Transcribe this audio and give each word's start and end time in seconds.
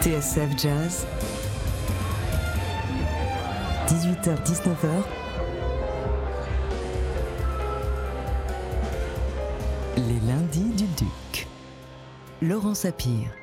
TSF 0.00 0.56
Jazz, 0.56 1.06
18h-19h, 3.86 4.88
les 9.98 10.20
lundis 10.26 10.70
du 10.74 10.86
Duc. 10.96 11.46
Laurent 12.40 12.72
Sapir. 12.72 13.39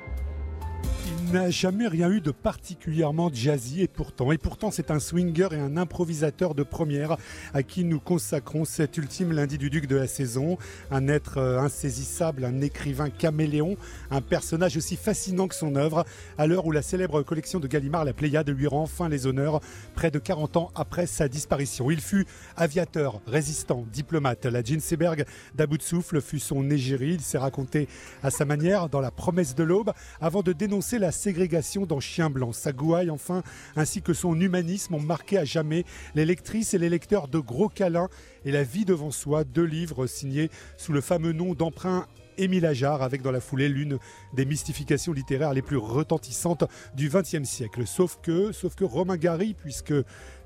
N'a 1.33 1.49
jamais 1.49 1.89
rien 1.89 2.09
eu 2.09 2.21
de 2.21 2.31
particulièrement 2.31 3.29
jazzy 3.33 3.81
et 3.81 3.89
pourtant, 3.89 4.31
et 4.31 4.37
pourtant 4.37 4.71
c'est 4.71 4.91
un 4.91 4.99
swinger 4.99 5.49
et 5.51 5.57
un 5.57 5.75
improvisateur 5.75 6.55
de 6.55 6.63
première 6.63 7.17
à 7.53 7.63
qui 7.63 7.83
nous 7.83 7.99
consacrons 7.99 8.63
cet 8.63 8.95
ultime 8.95 9.33
lundi 9.33 9.57
du 9.57 9.69
duc 9.69 9.87
de 9.87 9.97
la 9.97 10.07
saison. 10.07 10.57
Un 10.89 11.09
être 11.09 11.37
euh, 11.37 11.59
insaisissable, 11.59 12.45
un 12.45 12.61
écrivain 12.61 13.09
caméléon, 13.09 13.75
un 14.09 14.21
personnage 14.21 14.77
aussi 14.77 14.95
fascinant 14.95 15.49
que 15.49 15.55
son 15.55 15.75
œuvre, 15.75 16.05
à 16.37 16.47
l'heure 16.47 16.65
où 16.65 16.71
la 16.71 16.81
célèbre 16.81 17.21
collection 17.23 17.59
de 17.59 17.67
Gallimard, 17.67 18.05
la 18.05 18.13
Pléiade, 18.13 18.49
lui 18.49 18.67
rend 18.67 18.83
enfin 18.83 19.09
les 19.09 19.27
honneurs 19.27 19.59
près 19.95 20.11
de 20.11 20.19
40 20.19 20.55
ans 20.55 20.71
après 20.75 21.07
sa 21.07 21.27
disparition. 21.27 21.91
Il 21.91 21.99
fut 21.99 22.25
aviateur, 22.55 23.19
résistant, 23.27 23.85
diplomate. 23.91 24.45
La 24.45 24.63
Ginseberg 24.63 25.25
d'à 25.55 25.67
bout 25.67 25.77
de 25.77 25.83
souffle 25.83 26.21
fut 26.21 26.39
son 26.39 26.69
égérie. 26.69 27.15
Il 27.15 27.21
s'est 27.21 27.37
raconté 27.37 27.89
à 28.23 28.31
sa 28.31 28.45
manière 28.45 28.87
dans 28.87 29.01
La 29.01 29.11
promesse 29.11 29.55
de 29.55 29.63
l'aube 29.63 29.91
avant 30.21 30.41
de 30.41 30.53
dénoncer 30.53 30.99
la 30.99 31.11
ségrégation 31.17 31.85
dans 31.85 31.99
Chien 31.99 32.29
Blanc. 32.29 32.53
Sa 32.53 32.71
gouaille, 32.71 33.09
enfin, 33.09 33.43
ainsi 33.75 34.01
que 34.01 34.13
son 34.13 34.39
humanisme 34.39 34.93
ont 34.93 35.01
marqué 35.01 35.37
à 35.37 35.43
jamais 35.43 35.83
les 36.15 36.25
lectrices 36.25 36.73
et 36.73 36.77
les 36.77 36.89
lecteurs 36.89 37.27
de 37.27 37.39
Gros 37.39 37.67
Câlin 37.69 38.07
et 38.45 38.51
La 38.51 38.63
vie 38.63 38.85
devant 38.85 39.11
soi, 39.11 39.43
deux 39.43 39.65
livres 39.65 40.07
signés 40.07 40.49
sous 40.77 40.93
le 40.93 41.01
fameux 41.01 41.33
nom 41.33 41.53
d'emprunt 41.53 42.07
Émile 42.37 42.65
Ajar, 42.65 43.01
avec 43.01 43.21
dans 43.21 43.31
la 43.31 43.39
foulée 43.39 43.67
l'une 43.67 43.97
des 44.33 44.45
mystifications 44.45 45.11
littéraires 45.11 45.53
les 45.53 45.61
plus 45.61 45.77
retentissantes 45.77 46.63
du 46.95 47.09
XXe 47.09 47.43
siècle. 47.43 47.85
Sauf 47.87 48.19
que, 48.21 48.51
sauf 48.51 48.75
que 48.75 48.83
Romain 48.83 49.17
Gary, 49.17 49.55
puisque 49.55 49.93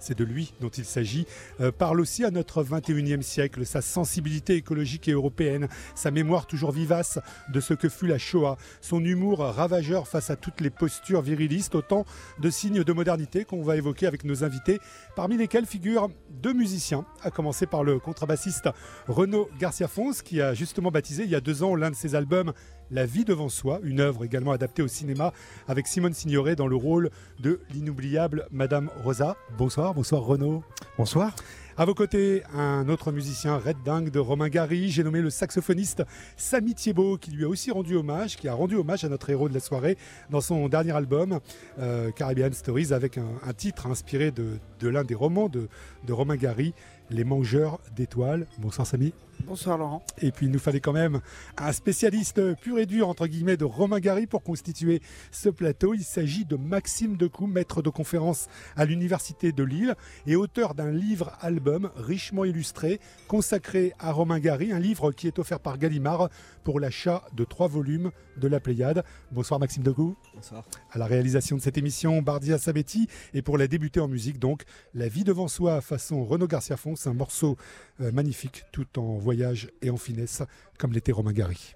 c'est 0.02 0.18
de 0.18 0.24
lui 0.24 0.54
dont 0.60 0.70
il 0.70 0.86
s'agit, 0.86 1.26
euh, 1.60 1.72
parle 1.72 2.02
aussi 2.02 2.26
à 2.26 2.32
notre 2.32 2.64
21e 2.64 3.22
siècle, 3.22 3.66
sa 3.66 3.82
sensibilité 3.82 4.56
écologique 4.56 5.08
et 5.08 5.12
européenne, 5.12 5.68
sa 5.96 6.12
mémoire 6.12 6.48
toujours 6.48 6.72
vivace 6.72 7.20
de 7.54 7.60
ce 7.60 7.74
que 7.74 7.90
fut 7.90 8.08
la 8.08 8.18
Shoah, 8.18 8.58
son 8.82 9.04
humour 9.04 9.40
ravageur 9.40 10.08
face 10.08 10.30
à 10.30 10.36
toutes 10.36 10.62
les 10.62 10.70
postures 10.70 11.22
virilistes, 11.22 11.76
autant 11.76 12.06
de 12.40 12.50
signes 12.50 12.84
de 12.84 12.94
modernité 12.94 13.46
qu'on 13.46 13.62
va 13.62 13.78
évoquer 13.78 14.08
avec 14.08 14.24
nos 14.24 14.44
invités, 14.44 14.80
parmi 15.16 15.38
lesquels 15.38 15.66
figurent 15.66 16.10
deux 16.30 16.54
musiciens, 16.54 17.06
à 17.22 17.32
commencer 17.32 17.66
par 17.66 17.84
le 17.84 18.00
contrebassiste 18.00 18.70
Renaud 19.08 19.50
Garcia 19.60 19.88
Fons, 19.88 20.12
qui 20.24 20.42
a 20.42 20.54
justement 20.54 20.92
baptisé 20.92 21.24
il 21.24 21.30
y 21.30 21.36
a 21.36 21.42
deux 21.42 21.64
ans 21.64 21.76
l'un 21.76 21.92
de 21.92 21.96
ses 21.96 22.16
albums 22.16 22.54
La 22.94 23.06
vie 23.06 23.24
devant 23.24 23.48
soi, 23.48 23.80
une 23.84 24.02
œuvre 24.02 24.26
également 24.26 24.52
adaptée 24.52 24.82
au 24.82 24.88
cinéma 24.90 25.32
avec 25.70 25.88
Simone 25.88 26.14
Signoret 26.14 26.58
dans 26.58 26.68
le 26.68 26.76
rôle 26.76 27.10
de 27.40 27.62
l'inoubliable 27.74 28.48
Madame 28.52 28.90
Rosa. 29.02 29.38
Bonsoir, 29.58 29.94
bonsoir 29.94 30.24
Renaud. 30.24 30.62
Bonsoir. 30.98 31.34
À 31.82 31.86
vos 31.86 31.96
côtés, 31.96 32.44
un 32.54 32.88
autre 32.90 33.12
musicien 33.12 33.58
red 33.58 33.76
dingue 33.84 34.12
de 34.12 34.20
Romain 34.20 34.50
Gary, 34.50 34.90
j'ai 34.90 35.04
nommé 35.04 35.20
le 35.20 35.32
saxophoniste 35.32 36.04
Samy 36.38 36.76
Thiebaud, 36.76 37.18
qui 37.18 37.32
lui 37.32 37.44
a 37.44 37.48
aussi 37.48 37.72
rendu 37.72 37.96
hommage, 37.96 38.38
qui 38.38 38.48
a 38.48 38.54
rendu 38.54 38.76
hommage 38.76 39.04
à 39.04 39.10
notre 39.10 39.32
héros 39.32 39.50
de 39.50 39.56
la 39.56 39.60
soirée 39.60 39.98
dans 40.30 40.42
son 40.42 40.70
dernier 40.70 40.92
album, 40.92 41.40
euh, 41.80 42.12
Caribbean 42.12 42.54
Stories, 42.54 42.94
avec 42.94 43.18
un, 43.18 43.32
un 43.44 43.54
titre 43.54 43.88
inspiré 43.88 44.30
de, 44.30 44.60
de 44.80 44.90
l'un 44.90 45.04
des 45.04 45.16
romans 45.16 45.50
de, 45.50 45.70
de 46.06 46.14
Romain 46.14 46.36
Gary, 46.36 46.76
Les 47.10 47.24
Mangeurs 47.24 47.80
d'étoiles. 47.96 48.46
Bonsoir 48.60 48.86
Samy. 48.86 49.12
Bonsoir 49.48 49.80
Laurent. 49.80 50.04
Et 50.22 50.32
puis 50.32 50.46
il 50.46 50.52
nous 50.52 50.60
fallait 50.60 50.80
quand 50.80 50.94
même 50.94 51.20
un 51.58 51.72
spécialiste 51.72 52.54
pur 52.62 52.78
et 52.78 52.86
dur 52.86 53.10
entre 53.10 53.26
guillemets 53.26 53.58
de 53.58 53.66
Romain 53.66 54.00
Gary 54.00 54.28
pour 54.28 54.44
constituer 54.44 55.02
ce 55.32 55.50
plateau. 55.50 55.96
Il 55.96 56.04
s'agit 56.04 56.46
de 56.46 56.56
Maxime 56.56 57.18
Decou, 57.18 57.48
maître 57.48 57.82
de 57.82 57.90
conférence 57.90 58.50
à 58.76 58.86
l'université 58.86 59.52
de 59.52 59.64
Lille 59.64 59.96
et 60.28 60.36
auteur 60.36 60.76
d'un 60.76 60.92
livre 60.92 61.32
album 61.42 61.71
richement 61.96 62.46
illustré 62.46 63.00
consacré 63.28 63.94
à 64.00 64.12
Romain 64.12 64.40
Gary, 64.40 64.72
un 64.72 64.80
livre 64.80 65.12
qui 65.12 65.28
est 65.28 65.40
offert 65.40 65.60
par 65.60 65.78
Gallimard 65.78 66.30
pour 66.64 66.80
l'achat 66.80 67.24
de 67.34 67.44
trois 67.44 67.68
volumes 67.68 68.12
de 68.38 68.48
la 68.48 68.60
Pléiade. 68.60 69.04
Bonsoir 69.32 69.60
Maxime 69.60 69.84
Decou. 69.84 70.16
Bonsoir. 70.34 70.64
À 70.92 70.98
la 70.98 71.06
réalisation 71.06 71.56
de 71.56 71.62
cette 71.62 71.78
émission, 71.78 72.22
Bardia 72.22 72.58
Sabetti 72.58 73.08
et 73.34 73.42
pour 73.42 73.58
la 73.58 73.68
débuter 73.68 74.00
en 74.00 74.08
musique 74.08 74.40
donc 74.40 74.64
La 74.94 75.08
vie 75.08 75.24
devant 75.24 75.48
soi 75.48 75.82
façon 75.82 76.24
Renaud 76.26 76.48
Garcia 76.48 76.78
Fons, 76.78 76.96
un 77.06 77.14
morceau 77.14 77.58
euh, 78.02 78.12
magnifique 78.12 78.64
tout 78.72 79.00
en 79.00 79.18
voyage 79.18 79.70
et 79.82 79.90
en 79.90 79.98
finesse 79.98 80.44
comme 80.78 80.94
l'était 80.94 81.12
Romain 81.12 81.34
Gary. 81.34 81.76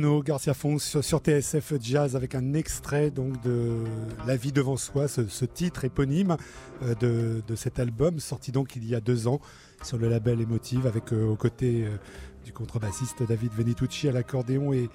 Garcia 0.00 0.54
Fons 0.54 0.78
sur, 0.78 1.18
TSF 1.18 1.74
Jazz 1.80 2.16
avec 2.16 2.34
un 2.34 2.54
extrait 2.54 3.10
donc 3.10 3.40
de 3.42 3.84
La 4.26 4.36
vie 4.36 4.52
devant 4.52 4.76
soi, 4.76 5.08
ce, 5.08 5.44
titre 5.44 5.84
éponyme 5.84 6.36
euh, 6.82 7.42
de, 7.46 7.54
cet 7.54 7.78
album 7.78 8.18
sorti 8.18 8.52
donc 8.52 8.76
il 8.76 8.88
y 8.88 8.94
a 8.94 9.00
deux 9.00 9.28
ans 9.28 9.40
sur 9.82 9.98
le 9.98 10.08
label 10.08 10.40
Emotive 10.40 10.86
avec 10.86 11.12
euh, 11.12 11.26
aux 11.26 11.36
côtés 11.36 11.84
euh, 11.84 11.96
du 12.44 12.52
contrebassiste 12.52 13.22
David 13.22 13.52
Venitucci 13.52 14.08
à 14.08 14.12
l'accordéon 14.12 14.72
et, 14.72 14.88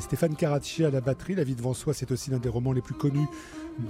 Stéphane 0.00 0.34
Caracci 0.34 0.86
à 0.86 0.90
la 0.90 1.02
batterie. 1.02 1.34
La 1.34 1.44
vie 1.44 1.54
devant 1.54 1.74
soi, 1.74 1.92
c'est 1.92 2.10
aussi 2.12 2.30
l'un 2.30 2.38
des 2.38 2.48
romans 2.48 2.72
les 2.72 2.80
plus 2.80 2.94
connus 2.94 3.26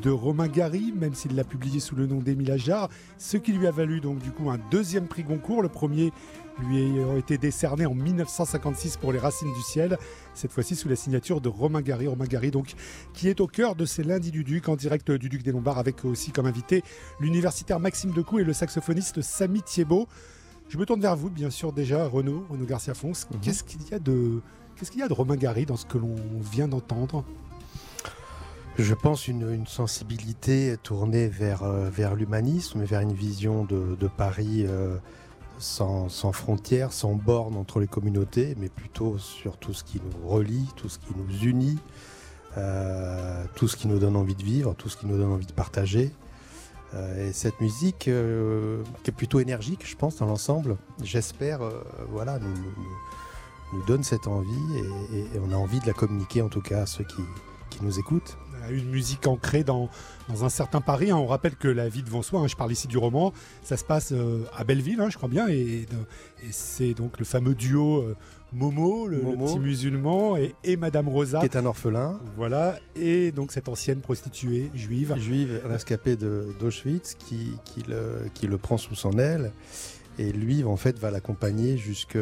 de 0.02 0.10
Romain 0.10 0.48
Gary, 0.48 0.92
même 0.96 1.14
s'il 1.14 1.34
l'a 1.34 1.44
publié 1.44 1.80
sous 1.80 1.96
le 1.96 2.06
nom 2.06 2.18
d'Émile 2.18 2.52
Ajar, 2.52 2.88
ce 3.18 3.36
qui 3.36 3.52
lui 3.52 3.66
a 3.66 3.70
valu 3.70 4.00
donc 4.00 4.18
du 4.18 4.30
coup 4.30 4.50
un 4.50 4.58
deuxième 4.70 5.06
prix 5.06 5.24
Goncourt, 5.24 5.62
le 5.62 5.68
premier 5.68 6.12
lui 6.60 6.78
ayant 6.78 7.16
été 7.16 7.38
décerné 7.38 7.86
en 7.86 7.94
1956 7.94 8.96
pour 8.98 9.12
Les 9.12 9.18
Racines 9.18 9.52
du 9.52 9.62
Ciel, 9.62 9.98
cette 10.34 10.52
fois-ci 10.52 10.76
sous 10.76 10.88
la 10.88 10.96
signature 10.96 11.40
de 11.40 11.48
Romain 11.48 11.80
Gary. 11.80 12.06
Romain 12.06 12.26
Gary, 12.26 12.50
donc, 12.50 12.74
qui 13.14 13.28
est 13.28 13.40
au 13.40 13.46
cœur 13.46 13.74
de 13.74 13.84
ces 13.84 14.02
lundis 14.02 14.30
du 14.30 14.44
Duc, 14.44 14.68
en 14.68 14.76
direct 14.76 15.10
du 15.10 15.28
Duc 15.28 15.42
des 15.42 15.52
Lombards, 15.52 15.78
avec 15.78 16.04
aussi 16.04 16.30
comme 16.30 16.46
invité 16.46 16.82
l'universitaire 17.20 17.80
Maxime 17.80 18.12
Decou 18.12 18.38
et 18.38 18.44
le 18.44 18.52
saxophoniste 18.52 19.22
Samy 19.22 19.62
Thiebaud. 19.62 20.06
Je 20.68 20.78
me 20.78 20.86
tourne 20.86 21.00
vers 21.00 21.16
vous, 21.16 21.30
bien 21.30 21.50
sûr, 21.50 21.72
déjà, 21.72 22.06
Renaud, 22.06 22.46
Renaud 22.48 22.64
Garcia 22.64 22.94
Fons. 22.94 23.08
Mhm. 23.08 23.40
Qu'est-ce 23.40 23.64
qu'il 23.64 23.80
y 23.90 23.94
a 23.94 23.98
de. 23.98 24.40
Qu'est-ce 24.76 24.90
qu'il 24.90 25.00
y 25.00 25.02
a 25.02 25.08
de 25.08 25.12
Romain 25.12 25.36
Gary 25.36 25.66
dans 25.66 25.76
ce 25.76 25.86
que 25.86 25.98
l'on 25.98 26.16
vient 26.40 26.68
d'entendre? 26.68 27.24
Je 28.78 28.94
pense 28.94 29.28
une, 29.28 29.66
sensibilité 29.66 30.76
tournée 30.82 31.28
vers, 31.28 31.62
euh, 31.62 31.90
vers 31.90 32.14
l'humanisme, 32.14 32.82
vers 32.84 33.00
une 33.00 33.12
vision 33.12 33.64
de, 33.64 34.08
Paris 34.16 34.64
euh, 34.66 34.96
sans, 35.58 36.08
frontières, 36.32 36.92
sans 36.92 37.14
bornes 37.14 37.56
entre 37.56 37.80
les 37.80 37.86
communautés, 37.86 38.54
mais 38.58 38.68
plutôt 38.68 39.18
sur 39.18 39.58
tout 39.58 39.74
ce 39.74 39.84
qui 39.84 40.00
nous 40.00 40.28
relie, 40.28 40.66
tout 40.76 40.88
ce 40.88 40.98
qui 40.98 41.12
nous 41.14 41.44
unit, 41.44 41.78
euh, 42.56 43.44
tout 43.54 43.68
ce 43.68 43.76
qui 43.76 43.88
nous 43.88 43.98
donne 43.98 44.16
envie 44.16 44.34
de 44.34 44.42
vivre, 44.42 44.74
tout 44.74 44.88
ce 44.88 44.96
qui 44.96 45.06
nous 45.06 45.18
donne 45.18 45.32
envie 45.32 45.46
de 45.46 45.52
partager. 45.52 46.10
Et 47.18 47.32
cette 47.32 47.58
musique, 47.62 48.00
qui 48.00 48.10
est 48.10 49.16
plutôt 49.16 49.40
énergique, 49.40 49.80
je 49.86 49.96
pense, 49.96 50.16
dans 50.16 50.26
l'ensemble, 50.26 50.76
j'espère, 51.02 51.60
voilà, 52.10 52.38
nous, 52.38 53.82
donne 53.86 54.04
cette 54.04 54.26
envie 54.26 54.76
et, 55.14 55.38
on 55.38 55.52
a 55.52 55.56
envie 55.56 55.80
de 55.80 55.86
la 55.86 55.94
communiquer 55.94 56.42
en 56.42 56.50
tout 56.50 56.60
cas 56.60 56.82
à 56.82 56.86
ceux 56.86 57.04
qui, 57.04 57.22
qui 57.70 57.82
nous 57.82 57.98
écoutent 57.98 58.36
une 58.70 58.88
musique 58.88 59.26
ancrée 59.26 59.64
dans, 59.64 59.88
dans 60.28 60.44
un 60.44 60.48
certain 60.48 60.80
Paris. 60.80 61.10
Hein. 61.10 61.16
On 61.16 61.26
rappelle 61.26 61.56
que 61.56 61.68
La 61.68 61.88
vie 61.88 62.02
devant 62.02 62.22
soi, 62.22 62.40
hein, 62.40 62.46
je 62.46 62.56
parle 62.56 62.72
ici 62.72 62.86
du 62.86 62.98
roman, 62.98 63.32
ça 63.62 63.76
se 63.76 63.84
passe 63.84 64.12
euh, 64.12 64.44
à 64.56 64.64
Belleville, 64.64 65.00
hein, 65.00 65.08
je 65.10 65.16
crois 65.16 65.28
bien, 65.28 65.48
et, 65.48 65.86
c'est 66.50 66.94
donc 66.94 67.18
le 67.18 67.24
fameux 67.24 67.54
duo 67.54 68.02
euh, 68.02 68.16
Momo, 68.52 69.06
le, 69.06 69.18
petit 69.18 69.58
musulman, 69.58 70.36
et, 70.36 70.76
Madame 70.76 71.08
Rosa. 71.08 71.40
Qui 71.40 71.46
est 71.46 71.56
un 71.56 71.64
orphelin. 71.64 72.20
Voilà, 72.36 72.78
et 72.96 73.32
donc 73.32 73.52
cette 73.52 73.68
ancienne 73.68 74.00
prostituée 74.00 74.70
juive. 74.74 75.14
Juive 75.16 75.62
rescapée 75.64 76.16
d'Auschwitz 76.16 77.14
qui, 77.14 77.52
qui, 77.64 77.82
le, 77.88 78.28
qui 78.34 78.46
le 78.46 78.58
prend 78.58 78.76
sous 78.76 78.94
son 78.94 79.18
aile. 79.18 79.52
Et 80.18 80.30
lui, 80.30 80.62
en 80.64 80.76
fait, 80.76 80.98
va 80.98 81.10
l'accompagner 81.10 81.78
jusqu'à 81.78 82.20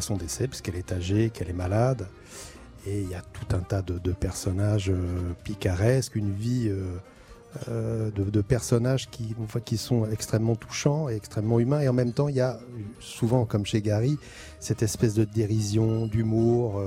son 0.00 0.16
décès, 0.16 0.48
puisqu'elle 0.48 0.76
est 0.76 0.92
âgée, 0.92 1.30
qu'elle 1.30 1.50
est 1.50 1.54
malade. 1.54 2.08
Et 2.86 3.00
il 3.02 3.08
y 3.08 3.14
a 3.14 3.22
tout 3.22 3.54
un 3.54 3.60
tas 3.60 3.82
de, 3.82 4.12
personnages 4.12 4.90
euh, 4.90 5.32
picaresques, 5.44 6.16
une 6.16 6.32
vie 6.32 6.68
euh, 6.68 6.98
euh, 7.68 8.10
de, 8.10 8.40
personnages 8.40 9.08
qui, 9.08 9.36
qui 9.64 9.76
sont 9.76 10.06
extrêmement 10.10 10.56
touchants 10.56 11.08
et 11.08 11.14
extrêmement 11.14 11.60
humains. 11.60 11.80
Et 11.80 11.88
en 11.88 11.92
même 11.92 12.12
temps, 12.12 12.28
il 12.28 12.34
y 12.34 12.40
a 12.40 12.58
souvent, 12.98 13.44
comme 13.44 13.66
chez 13.66 13.82
Gary, 13.82 14.18
cette 14.58 14.82
espèce 14.82 15.14
de 15.14 15.24
dérision, 15.24 16.06
d'humour. 16.06 16.82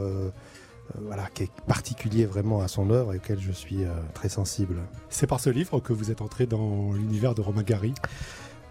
voilà, 1.01 1.27
qui 1.33 1.43
est 1.43 1.51
particulier 1.65 2.25
vraiment 2.25 2.61
à 2.61 2.67
son 2.67 2.89
œuvre 2.89 3.13
et 3.13 3.17
auquel 3.17 3.39
je 3.39 3.51
suis 3.51 3.85
très 4.13 4.29
sensible. 4.29 4.75
C'est 5.09 5.27
par 5.27 5.39
ce 5.39 5.49
livre 5.49 5.79
que 5.79 5.93
vous 5.93 6.11
êtes 6.11 6.21
entré 6.21 6.45
dans 6.45 6.91
l'univers 6.93 7.35
de 7.35 7.41
Romain 7.41 7.63
Gary? 7.63 7.93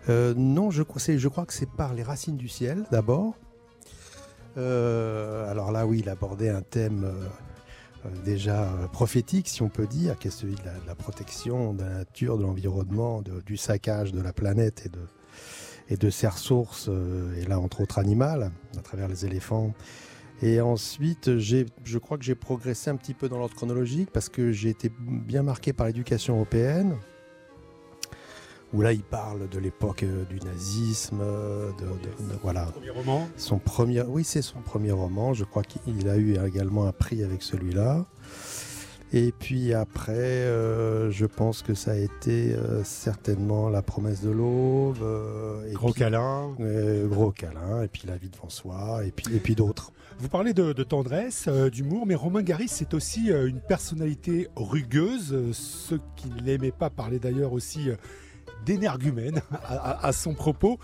Non, 0.09 0.71
je, 0.71 0.83
je 1.17 1.29
crois 1.29 1.47
que 1.47 1.55
c'est 1.55 1.71
par 1.71 1.95
Les 1.95 2.03
Racines 2.03 2.37
du 2.37 2.49
Ciel 2.49 2.85
d'abord, 2.91 3.35
euh, 4.57 5.51
alors 5.51 5.73
là, 5.73 5.87
oui, 5.87 6.01
il 6.01 6.09
abordait 6.09 6.49
un 6.49 6.63
thème 6.63 7.05
euh, 7.05 8.07
euh, 8.07 8.11
déjà 8.25 8.69
prophétique, 8.93 9.49
si 9.49 9.63
on 9.63 9.69
peut 9.69 9.87
dire, 9.87 10.19
qui 10.19 10.29
est 10.29 10.31
celui 10.31 10.55
de 10.55 10.63
la, 10.87 10.95
protection 10.95 11.75
de 11.75 11.83
la 11.83 11.91
nature, 11.91 12.39
de 12.39 12.43
l'environnement, 12.43 13.23
du 13.23 13.57
saccage 13.57 14.13
de 14.13 14.21
la 14.21 14.33
planète 14.33 14.87
et 14.87 14.89
de, 14.89 15.01
et 15.89 15.97
de 15.97 16.11
ses 16.11 16.29
ressources, 16.29 16.91
et 17.37 17.47
là, 17.47 17.59
entre 17.59 17.81
autres 17.83 17.99
animales, 17.99 18.53
à 18.79 18.83
travers 18.83 19.09
les 19.09 19.27
éléphants. 19.27 19.75
Et 20.43 20.61
ensuite, 20.61 21.39
je 21.39 21.99
crois 21.99 22.19
que 22.19 22.25
j'ai 22.25 22.35
progressé 22.35 22.91
un 22.91 22.97
petit 22.97 23.15
peu 23.15 23.29
dans 23.29 23.39
l'ordre 23.39 23.55
chronologique 23.55 24.11
parce 24.13 24.29
que 24.29 24.53
j'ai 24.53 24.69
été 24.69 24.91
bien 24.99 25.43
marqué 25.43 25.73
par 25.73 25.87
l'éducation 25.87 26.35
européenne 26.35 26.97
où 28.75 28.83
là 28.83 28.93
il 28.93 29.03
parle 29.03 29.49
de 29.49 29.59
l'époque 29.59 30.03
euh, 30.03 30.25
du 30.25 30.41
nazisme, 30.41 31.21
euh, 31.23 31.71
de, 31.79 31.87
voilà. 32.43 32.67
Son 32.67 32.73
premier 32.73 32.91
roman. 32.91 33.29
Son 33.37 33.59
premier, 33.59 34.03
oui 34.03 34.25
c'est 34.25 34.43
son 34.43 34.61
premier 34.61 34.91
roman. 34.91 35.33
Je 35.33 35.45
crois 35.45 35.63
qu'il 35.63 36.09
a 36.09 36.17
eu 36.17 36.37
également 36.45 36.87
un 36.87 36.93
prix 36.93 37.23
avec 37.23 37.43
celui-là. 37.43 38.05
Et 39.13 39.31
puis 39.31 39.73
après, 39.73 40.13
euh, 40.13 41.09
je 41.13 41.25
pense 41.25 41.63
que 41.63 41.73
ça 41.75 41.93
a 41.93 41.97
été 41.97 42.57
certainement 42.83 43.69
La 43.69 43.81
promesse 43.81 44.23
de 44.23 44.31
l'aube. 44.31 44.99
gros 45.73 45.93
câlin. 45.93 46.57
gros 47.05 47.31
câlin, 47.31 47.83
et 47.83 47.89
puis 47.89 48.03
La 48.09 48.17
vie 48.17 48.29
devant 48.29 48.49
soi, 48.49 49.05
et 49.07 49.13
puis, 49.13 49.27
et 49.33 49.39
puis 49.39 49.55
d'autres. 49.55 49.93
Vous 50.19 50.29
parlez 50.29 50.53
de, 50.53 50.73
tendresse, 50.83 51.49
d'humour, 51.49 52.07
mais 52.07 52.17
Romain 52.17 52.43
Gary, 52.43 52.67
c'est 52.67 52.93
aussi 52.93 53.31
une 53.31 53.61
personnalité 53.61 54.49
rugueuse. 54.57 55.53
Ceux 55.53 56.01
qui 56.17 56.29
ne 56.31 56.41
l'aimaient 56.41 56.73
pas 56.73 56.91
parlaient 56.91 57.21
d'ailleurs 57.21 57.53
aussi 57.53 57.91
d'énergumène 58.65 59.41
à, 59.69 60.13
son 60.13 60.35
propos. 60.35 60.79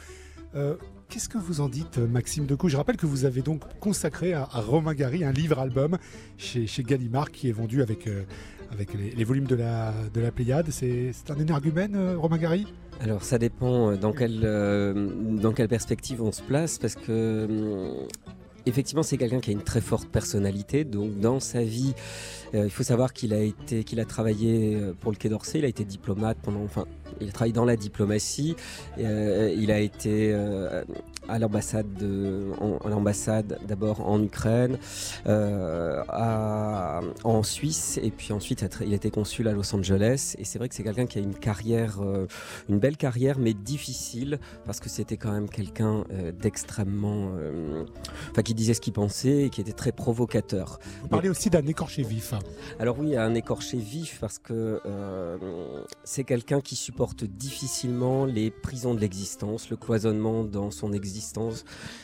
Euh, 0.54 0.76
qu'est-ce 1.08 1.28
que 1.28 1.38
vous 1.38 1.60
en 1.60 1.68
dites, 1.68 1.99
Maxime 1.99 2.46
Decou 2.46 2.68
Je 2.68 2.76
rappelle 2.76 2.96
que 2.96 3.06
vous 3.06 3.25
avez 3.25 3.42
donc 3.42 3.62
consacré 3.78 4.32
à, 4.32 4.44
Romain 4.44 4.94
Gary 4.94 5.25
un 5.25 5.32
livre-album 5.32 5.99
chez, 6.37 6.66
chez, 6.66 6.82
Gallimard 6.82 7.30
qui 7.30 7.49
est 7.49 7.52
vendu 7.52 7.82
avec, 7.82 8.06
euh, 8.06 8.25
les, 9.16 9.25
volumes 9.25 9.46
de 9.46 9.56
la, 9.56 9.92
de 10.12 10.20
la 10.20 10.30
Pléiade. 10.30 10.70
C'est 10.70 11.12
un 11.28 11.38
énergumène, 11.38 11.94
euh, 11.96 12.16
Romain 12.16 12.38
Gary? 12.38 12.66
Alors 13.00 13.22
ça 13.22 13.38
dépend 13.38 13.96
dans 13.96 14.12
quelle, 14.12 14.40
dans 14.40 15.52
quelle 15.52 15.68
perspective 15.68 16.22
on 16.22 16.32
se 16.32 16.42
place 16.42 16.78
parce 16.78 16.96
que 16.96 18.06
effectivement, 18.66 19.02
c'est 19.02 19.16
quelqu'un 19.16 19.40
qui 19.40 19.50
a 19.50 19.52
une 19.52 19.62
très 19.62 19.80
forte 19.80 20.08
personnalité. 20.08 20.84
Donc, 20.84 21.18
dans 21.18 21.40
sa 21.40 21.62
vie, 21.62 21.94
il 22.52 22.70
faut 22.70 22.82
savoir 22.82 23.12
qu'il 23.12 23.32
a 23.32 23.40
été, 23.40 23.84
qu'il 23.84 24.00
a 24.00 24.04
travaillé 24.04 24.78
pour 25.00 25.12
le 25.12 25.16
Quai 25.16 25.28
d'Orsay. 25.28 25.58
Il 25.58 25.64
a 25.64 25.68
été 25.68 25.84
diplomate 25.84 26.38
pendant, 26.42 26.62
enfin, 26.62 26.86
il 27.20 27.28
a 27.28 27.32
travaillé 27.32 27.52
dans 27.52 27.64
la 27.64 27.76
diplomatie. 27.76 28.56
Euh, 28.98 29.54
il 29.56 29.70
a 29.70 29.80
été 29.80 30.32
euh, 30.32 30.84
à 31.30 31.38
l'ambassade 31.38 31.87
l'ambassade 32.84 33.58
d'abord 33.66 34.06
en 34.08 34.22
Ukraine, 34.22 34.78
en 37.25 37.42
Suisse, 37.42 37.99
et 38.02 38.10
puis 38.10 38.32
ensuite 38.32 38.64
il 38.84 38.92
a 38.92 38.96
été 38.96 39.10
consul 39.10 39.49
à 39.49 39.52
Los 39.52 39.75
Angeles. 39.75 40.34
Et 40.38 40.44
c'est 40.44 40.58
vrai 40.58 40.68
que 40.68 40.75
c'est 40.75 40.82
quelqu'un 40.82 41.06
qui 41.06 41.18
a 41.18 41.22
une 41.22 41.34
carrière, 41.34 42.00
une 42.68 42.78
belle 42.78 42.96
carrière, 42.96 43.38
mais 43.38 43.54
difficile 43.54 44.40
parce 44.66 44.80
que 44.80 44.88
c'était 44.88 45.16
quand 45.16 45.32
même 45.32 45.49
quelqu'un 45.49 46.04
d'extrêmement, 46.40 47.30
enfin 48.30 48.42
qui 48.42 48.54
disait 48.54 48.75
ce 48.75 48.80
qu'il 48.80 48.92
pensait 48.92 49.44
et 49.44 49.50
qui 49.50 49.60
était 49.60 49.72
très 49.72 49.92
provocateur. 49.92 50.78
Vous 51.02 51.08
parlez 51.08 51.28
aussi 51.28 51.50
d'un 51.50 51.66
écorché 51.66 52.02
vif. 52.02 52.34
Alors 52.78 52.99
oui, 52.99 53.16
un 53.16 53.34
écorché 53.34 53.76
vif 53.76 54.18
parce 54.20 54.38
que 54.38 54.80
c'est 56.04 56.25
quelqu'un 56.25 56.60
qui 56.60 56.76
supporte 56.76 57.25
difficilement 57.25 58.25
les 58.25 58.50
prisons 58.50 58.94
de 58.94 59.00
l'existence, 59.00 59.70
le 59.70 59.76
cloisonnement 59.76 60.44
dans 60.44 60.70
son 60.70 60.92
existence. 60.92 61.19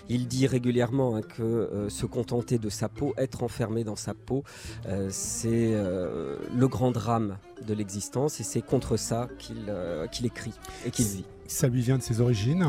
Il 0.08 0.28
dit 0.28 0.46
régulièrement 0.46 1.16
hein, 1.16 1.22
que 1.22 1.42
euh, 1.42 1.88
se 1.88 2.06
contenter 2.06 2.58
de 2.58 2.68
sa 2.68 2.88
peau, 2.88 3.14
être 3.16 3.42
enfermé 3.42 3.84
dans 3.84 3.96
sa 3.96 4.14
peau, 4.14 4.44
euh, 4.86 5.08
c'est 5.10 5.72
euh, 5.74 6.36
le 6.54 6.68
grand 6.68 6.90
drame 6.90 7.38
de 7.66 7.74
l'existence 7.74 8.40
et 8.40 8.44
c'est 8.44 8.62
contre 8.62 8.96
ça 8.96 9.28
qu'il 9.38 10.24
écrit 10.24 10.52
et 10.84 10.90
qu'il 10.90 11.06
vit. 11.06 11.24
Ça 11.46 11.68
lui 11.68 11.80
vient 11.80 11.98
de 11.98 12.02
ses 12.02 12.20
origines? 12.20 12.66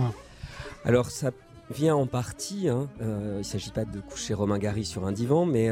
Alors 0.86 1.10
ça 1.10 1.32
vient 1.70 1.96
en 1.96 2.08
partie, 2.08 2.70
hein, 2.70 2.88
il 3.02 3.38
ne 3.38 3.44
s'agit 3.44 3.72
pas 3.72 3.86
de 3.86 4.00
coucher 4.00 4.34
Romain 4.34 4.58
Gary 4.58 4.86
sur 4.86 5.06
un 5.06 5.12
divan, 5.12 5.46
mais 5.46 5.70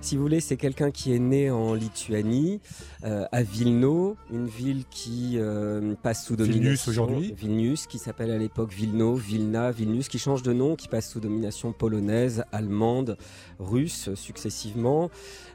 si 0.00 0.16
vous 0.16 0.22
voulez, 0.22 0.40
c'est 0.40 0.56
quelqu'un 0.56 0.90
qui 0.90 1.12
est 1.12 1.18
né 1.18 1.50
en 1.50 1.74
Lituanie, 1.74 2.60
euh, 3.04 3.26
à 3.32 3.42
Vilno, 3.42 4.16
une 4.32 4.46
ville 4.46 4.84
qui 4.90 5.34
euh, 5.36 5.94
passe 6.02 6.24
sous 6.24 6.36
domination. 6.36 6.62
Vilnius 6.62 6.88
aujourd'hui 6.88 7.34
Vilnius, 7.36 7.86
qui 7.86 7.98
s'appelle 7.98 8.30
à 8.30 8.38
l'époque 8.38 8.72
Vilno, 8.72 9.14
Vilna, 9.14 9.72
Vilnius, 9.72 10.08
qui 10.08 10.18
change 10.18 10.42
de 10.42 10.52
nom, 10.52 10.76
qui 10.76 10.86
passe 10.88 11.10
sous 11.10 11.20
domination 11.20 11.72
polonaise, 11.72 12.44
allemande, 12.52 13.18
russe 13.58 14.14
successivement. 14.14 15.10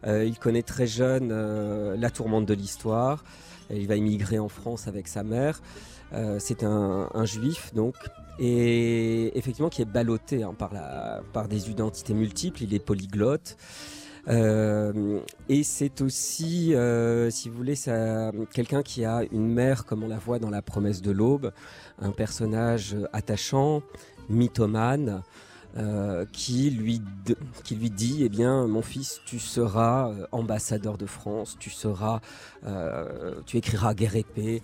Euh, 0.05 0.25
il 0.25 0.37
connaît 0.37 0.61
très 0.61 0.87
jeune 0.87 1.29
la 1.95 2.09
tourmente 2.09 2.45
de 2.45 2.53
l'histoire. 2.53 3.23
Il 3.69 3.87
va 3.87 3.95
immigrer 3.95 4.39
en 4.39 4.49
France 4.49 4.87
avec 4.87 5.07
sa 5.07 5.23
mère. 5.23 5.61
c'est 6.39 6.63
un, 6.63 7.25
juif 7.25 7.73
donc 7.73 7.95
et 8.39 9.37
effectivement 9.37 9.69
qui 9.69 9.81
est 9.81 9.85
ballotté 9.85 10.43
hein, 10.43 10.53
par, 10.53 11.47
des 11.47 11.69
identités 11.69 12.13
multiples. 12.13 12.63
Il 12.63 12.73
est 12.73 12.79
polyglotte. 12.79 13.57
Euh, 14.29 15.19
et 15.49 15.63
c'est 15.63 16.01
aussi, 16.01 16.73
euh, 16.73 17.29
si 17.29 17.49
vous 17.49 17.57
voulez, 17.57 17.75
quelqu'un 18.53 18.81
qui 18.81 19.03
a 19.03 19.23
une 19.31 19.47
mère, 19.47 19.85
comme 19.85 20.03
on 20.03 20.07
la 20.07 20.17
voit 20.17 20.39
dans 20.39 20.49
La 20.49 20.61
promesse 20.61 21.01
de 21.01 21.11
l'aube, 21.11 21.51
un 21.99 22.11
personnage 22.11 22.95
attachant, 23.11 23.81
mythomane, 24.29 25.23
euh, 25.75 26.25
qui, 26.31 26.69
lui 26.69 26.99
dit 27.89 28.19
Eh 28.21 28.29
bien, 28.29 28.67
mon 28.67 28.83
fils, 28.83 29.21
tu 29.25 29.39
seras 29.39 30.11
euh, 30.11 30.27
ambassadeur 30.31 30.99
de 30.99 31.07
France, 31.07 31.57
tu 31.59 31.71
seras, 31.71 32.21
euh, 32.65 33.33
tu 33.47 33.57
écriras 33.57 33.95
Guerre 33.95 34.15
épée, 34.15 34.61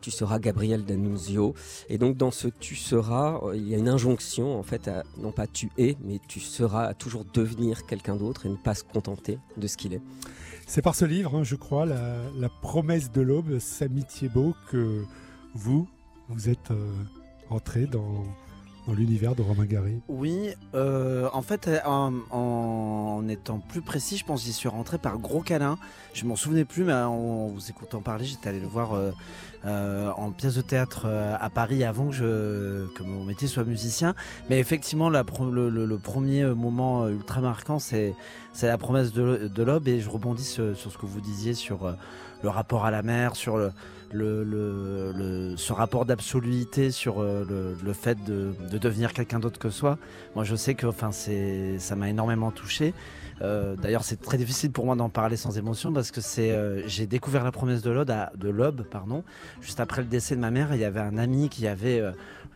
tu 0.00 0.10
seras 0.10 0.40
Gabriel 0.40 0.84
D'Annunzio. 0.84 1.54
Et 1.88 1.96
donc, 1.96 2.16
dans 2.16 2.32
ce 2.32 2.48
tu 2.48 2.74
seras, 2.74 3.40
il 3.54 3.68
y 3.68 3.74
a 3.74 3.78
une 3.78 3.88
injonction, 3.88 4.58
en 4.58 4.64
fait, 4.64 4.90
non 5.18 5.30
pas 5.30 5.46
tu 5.46 5.70
es, 5.78 5.96
mais 6.02 6.18
tu 6.26 6.40
seras 6.40 6.86
à 6.86 6.94
toujours 6.94 7.24
devenir 7.32 7.86
quelqu'un 7.86 8.16
d'autre 8.16 8.46
et 8.46 8.48
ne 8.48 8.56
pas 8.56 8.74
se 8.74 8.82
contenter 8.82 9.38
de 9.56 9.66
ce 9.68 9.76
qu'il 9.76 9.94
est. 9.94 10.02
C'est 10.66 10.82
par 10.82 10.96
ce 10.96 11.04
livre, 11.04 11.36
hein, 11.36 11.44
je 11.44 11.54
crois, 11.54 11.86
la, 11.86 12.16
la, 12.36 12.48
promesse 12.48 13.12
de 13.12 13.20
l'aube, 13.20 13.58
Samy 13.58 14.04
Thiebaud, 14.04 14.54
que 14.70 15.04
vous, 15.54 15.88
vous 16.28 16.48
êtes 16.48 16.72
entré 17.48 17.86
dans 17.86 18.24
dans 18.88 18.94
l'univers 18.94 19.34
de 19.34 19.42
Romain 19.42 19.66
Gary 19.66 20.00
Oui, 20.08 20.54
euh, 20.74 21.28
en 21.34 21.42
fait, 21.42 21.68
euh, 21.68 21.78
en, 21.84 23.28
étant 23.28 23.58
plus 23.58 23.82
précis, 23.82 24.16
je 24.16 24.24
pense 24.24 24.40
que 24.40 24.46
j'y 24.46 24.52
suis 24.54 24.68
rentré 24.68 24.96
par 24.96 25.18
Gros 25.18 25.42
Câlin. 25.42 25.78
Je 26.14 26.24
m'en 26.24 26.36
souvenais 26.36 26.64
plus, 26.64 26.84
mais 26.84 26.94
en, 26.94 27.48
vous 27.48 27.68
écoutant 27.68 28.00
parler, 28.00 28.24
j'étais 28.24 28.48
allé 28.48 28.60
le 28.60 28.66
voir 28.66 28.94
euh, 28.94 29.10
en 29.64 30.30
pièce 30.30 30.54
de 30.54 30.60
théâtre 30.62 31.06
à 31.06 31.50
Paris 31.50 31.84
avant 31.84 32.08
que, 32.08 32.86
mon 33.04 33.24
métier 33.24 33.48
soit 33.48 33.64
musicien. 33.64 34.14
Mais 34.50 34.58
effectivement, 34.58 35.10
le, 35.10 35.98
premier 35.98 36.44
moment 36.44 37.08
ultra 37.08 37.40
marquant, 37.40 37.78
c'est 37.78 38.14
la 38.62 38.78
promesse 38.78 39.12
de, 39.12 39.48
de. 39.48 39.88
Et 39.88 40.00
je 40.00 40.08
rebondis 40.10 40.44
sur, 40.44 40.76
ce 40.76 40.98
que 40.98 41.06
vous 41.06 41.20
disiez 41.20 41.54
sur 41.54 41.94
le 42.42 42.48
rapport 42.48 42.84
à 42.84 42.90
la 42.90 43.02
mer, 43.02 43.36
sur 43.36 43.56
le 43.56 43.72
ce 44.12 45.72
rapport 45.72 46.04
d'absoluité 46.04 46.90
sur 46.90 47.20
euh, 47.20 47.74
le, 47.82 47.92
fait 47.92 48.22
de, 48.24 48.54
devenir 48.78 49.12
quelqu'un 49.12 49.38
d'autre 49.38 49.58
que 49.58 49.70
soi. 49.70 49.98
Moi, 50.34 50.44
je 50.44 50.56
sais 50.56 50.74
que 50.74 50.86
enfin, 50.86 51.10
ça 51.12 51.96
m'a 51.96 52.08
énormément 52.08 52.50
touché. 52.50 52.94
Euh, 53.40 53.76
d'ailleurs, 53.76 54.02
c'est 54.02 54.20
très 54.20 54.36
difficile 54.36 54.72
pour 54.72 54.84
moi 54.84 54.96
d'en 54.96 55.08
parler 55.08 55.36
sans 55.36 55.58
émotion 55.58 55.92
parce 55.92 56.10
que 56.10 56.20
c'est, 56.20 56.50
euh, 56.50 56.86
j'ai 56.88 57.06
découvert 57.06 57.44
la 57.44 57.52
promesse 57.52 57.82
de 57.82 57.90
l'Aube, 57.90 58.12
de 58.36 58.48
l'Aube, 58.48 58.82
pardon, 58.90 59.22
juste 59.60 59.80
après 59.80 60.02
le 60.02 60.08
décès 60.08 60.36
de 60.36 60.40
ma 60.40 60.50
mère. 60.50 60.74
Il 60.74 60.80
y 60.80 60.84
avait 60.84 61.00
un 61.00 61.18
ami 61.18 61.48
qui 61.48 61.66
avait 61.66 62.02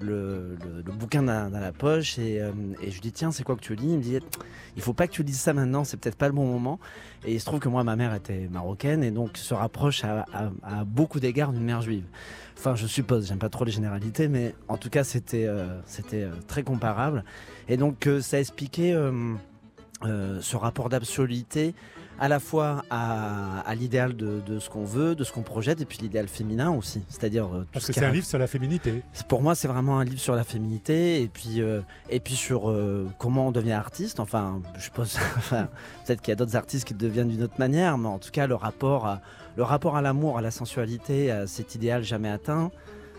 le, 0.01 0.57
bouquin 0.99 1.23
dans, 1.23 1.51
la 1.51 1.73
poche 1.73 2.19
et, 2.19 2.37
et, 2.37 2.91
je 2.91 2.95
lui 2.95 3.01
dis 3.01 3.13
tiens, 3.13 3.31
c'est 3.31 3.45
quoi 3.45 3.57
que 3.57 3.61
tu 3.61 3.75
lis 3.75 3.93
Il 3.93 3.99
me 3.99 4.03
dit 4.03 4.19
il 4.77 4.83
faut 4.83 4.93
pas 4.95 5.07
que 5.07 5.13
tu 5.13 5.23
lises 5.23 5.41
ça 5.41 5.53
maintenant, 5.53 5.85
c'est 5.85 5.97
peut-être 5.97 6.17
pas 6.17 6.29
le 6.29 6.35
bon 6.35 6.47
moment. 6.47 6.79
Et 7.25 7.35
il 7.35 7.41
se 7.41 7.45
trouve 7.45 7.61
que 7.61 7.69
moi, 7.69 7.85
ma 7.85 7.97
mère 7.97 8.15
était 8.15 8.49
marocaine 8.51 9.05
et 9.05 9.11
donc 9.11 9.37
se 9.37 9.55
rapproche 9.55 10.05
à, 10.05 10.25
beaucoup 10.87 11.21
d'égards 11.21 11.53
d'une 11.53 11.65
mère 11.65 11.83
juive. 11.83 12.05
Enfin, 12.59 12.75
je 12.75 12.87
suppose, 12.87 13.29
j'aime 13.29 13.39
pas 13.39 13.49
trop 13.49 13.65
les 13.65 13.73
généralités, 13.73 14.29
mais 14.29 14.55
en 14.69 14.77
tout 14.77 14.91
cas, 14.91 15.05
c'était 15.05 15.47
euh, 15.47 15.81
euh, 16.15 16.33
très 16.47 16.63
comparable. 16.63 17.25
Et 17.69 17.77
donc, 17.77 18.07
euh, 18.07 18.21
ça 18.21 18.41
expliquait 18.41 18.95
ce 20.03 20.57
rapport 20.57 20.89
d'absoluté 20.89 21.75
à 22.23 22.29
la 22.29 22.39
fois 22.39 22.85
à, 22.89 23.75
l'idéal 23.75 24.15
de, 24.15 24.61
ce 24.61 24.71
qu'on 24.71 24.85
veut, 24.85 25.17
de 25.17 25.25
ce 25.25 25.33
qu'on 25.33 25.43
projette, 25.43 25.81
et 25.81 25.85
puis 25.85 25.99
l'idéal 26.01 26.29
féminin 26.29 26.71
aussi. 26.71 27.03
C'est-à-dire 27.09 27.47
euh, 27.53 27.67
Parce 27.73 27.85
que 27.85 27.93
c'est 27.93 28.05
un 28.05 28.13
livre 28.13 28.25
sur 28.25 28.39
la 28.39 28.47
féminité. 28.47 29.03
Pour 29.27 29.43
moi, 29.43 29.57
c'est 29.57 29.67
vraiment 29.67 29.99
un 29.99 30.05
livre 30.05 30.21
sur 30.21 30.37
la 30.37 30.45
féminité, 30.45 31.21
et 31.21 31.27
puis, 31.27 31.61
euh, 31.61 31.81
et 32.11 32.21
puis 32.21 32.37
sur 32.37 32.71
euh, 32.71 33.09
comment 33.19 33.49
on 33.49 33.51
devient 33.51 33.73
artiste. 33.73 34.21
Enfin, 34.21 34.63
je 34.79 34.89
pense, 34.91 35.19
peut-être 35.51 36.21
qu'il 36.21 36.31
y 36.31 36.33
a 36.33 36.37
d'autres 36.37 36.55
artistes 36.55 36.87
qui 36.87 36.95
deviennent 36.95 37.27
d'une 37.27 37.43
autre 37.43 37.59
manière, 37.59 37.99
mais 37.99 38.09
en 38.09 38.21
tout 38.21 38.31
cas, 38.31 38.47
le 38.47 38.55
rapport 38.55 39.09
à, 39.09 39.21
le 39.57 39.65
rapport 39.65 39.97
à 39.97 40.01
l'amour, 40.01 40.39
à 40.39 40.43
la 40.43 40.53
sensualité, 40.53 41.33
à 41.33 41.49
cet 41.49 41.75
idéal 41.75 42.05
jamais 42.05 42.31
atteint, 42.31 42.71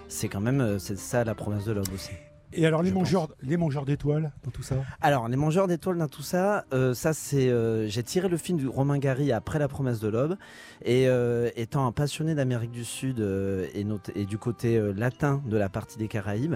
c'est 0.07 0.29
quand 0.29 0.39
même 0.39 0.79
c'est 0.79 0.97
ça 0.97 1.25
la 1.25 1.35
promesse 1.35 1.65
de 1.65 1.73
l'homme 1.73 1.93
aussi. 1.93 2.11
Et 2.55 2.65
alors 2.65 2.83
les 2.83 2.91
mangeurs, 2.91 3.29
les 3.41 3.57
mangeurs 3.57 3.85
d'étoiles 3.85 4.31
dans 4.43 4.51
tout 4.51 4.63
ça 4.63 4.75
Alors 5.01 5.27
les 5.27 5.37
mangeurs 5.37 5.67
d'étoiles 5.67 5.97
dans 5.97 6.07
tout 6.07 6.21
ça, 6.21 6.65
euh, 6.73 6.93
ça 6.93 7.13
c'est, 7.13 7.49
euh, 7.49 7.87
j'ai 7.87 8.03
tiré 8.03 8.29
le 8.29 8.37
film 8.37 8.57
du 8.57 8.67
Romain 8.67 8.97
Gary 8.97 9.31
après 9.31 9.59
La 9.59 9.67
Promesse 9.67 9.99
de 9.99 10.07
l'Aube 10.07 10.37
et 10.83 11.07
euh, 11.07 11.49
étant 11.55 11.85
un 11.85 11.91
passionné 11.91 12.35
d'Amérique 12.35 12.71
du 12.71 12.85
Sud 12.85 13.19
et, 13.19 13.85
et, 14.15 14.25
du 14.25 14.37
côté 14.37 14.79
latin 14.95 15.41
de 15.45 15.57
la 15.57 15.69
partie 15.69 15.97
des 15.97 16.07
Caraïbes, 16.07 16.55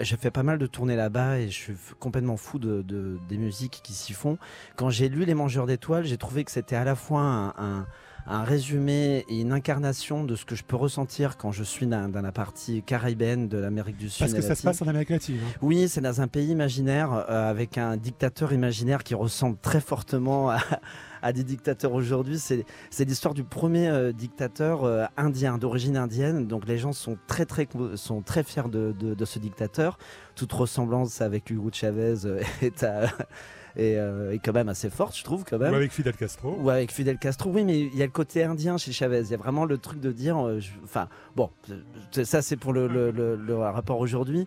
j'ai 0.00 0.16
fait 0.16 0.30
pas 0.30 0.42
mal 0.42 0.58
de 0.58 0.66
tournées 0.66 0.96
là-bas 0.96 1.38
et 1.38 1.48
je 1.48 1.56
suis 1.56 1.74
complètement 1.98 2.36
fou 2.36 2.58
de, 2.58 2.82
des 3.28 3.36
musiques 3.36 3.80
qui 3.82 3.92
s'y 3.92 4.12
font. 4.12 4.38
Quand 4.76 4.90
j'ai 4.90 5.08
lu 5.08 5.24
Les 5.24 5.34
mangeurs 5.34 5.66
d'étoiles, 5.66 6.04
j'ai 6.04 6.16
trouvé 6.16 6.44
que 6.44 6.50
c'était 6.50 6.76
à 6.76 6.84
la 6.84 6.94
fois 6.94 7.20
un 7.20 7.50
un 7.58 7.86
résumé 8.30 9.24
et 9.28 9.40
une 9.40 9.52
incarnation 9.52 10.24
de 10.24 10.36
ce 10.36 10.44
que 10.44 10.54
je 10.54 10.62
peux 10.62 10.76
ressentir 10.76 11.36
quand 11.36 11.52
je 11.52 11.64
suis 11.64 11.86
dans, 11.86 12.10
la 12.12 12.32
partie 12.32 12.82
caribéenne 12.82 13.48
de 13.48 13.58
l'Amérique 13.58 13.96
du 13.96 14.08
Sud. 14.08 14.20
Parce 14.20 14.34
que 14.34 14.40
ça 14.40 14.54
se 14.54 14.62
passe 14.62 14.80
en 14.82 14.86
Amérique 14.86 15.10
latine. 15.10 15.38
Hein. 15.42 15.58
Oui, 15.62 15.88
c'est 15.88 16.00
dans 16.00 16.20
un 16.20 16.28
pays 16.28 16.48
imaginaire 16.48 17.12
euh, 17.12 17.50
avec 17.50 17.76
un 17.78 17.96
dictateur 17.96 18.52
imaginaire 18.52 19.02
qui 19.02 19.14
ressemble 19.14 19.56
très 19.60 19.80
fortement 19.80 20.50
à, 21.22 21.32
des 21.32 21.42
dictateurs 21.42 21.92
aujourd'hui. 21.92 22.38
C'est 22.38 23.04
l'histoire 23.04 23.34
du 23.34 23.42
premier 23.42 23.88
euh, 23.88 24.12
dictateur 24.12 24.84
euh, 24.84 25.04
indien, 25.16 25.58
d'origine 25.58 25.96
indienne. 25.96 26.46
Donc 26.46 26.66
les 26.68 26.78
gens 26.78 26.92
sont 26.92 27.18
très, 27.26 27.46
très, 27.46 27.68
sont 27.96 28.22
très 28.22 28.44
fiers 28.44 28.68
de, 28.70 28.92
de 28.92 29.24
ce 29.24 29.38
dictateur. 29.38 29.98
Toute 30.36 30.52
ressemblance 30.52 31.20
avec 31.20 31.50
Hugo 31.50 31.70
Chavez 31.72 32.14
est 32.62 32.84
à 32.84 33.08
et, 33.76 33.96
euh, 33.96 34.36
quand 34.44 34.52
même 34.52 34.68
assez 34.68 34.90
forte, 34.90 35.16
je 35.16 35.24
trouve 35.24 35.44
quand 35.44 35.58
même. 35.58 35.72
Ou 35.72 35.76
avec 35.76 35.92
Fidel 35.92 36.14
Castro. 36.14 36.56
Ou 36.60 36.70
avec 36.70 36.92
Fidel 36.92 37.18
Castro, 37.18 37.50
oui, 37.50 37.64
mais 37.64 37.80
il 37.80 37.96
y 37.96 38.02
a 38.02 38.06
le 38.06 38.12
côté 38.12 38.44
indien 38.44 38.76
chez 38.76 38.92
Chavez. 38.92 39.22
Il 39.22 39.30
y 39.30 39.34
a 39.34 39.38
vraiment 39.38 39.64
le 39.64 39.78
truc 39.78 40.00
de 40.00 40.12
dire, 40.12 40.38
euh, 40.38 40.60
enfin, 40.84 41.08
bon, 41.36 41.50
ça 42.10 42.42
c'est 42.42 42.56
pour 42.56 42.72
le, 42.72 43.54
rapport 43.60 44.00
aujourd'hui, 44.00 44.46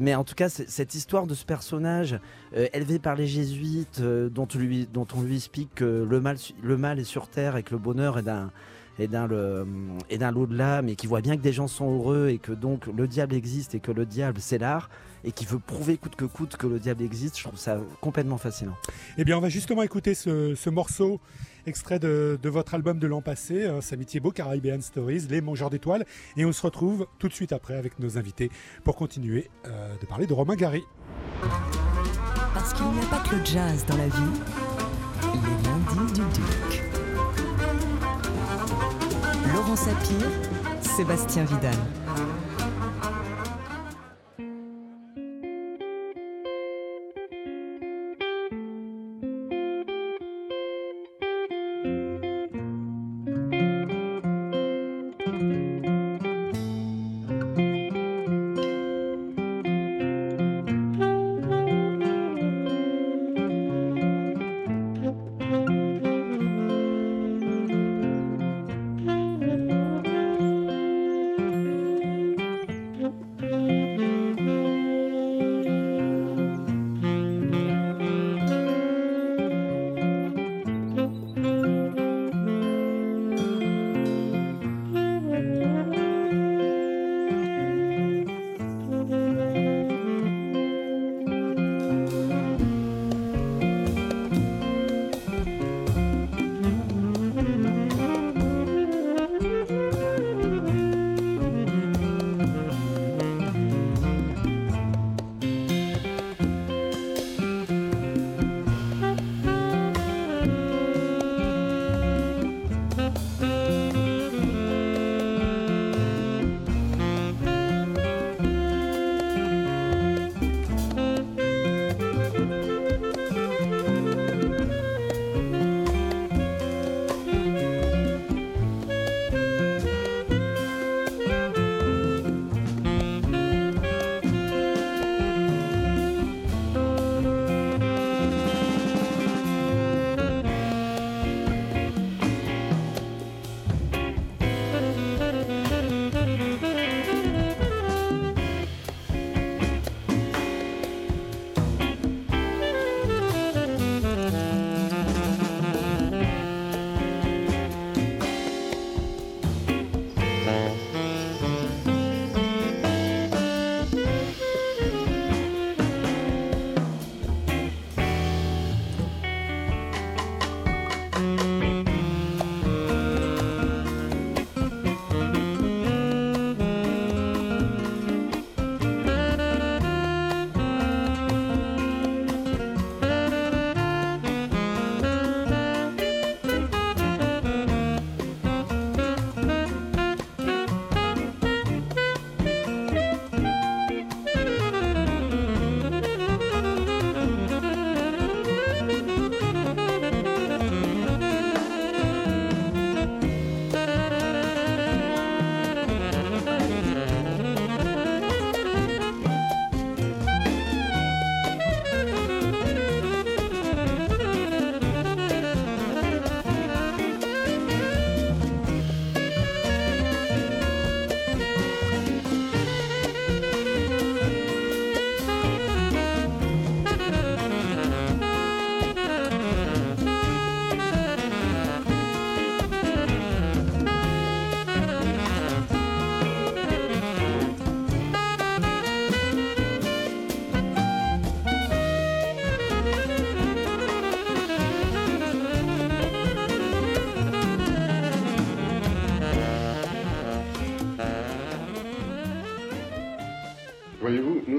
mais 0.00 0.14
en 0.14 0.24
tout 0.24 0.34
cas, 0.34 0.48
cette 0.48 0.94
histoire 0.94 1.26
de 1.26 1.34
ce 1.34 1.44
personnage 1.44 2.18
euh, 2.56 2.66
élevé 2.72 2.98
par 2.98 3.14
les 3.14 3.26
jésuites, 3.26 4.00
dont, 4.00 4.48
lui, 4.54 4.88
dont 4.92 5.06
on 5.14 5.22
lui 5.22 5.36
explique 5.36 5.74
que 5.74 6.06
le 6.08 6.20
mal, 6.20 6.36
le 6.62 6.76
mal 6.76 6.98
est 6.98 7.04
sur 7.04 7.28
terre 7.28 7.56
et 7.56 7.62
que 7.62 7.72
le 7.72 7.78
bonheur 7.78 8.18
est 8.18 8.22
d'un 8.22 8.50
et 8.98 9.08
dans 9.08 9.26
le 9.26 9.66
et 10.10 10.18
dans 10.18 10.30
l'au-delà, 10.30 10.82
mais 10.82 10.94
qui 10.94 11.06
voit 11.06 11.20
bien 11.20 11.36
que 11.36 11.42
des 11.42 11.52
gens 11.52 11.66
sont 11.66 11.92
heureux 11.92 12.28
et 12.28 12.38
que 12.38 12.52
donc 12.52 12.86
le 12.86 13.06
diable 13.06 13.34
existe 13.34 13.74
et 13.74 13.80
que 13.80 13.92
le 13.92 14.06
diable 14.06 14.40
c'est 14.40 14.58
l'art 14.58 14.88
et 15.24 15.32
qui 15.32 15.44
veut 15.44 15.58
prouver 15.58 15.96
coûte 15.96 16.16
que 16.16 16.24
coûte 16.24 16.56
que 16.56 16.66
le 16.66 16.78
diable 16.78 17.02
existe. 17.02 17.38
Je 17.38 17.44
trouve 17.44 17.58
ça 17.58 17.78
complètement 18.00 18.38
fascinant. 18.38 18.76
Eh 19.18 19.24
bien, 19.24 19.36
on 19.38 19.40
va 19.40 19.48
justement 19.48 19.82
écouter 19.82 20.14
ce, 20.14 20.54
ce 20.54 20.70
morceau 20.70 21.20
extrait 21.66 21.98
de, 21.98 22.38
de, 22.42 22.48
votre 22.48 22.74
album 22.74 22.98
de 22.98 23.06
l'an 23.06 23.22
passé, 23.22 23.64
hein, 23.64 23.80
Samy 23.80 24.04
Thiebaud, 24.04 24.32
Caribbean 24.32 24.82
Stories, 24.82 25.26
Les 25.30 25.40
Mangeurs 25.40 25.70
d'étoiles. 25.70 26.04
Et 26.36 26.44
on 26.44 26.52
se 26.52 26.62
retrouve 26.62 27.06
tout 27.18 27.28
de 27.28 27.32
suite 27.32 27.52
après 27.52 27.74
avec 27.74 27.98
nos 27.98 28.18
invités 28.18 28.50
pour 28.84 28.96
continuer 28.96 29.50
euh, 29.66 29.94
de 30.00 30.06
parler 30.06 30.26
de 30.26 30.32
Romain 30.32 30.56
Gary. 30.56 30.82
Parce 32.52 32.74
qu'il 32.74 32.86
n'y 32.86 33.00
a 33.00 33.06
pas 33.06 33.20
que 33.20 33.36
le 33.36 33.44
jazz 33.44 33.84
dans 33.86 33.96
la 33.96 34.08
vie, 34.08 34.40
les 35.22 35.68
lundis 35.68 36.12
du 36.12 36.20
Duc. 36.20 36.82
Laurent 39.52 39.76
Sapir, 39.76 40.26
Sébastien 40.80 41.44
Vidal. 41.44 41.74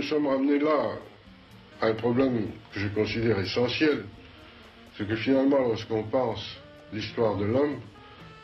Sommes 0.05 0.27
ramenés 0.27 0.59
là 0.59 0.97
à 1.81 1.87
un 1.87 1.93
problème 1.93 2.47
que 2.73 2.79
je 2.79 2.87
considère 2.87 3.39
essentiel. 3.39 4.05
C'est 4.97 5.07
que 5.07 5.15
finalement, 5.15 5.59
lorsqu'on 5.59 6.03
pense 6.03 6.57
l'histoire 6.93 7.35
de 7.37 7.45
l'homme, 7.45 7.79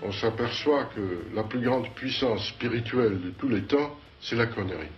on 0.02 0.12
s'aperçoit 0.12 0.86
que 0.96 1.36
la 1.36 1.44
plus 1.44 1.62
grande 1.62 1.88
puissance 1.94 2.48
spirituelle 2.48 3.22
de 3.22 3.30
tous 3.32 3.48
les 3.48 3.62
temps, 3.64 3.96
c'est 4.20 4.36
la 4.36 4.48
connerie, 4.48 4.92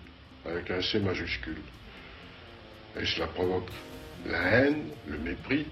avec 0.45 0.71
un 0.71 0.81
C 0.81 0.99
majuscule. 0.99 1.61
Et 2.99 3.05
cela 3.05 3.27
provoque 3.27 3.69
la 4.25 4.39
haine, 4.39 4.85
le 5.07 5.17
mépris, 5.17 5.65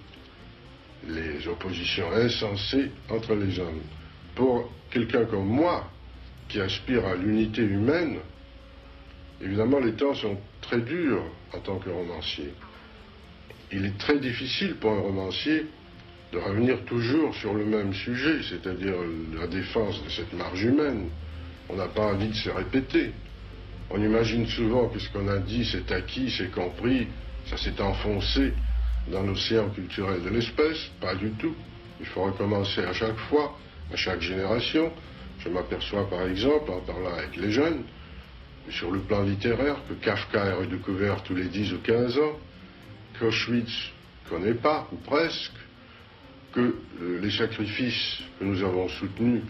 les 1.08 1.48
oppositions 1.48 2.12
insensées 2.12 2.92
entre 3.10 3.36
les 3.36 3.60
hommes. 3.60 3.82
Pour 4.36 4.72
quelqu'un 4.90 5.26
comme 5.26 5.48
moi, 5.48 5.90
qui 6.48 6.60
aspire 6.60 7.06
à 7.06 7.16
l'unité 7.16 7.62
humaine, 7.62 8.18
évidemment 9.42 9.80
les 9.80 9.94
temps 9.94 10.14
sont 10.14 10.38
très 10.62 10.80
dur 10.80 11.24
en 11.54 11.60
tant 11.60 11.78
que 11.78 11.90
romancier. 11.90 12.54
Il 13.72 13.86
est 13.86 13.98
très 13.98 14.20
difficile 14.20 14.76
pour 14.76 14.92
un 14.92 15.00
romancier 15.00 15.66
de 16.32 16.38
revenir 16.38 16.84
toujours 16.86 17.36
sur 17.36 17.54
le 17.54 17.66
même 17.66 17.94
sujet, 17.94 18.42
c'est-à-dire 18.44 18.96
la 19.38 19.48
défense 19.48 20.04
de 20.04 20.10
cette 20.10 20.34
marge 20.34 20.64
humaine. 20.64 21.10
On 21.70 21.76
n'a 21.76 21.88
pas 21.88 22.14
envie 22.14 22.30
de 22.30 22.36
se 22.36 22.50
répéter. 22.50 23.12
On 23.90 24.02
imagine 24.02 24.48
souvent 24.48 24.88
que 24.88 25.00
ce 25.00 25.10
qu'on 25.10 25.28
a 25.28 25.38
dit, 25.38 25.66
c'est 25.70 25.92
acquis, 25.92 26.34
c'est 26.38 26.52
compris, 26.52 27.08
ça 27.46 27.58
s'est 27.58 27.82
enfoncé 27.82 28.54
dans 29.08 29.24
l'océan 29.24 29.70
culturel 29.70 30.22
de 30.24 30.30
l'espèce. 30.30 30.90
Pas 31.02 31.16
du 31.16 31.32
tout. 31.32 31.56
Il 32.00 32.06
faut 32.06 32.24
recommencer 32.24 32.82
à 32.84 32.94
chaque 32.94 33.18
fois, 33.30 33.58
à 33.92 33.96
chaque 33.96 34.22
génération. 34.22 34.92
Je 35.40 35.50
m'aperçois 35.50 36.10
par 36.10 36.28
exemple, 36.28 36.72
en 36.72 36.80
parlant 36.82 37.14
avec 37.14 37.36
les 37.36 37.52
jeunes, 37.52 37.84
sur 38.70 38.92
le 38.92 39.00
plan 39.00 39.24
littéraire, 39.24 39.78
que 39.90 39.94
Kafka 39.94 40.46
est 40.46 40.54
redécouvert 40.54 41.24
tous 41.24 41.36
les 41.36 41.46
10 41.46 41.74
ou 41.74 41.80
15 41.80 42.18
ans, 42.20 42.40
qu'Auschwitz 43.20 43.92
connaît 44.30 44.54
pas, 44.54 44.88
ou 44.92 44.98
presque, 44.98 45.52
que 46.54 46.76
euh, 47.02 47.20
les 47.22 47.32
sacrifices 47.32 48.20
que 48.40 48.46
nous 48.46 48.64
avons 48.64 48.88
soutenus, 48.90 49.42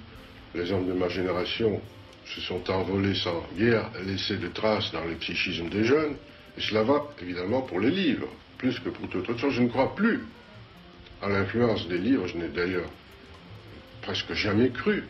les 0.53 0.71
hommes 0.71 0.87
de 0.87 0.93
ma 0.93 1.09
génération, 1.09 1.81
se 2.25 2.41
sont 2.41 2.69
envolés 2.69 3.15
sans 3.15 3.43
guère 3.57 3.89
laisser 4.05 4.37
de 4.37 4.47
traces 4.47 4.91
dans 4.91 5.05
les 5.05 5.15
psychismes 5.15 5.69
des 5.69 5.83
jeunes, 5.83 6.15
et 6.57 6.61
cela 6.61 6.83
va 6.83 7.07
évidemment 7.21 7.61
pour 7.61 7.79
les 7.79 7.91
livres, 7.91 8.27
plus 8.57 8.79
que 8.79 8.89
pour 8.89 9.09
toute 9.09 9.29
autre 9.29 9.39
chose. 9.39 9.53
Je 9.53 9.63
ne 9.63 9.69
crois 9.69 9.95
plus 9.95 10.21
à 11.21 11.29
l'influence 11.29 11.87
des 11.87 11.97
livres, 11.97 12.27
je 12.27 12.37
n'ai 12.37 12.47
d'ailleurs 12.47 12.89
presque 14.01 14.33
jamais 14.33 14.69
cru 14.69 15.03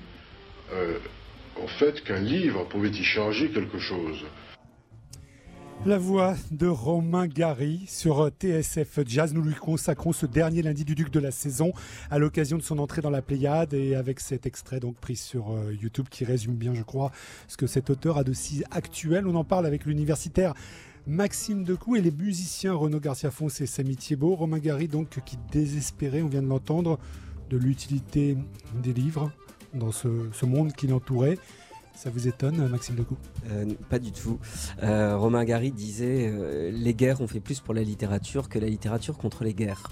euh, 0.73 0.97
au 1.61 1.67
fait 1.67 2.03
qu'un 2.03 2.19
livre 2.19 2.67
pouvait 2.67 2.89
y 2.89 3.03
changer 3.03 3.49
quelque 3.49 3.79
chose. 3.79 4.23
La 5.83 5.97
voix 5.97 6.35
de 6.51 6.67
Romain 6.67 7.25
Gary 7.25 7.85
sur 7.87 8.29
TSF 8.29 8.99
Jazz. 9.07 9.33
Nous 9.33 9.41
lui 9.41 9.55
consacrons 9.55 10.13
ce 10.13 10.27
dernier 10.27 10.61
lundi 10.61 10.85
du 10.85 10.93
Duc 10.93 11.09
de 11.09 11.19
la 11.19 11.31
saison 11.31 11.73
à 12.11 12.19
l'occasion 12.19 12.57
de 12.57 12.61
son 12.61 12.77
entrée 12.77 13.01
dans 13.01 13.09
la 13.09 13.23
Pléiade 13.23 13.73
et 13.73 13.95
avec 13.95 14.19
cet 14.19 14.45
extrait 14.45 14.79
donc 14.79 14.95
pris 14.97 15.15
sur 15.15 15.49
euh, 15.49 15.73
YouTube 15.73 16.05
qui 16.07 16.23
résume 16.23 16.53
bien, 16.53 16.75
je 16.75 16.83
crois, 16.83 17.11
ce 17.47 17.57
que 17.57 17.65
cet 17.65 17.89
auteur 17.89 18.19
a 18.19 18.23
de 18.23 18.31
si 18.31 18.63
actuel. 18.69 19.25
On 19.25 19.33
en 19.33 19.43
parle 19.43 19.65
avec 19.65 19.85
l'universitaire 19.85 20.53
Maxime 21.07 21.63
Decou 21.63 21.95
et 21.95 22.01
les 22.01 22.11
musiciens 22.11 22.73
Renaud 22.73 22.99
Garcia 22.99 23.31
Fons 23.31 23.47
et 23.47 23.65
Samy 23.65 23.95
Thiebaud. 23.95 24.35
Romain 24.35 24.59
Gary 24.59 24.87
donc 24.87 25.19
qui 25.25 25.37
désespérait, 25.51 26.21
on 26.21 26.27
vient 26.27 26.43
de 26.43 26.47
l'entendre, 26.47 26.99
de 27.49 27.57
l'utilité 27.57 28.37
des 28.83 28.93
livres 28.93 29.31
dans 29.73 29.91
ce 29.91 30.45
monde 30.45 30.73
qui 30.73 30.87
l'entourait. 30.87 31.37
Ça 31.95 32.09
vous 32.09 32.27
étonne, 32.27 32.67
Maxime 32.67 32.95
Lecou 32.95 33.15
euh, 33.51 33.65
Pas 33.89 33.99
du 33.99 34.11
tout. 34.11 34.39
Euh, 34.81 35.15
Romain 35.17 35.43
Gary 35.43 35.71
disait 35.71 36.31
euh, 36.33 36.71
les 36.73 36.95
guerres 36.95 37.21
ont 37.21 37.27
fait 37.27 37.39
plus 37.39 37.59
pour 37.59 37.73
la 37.73 37.83
littérature 37.83 38.49
que 38.49 38.57
la 38.57 38.67
littérature 38.67 39.17
contre 39.17 39.43
les 39.43 39.53
guerres. 39.53 39.83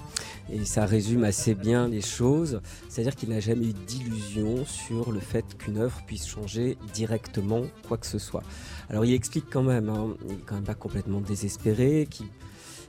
Et 0.51 0.65
ça 0.65 0.85
résume 0.85 1.23
assez 1.23 1.53
bien 1.53 1.87
les 1.87 2.01
choses. 2.01 2.61
C'est-à-dire 2.87 3.15
qu'il 3.15 3.29
n'a 3.29 3.39
jamais 3.39 3.67
eu 3.67 3.73
d'illusion 3.73 4.65
sur 4.65 5.11
le 5.11 5.19
fait 5.19 5.55
qu'une 5.57 5.77
œuvre 5.77 6.01
puisse 6.07 6.27
changer 6.27 6.77
directement 6.93 7.61
quoi 7.87 7.97
que 7.97 8.07
ce 8.07 8.17
soit. 8.17 8.43
Alors 8.89 9.05
il 9.05 9.13
explique 9.13 9.45
quand 9.51 9.63
même, 9.63 9.89
hein, 9.89 10.15
il 10.27 10.37
n'est 10.37 10.41
quand 10.43 10.55
même 10.55 10.63
pas 10.63 10.73
complètement 10.73 11.21
désespéré, 11.21 12.07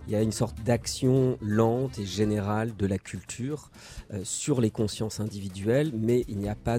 il 0.06 0.12
y 0.12 0.16
a 0.16 0.22
une 0.22 0.32
sorte 0.32 0.60
d'action 0.62 1.38
lente 1.40 1.98
et 1.98 2.06
générale 2.06 2.74
de 2.76 2.86
la 2.86 2.98
culture 2.98 3.70
euh, 4.12 4.20
sur 4.24 4.60
les 4.60 4.70
consciences 4.70 5.20
individuelles, 5.20 5.92
mais 5.94 6.24
il 6.28 6.38
n'y 6.38 6.48
a 6.48 6.54
pas 6.54 6.78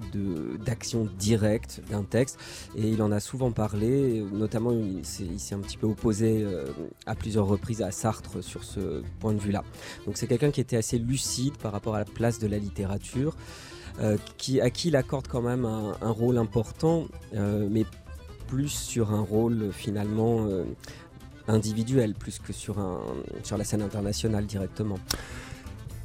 d'action 0.65 1.07
directe 1.17 1.81
d'un 1.89 2.03
texte. 2.03 2.39
Et 2.75 2.89
il 2.89 3.01
en 3.01 3.11
a 3.11 3.19
souvent 3.19 3.51
parlé, 3.51 4.23
notamment 4.31 4.71
il 4.71 5.05
s'est 5.05 5.55
un 5.55 5.59
petit 5.59 5.77
peu 5.77 5.87
opposé 5.87 6.43
euh, 6.43 6.65
à 7.05 7.15
plusieurs 7.15 7.47
reprises 7.47 7.81
à 7.81 7.91
Sartre 7.91 8.43
sur 8.43 8.63
ce 8.63 9.01
point 9.19 9.33
de 9.33 9.39
vue-là. 9.39 9.63
Donc 10.05 10.17
c'est 10.17 10.27
quelqu'un 10.27 10.51
qui 10.51 10.61
était 10.61 10.77
assez 10.77 10.97
lucide 10.97 11.57
par 11.57 11.71
rapport 11.71 11.95
à 11.95 11.99
la 11.99 12.05
place 12.05 12.39
de 12.39 12.47
la 12.47 12.57
littérature. 12.57 13.35
Euh, 13.99 14.17
qui, 14.37 14.61
à 14.61 14.69
qui 14.69 14.87
il 14.87 14.95
accorde 14.95 15.27
quand 15.27 15.41
même 15.41 15.65
un, 15.65 15.97
un 16.01 16.11
rôle 16.11 16.37
important, 16.37 17.07
mais 17.33 17.85
plus 18.47 18.69
sur 18.69 19.11
un 19.11 19.19
rôle 19.19 19.71
finalement 19.73 20.47
individuel 21.51 22.13
plus 22.13 22.39
que 22.39 22.53
sur, 22.53 22.79
un, 22.79 22.99
sur 23.43 23.57
la 23.57 23.63
scène 23.63 23.81
internationale 23.81 24.45
directement. 24.45 24.97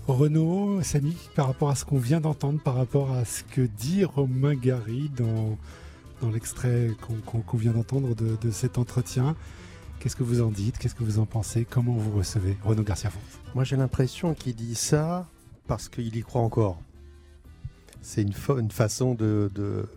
Renaud, 0.06 0.82
Samy, 0.82 1.16
par 1.35 1.48
rapport 1.48 1.70
à 1.70 1.74
ce 1.74 1.85
qu'on 1.85 1.98
vient 1.98 2.20
d'entendre, 2.20 2.61
par 2.61 2.74
rapport 2.76 3.12
à 3.12 3.24
ce 3.24 3.42
que 3.42 3.62
dit 3.62 4.04
Romain 4.04 4.54
Gary 4.54 5.11
dans, 5.16 5.59
dans 6.22 6.30
l'extrait 6.30 6.90
qu'on 7.26 7.56
vient 7.56 7.72
d'entendre 7.72 8.14
de, 8.14 8.37
de, 8.40 8.50
cet 8.52 8.78
entretien, 8.78 9.35
qu'est-ce 9.98 10.14
que 10.14 10.22
vous 10.22 10.42
en 10.42 10.50
dites 10.50 10.78
Qu'est-ce 10.78 10.94
que 10.94 11.02
vous 11.02 11.18
en 11.18 11.26
pensez 11.26 11.66
Comment 11.68 11.94
vous 11.94 12.16
recevez 12.16 12.56
Renaud 12.64 12.85
Garcia 12.85 13.11
Fons 13.11 13.18
Moi 13.54 13.64
j'ai 13.64 13.76
l'impression 13.76 14.35
qu'il 14.35 14.54
dit 14.54 14.76
ça 14.76 15.26
parce 15.66 15.88
qu'il 15.88 16.14
y 16.14 16.22
croit 16.22 16.42
encore. 16.42 16.80
C'est 18.00 18.22
une, 18.22 18.35
une, 18.59 18.70
façon 18.70 19.14
de, 19.14 19.50
de 19.56 19.88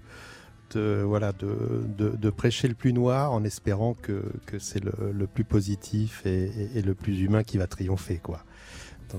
de, 0.71 1.03
voilà, 1.05 1.31
de, 1.33 2.29
prêcher 2.29 2.67
le 2.67 2.73
plus 2.73 2.93
noir 2.93 3.31
en 3.31 3.43
espérant 3.43 3.93
que, 3.93 4.21
c'est 4.59 4.83
le, 4.83 5.27
plus 5.27 5.43
positif 5.43 6.25
et, 6.25 6.81
le 6.81 6.93
plus 6.93 7.21
humain 7.21 7.43
qui 7.43 7.57
va 7.57 7.67
triompher. 7.67 8.21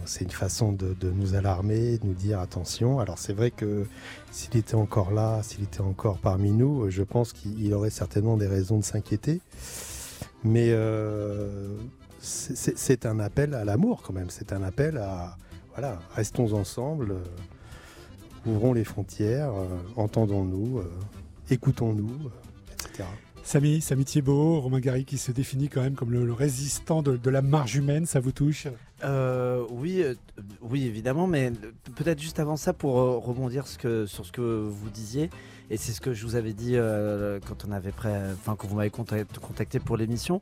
C'est 0.04 0.24
une 0.24 0.30
façon 0.30 0.72
de, 0.72 0.94
nous 1.10 1.34
alarmer, 1.34 1.98
de 1.98 2.06
nous 2.06 2.14
dire 2.14 2.40
attention. 2.40 3.00
Alors 3.00 3.18
c'est 3.18 3.32
vrai 3.32 3.50
que 3.50 3.86
s'il 4.30 4.56
était 4.56 4.74
encore 4.74 5.10
là, 5.10 5.42
s'il 5.42 5.64
était 5.64 5.80
encore 5.80 6.18
parmi 6.18 6.52
nous, 6.52 6.90
je 6.90 7.02
pense 7.02 7.32
qu'il 7.32 7.72
aurait 7.74 7.90
certainement 7.90 8.36
des 8.36 8.46
raisons 8.46 8.78
de 8.78 8.84
s'inquiéter. 8.84 9.40
Mais 10.44 10.68
euh, 10.70 11.76
c'est 12.20 13.06
un 13.06 13.18
appel 13.20 13.54
à 13.54 13.64
l'amour 13.64 14.02
quand 14.02 14.12
même. 14.12 14.30
C'est 14.30 14.52
un 14.52 14.62
appel 14.62 14.98
à 14.98 15.36
voilà, 15.74 16.00
restons 16.14 16.52
ensemble, 16.52 17.12
euh, 17.12 18.50
ouvrons 18.50 18.72
les 18.72 18.84
frontières, 18.84 19.52
euh, 19.54 19.66
entendons-nous 19.96 20.82
écoutons-nous, 21.50 22.30
etc. 22.72 23.04
Samy, 23.42 23.80
Samy 23.80 24.04
Thiebaud, 24.04 24.60
Romain 24.60 24.80
Gary 24.80 25.04
qui 25.04 25.18
se 25.18 25.32
définit 25.32 25.68
quand 25.68 25.80
même 25.80 25.94
comme 25.94 26.12
le, 26.12 26.32
résistant 26.32 27.02
de, 27.02 27.30
la 27.30 27.42
marge 27.42 27.74
humaine, 27.74 28.06
ça 28.06 28.20
vous 28.20 28.32
touche? 28.32 28.68
Euh, 29.02 29.64
oui, 29.70 30.02
euh, 30.02 30.14
oui, 30.60 30.84
évidemment, 30.84 31.26
mais 31.26 31.50
peut-être 31.96 32.20
juste 32.20 32.38
avant 32.38 32.56
ça 32.56 32.72
pour 32.72 33.00
euh, 33.00 33.16
rebondir 33.16 33.66
sur 33.66 34.26
ce 34.26 34.30
que 34.30 34.40
vous 34.40 34.90
disiez, 34.90 35.30
et 35.70 35.76
c'est 35.78 35.92
ce 35.92 36.00
que 36.00 36.12
je 36.12 36.24
vous 36.26 36.36
avais 36.36 36.52
dit 36.52 36.76
quand 37.48 37.64
on 37.66 37.72
avait 37.72 37.92
prêt, 37.92 38.20
enfin 38.34 38.56
quand 38.56 38.68
vous 38.68 38.76
m'avez 38.76 38.90
contacté, 38.90 39.80
pour 39.80 39.96
l'émission. 39.96 40.40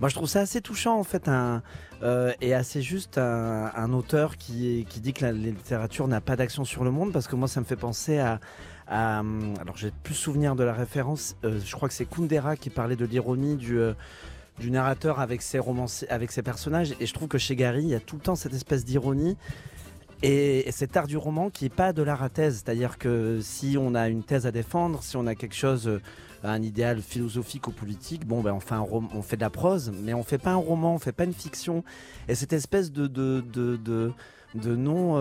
Moi, 0.00 0.08
je 0.08 0.14
trouve 0.14 0.28
ça 0.28 0.40
assez 0.40 0.60
touchant 0.60 0.98
en 0.98 1.04
fait, 1.04 1.28
un, 1.28 1.62
et 2.40 2.52
assez 2.52 2.82
juste 2.82 3.16
un, 3.16 3.92
auteur 3.92 4.36
qui, 4.36 4.86
qui 4.88 5.00
dit 5.00 5.12
que 5.12 5.24
la 5.24 5.32
littérature 5.32 6.08
n'a 6.08 6.20
pas 6.20 6.36
d'action 6.36 6.64
sur 6.64 6.84
le 6.84 6.90
monde, 6.90 7.12
parce 7.12 7.26
que 7.26 7.36
moi, 7.36 7.48
ça 7.48 7.60
me 7.60 7.66
fait 7.66 7.76
penser 7.76 8.18
à 8.18 8.34
euh, 8.34 8.38
alors 8.90 9.76
j'ai 9.76 9.92
plus 10.02 10.14
souvenir 10.14 10.56
de 10.56 10.64
la 10.64 10.72
référence, 10.72 11.36
euh, 11.44 11.60
je 11.64 11.74
crois 11.76 11.88
que 11.88 11.94
c'est 11.94 12.06
Kundera 12.06 12.56
qui 12.56 12.70
parlait 12.70 12.96
de 12.96 13.04
l'ironie 13.04 13.56
du, 13.56 13.78
euh, 13.78 13.94
narrateur 14.62 15.20
avec 15.20 15.42
ses, 15.42 15.60
avec 16.08 16.32
ses 16.32 16.42
personnages, 16.42 16.94
et 17.00 17.06
je 17.06 17.14
trouve 17.14 17.28
que 17.28 17.38
chez 17.38 17.56
Gary, 17.56 17.82
il 17.82 17.88
y 17.88 17.94
a 17.94 18.00
tout 18.00 18.16
le 18.16 18.22
temps 18.22 18.34
cette 18.34 18.52
espèce 18.52 18.84
d'ironie. 18.84 19.36
Et, 20.22 20.70
cet 20.70 20.98
art 20.98 21.06
du 21.06 21.16
roman 21.16 21.48
qui 21.48 21.64
n'est 21.64 21.70
pas 21.70 21.94
de 21.94 22.02
l'art 22.02 22.22
à 22.22 22.28
thèse, 22.28 22.62
c'est-à-dire 22.62 22.98
que 22.98 23.38
si 23.40 23.76
on 23.78 23.94
a 23.94 24.08
une 24.08 24.22
thèse 24.22 24.46
à 24.46 24.52
défendre, 24.52 25.02
si 25.02 25.16
on 25.16 25.26
a 25.26 25.34
quelque 25.34 25.54
chose, 25.54 25.98
un 26.42 26.60
idéal 26.62 27.00
philosophique 27.00 27.68
ou 27.68 27.70
politique, 27.70 28.26
bon 28.26 28.42
ben 28.42 28.52
on 28.52 28.60
fait, 28.60 28.74
on 28.74 29.22
fait 29.22 29.36
de 29.36 29.40
la 29.40 29.48
prose, 29.48 29.92
mais 30.02 30.12
on 30.12 30.22
fait 30.22 30.36
pas 30.36 30.50
un 30.50 30.56
roman, 30.56 30.94
on 30.94 30.98
fait 30.98 31.12
pas 31.12 31.24
une 31.24 31.32
fiction. 31.32 31.84
Et 32.28 32.34
cette 32.34 32.52
espèce 32.52 32.92
de, 32.92 33.06
de 33.06 34.12
de 34.54 34.74
non 34.74 35.16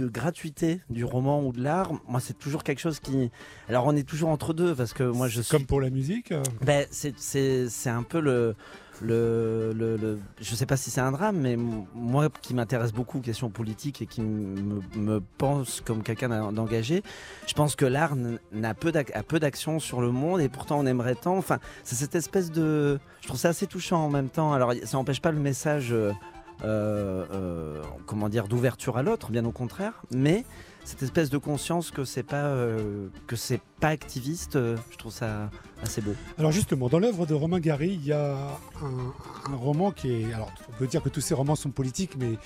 de 0.00 0.08
gratuité 0.08 0.80
du 0.88 1.04
roman 1.04 1.42
ou 1.44 1.52
de 1.52 1.62
l'art, 1.62 1.92
moi 2.08 2.20
c'est 2.20 2.38
toujours 2.38 2.64
quelque 2.64 2.80
chose 2.80 3.00
qui. 3.00 3.30
Alors 3.68 3.86
on 3.86 3.94
est 3.94 4.08
toujours 4.08 4.30
entre 4.30 4.54
deux 4.54 4.74
parce 4.74 4.94
que 4.94 5.04
moi 5.04 5.28
je 5.28 5.42
suis. 5.42 5.50
Comme 5.50 5.66
pour 5.66 5.80
la 5.80 5.90
musique 5.90 6.32
euh 6.32 6.42
ben, 6.64 6.86
C'est 6.90 7.90
un 7.90 8.02
peu 8.02 8.20
le. 8.20 8.54
Le, 9.02 9.72
le, 9.72 10.18
je 10.42 10.54
sais 10.54 10.66
pas 10.66 10.76
si 10.76 10.90
c'est 10.90 11.00
un 11.00 11.12
drame, 11.12 11.38
mais 11.38 11.56
moi 11.56 12.28
qui 12.42 12.52
m'intéresse 12.52 12.92
beaucoup 12.92 13.16
aux 13.16 13.22
questions 13.22 13.48
politiques 13.48 14.02
et 14.02 14.06
qui 14.06 14.20
me, 14.20 15.20
pense 15.38 15.80
comme 15.80 16.02
quelqu'un 16.02 16.52
d'engagé, 16.52 17.02
je 17.46 17.54
pense 17.54 17.76
que 17.76 17.86
l'art 17.86 18.14
n'a 18.52 18.74
peu 18.74 18.92
d'action 18.92 19.80
sur 19.80 20.02
le 20.02 20.10
monde 20.10 20.42
et 20.42 20.50
pourtant 20.50 20.78
on 20.78 20.84
aimerait 20.84 21.14
tant. 21.14 21.38
Enfin, 21.38 21.60
c'est 21.82 21.94
cette 21.94 22.14
espèce 22.14 22.50
de. 22.50 22.98
Je 23.22 23.28
trouve 23.28 23.40
ça 23.40 23.48
assez 23.48 23.66
touchant 23.66 24.04
en 24.04 24.10
même 24.10 24.28
temps. 24.28 24.52
Alors 24.52 24.74
ça 24.84 24.98
n'empêche 24.98 25.22
pas 25.22 25.32
le 25.32 25.40
message 25.40 25.92
euh, 25.92 26.12
comment 26.60 28.28
dire, 28.28 28.48
d'ouverture 28.48 28.96
à 28.96 29.02
l'autre, 29.02 29.30
bien 29.30 29.44
au 29.44 29.52
contraire, 29.52 30.02
mais 30.10 30.44
cette 30.84 31.02
espèce 31.02 31.30
de 31.30 31.38
conscience 31.38 31.90
que 31.90 32.04
c'est 32.04 32.22
pas 32.22 32.46
euh, 32.46 33.08
que 33.26 33.36
c'est 33.36 33.60
pas 33.80 33.88
activiste, 33.88 34.54
je 34.54 34.96
trouve 34.96 35.12
ça 35.12 35.50
assez 35.82 36.00
beau. 36.00 36.14
Alors 36.38 36.52
justement, 36.52 36.88
dans 36.88 36.98
l'œuvre 36.98 37.26
de 37.26 37.34
Romain 37.34 37.60
Gary, 37.60 37.98
il 38.00 38.06
y 38.06 38.12
a 38.12 38.36
un, 38.82 39.56
roman 39.56 39.90
qui 39.90 40.10
est, 40.10 40.32
alors 40.32 40.50
on 40.68 40.78
peut 40.78 40.86
dire 40.86 41.02
que 41.02 41.08
tous 41.08 41.20
ces 41.20 41.34
romans 41.34 41.54
sont 41.54 41.70
politiques, 41.70 42.16
mais 42.18 42.38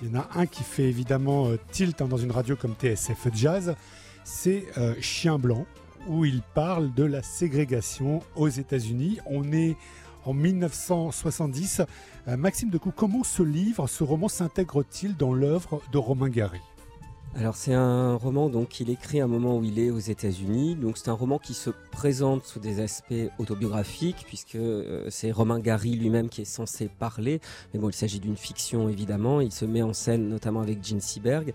il 0.00 0.08
y 0.08 0.16
en 0.16 0.20
a 0.20 0.28
un 0.34 0.46
qui 0.46 0.64
fait 0.64 0.84
évidemment 0.84 1.48
tilt 1.70 2.00
hein, 2.00 2.08
dans 2.08 2.16
une 2.16 2.32
radio 2.32 2.56
comme 2.56 2.74
TSF 2.74 3.28
Jazz, 3.34 3.74
c'est 4.24 4.66
Chien 5.00 5.38
blanc, 5.38 5.66
où 6.08 6.24
il 6.24 6.42
parle 6.54 6.92
de 6.94 7.04
la 7.04 7.22
ségrégation 7.22 8.22
aux 8.36 8.48
États-Unis. 8.48 9.18
On 9.26 9.52
est 9.52 9.76
en 10.24 10.32
1970. 10.32 11.82
Euh, 12.28 12.36
Maxime 12.36 12.70
Decou, 12.70 12.92
comment 12.94 13.24
ce 13.24 13.42
livre, 13.42 13.88
ce 13.88 14.04
roman 14.04 14.28
s'intègre-t-il 14.28 15.16
dans 15.16 15.34
l'œuvre 15.34 15.82
de 15.92 15.98
Romain 15.98 16.28
Gary? 16.28 16.60
Alors 17.34 17.56
c'est 17.56 17.72
un 17.72 18.14
roman 18.16 18.50
donc 18.50 18.68
qu'il 18.68 18.90
écrit 18.90 19.22
à 19.22 19.24
un 19.24 19.26
moment 19.26 19.56
où 19.56 19.64
il 19.64 19.78
est 19.78 19.90
aux 19.90 19.98
États-Unis. 19.98 20.76
C'est 20.94 21.08
un 21.08 21.14
roman 21.14 21.38
qui 21.38 21.54
se 21.54 21.70
présente 21.90 22.44
sous 22.44 22.60
des 22.60 22.80
aspects 22.80 23.14
autobiographiques 23.38 24.24
puisque 24.26 24.56
euh, 24.56 25.06
c'est 25.08 25.32
Romain 25.32 25.58
Gary 25.58 25.96
lui-même 25.96 26.28
qui 26.28 26.42
est 26.42 26.46
censé 26.46 26.88
parler. 26.88 27.40
Mais 27.72 27.80
bon, 27.80 27.88
il 27.88 27.94
s'agit 27.94 28.20
d'une 28.20 28.36
fiction 28.36 28.90
évidemment. 28.90 29.40
Il 29.40 29.50
se 29.50 29.64
met 29.64 29.80
en 29.80 29.94
scène 29.94 30.28
notamment 30.28 30.60
avec 30.60 30.84
Gene 30.84 31.00
Seberg. 31.00 31.54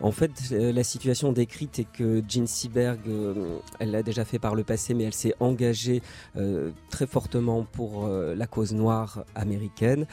En 0.00 0.10
fait, 0.10 0.32
euh, 0.52 0.72
la 0.72 0.82
situation 0.82 1.32
décrite 1.32 1.78
est 1.78 1.86
que 1.90 2.22
Jean 2.28 2.46
Seberg, 2.46 3.00
euh, 3.06 3.58
elle 3.78 3.92
l'a 3.92 4.02
déjà 4.02 4.24
fait 4.24 4.38
par 4.38 4.54
le 4.54 4.64
passé, 4.64 4.92
mais 4.92 5.04
elle 5.04 5.14
s'est 5.14 5.34
engagée 5.38 6.02
euh, 6.36 6.70
très 6.90 7.06
fortement 7.06 7.64
pour 7.64 8.08
la 8.08 8.46
cause 8.46 8.72
noire 8.72 9.24
américaine. 9.34 10.06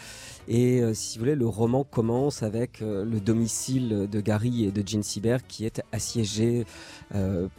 Et 0.47 0.81
si 0.93 1.17
vous 1.17 1.23
voulez, 1.23 1.35
le 1.35 1.47
roman 1.47 1.83
commence 1.83 2.43
avec 2.43 2.79
le 2.81 3.19
domicile 3.19 4.07
de 4.09 4.21
Gary 4.21 4.65
et 4.65 4.71
de 4.71 4.83
Jean 4.85 5.03
Seberg 5.03 5.41
qui 5.47 5.65
est 5.65 5.81
assiégé 5.91 6.65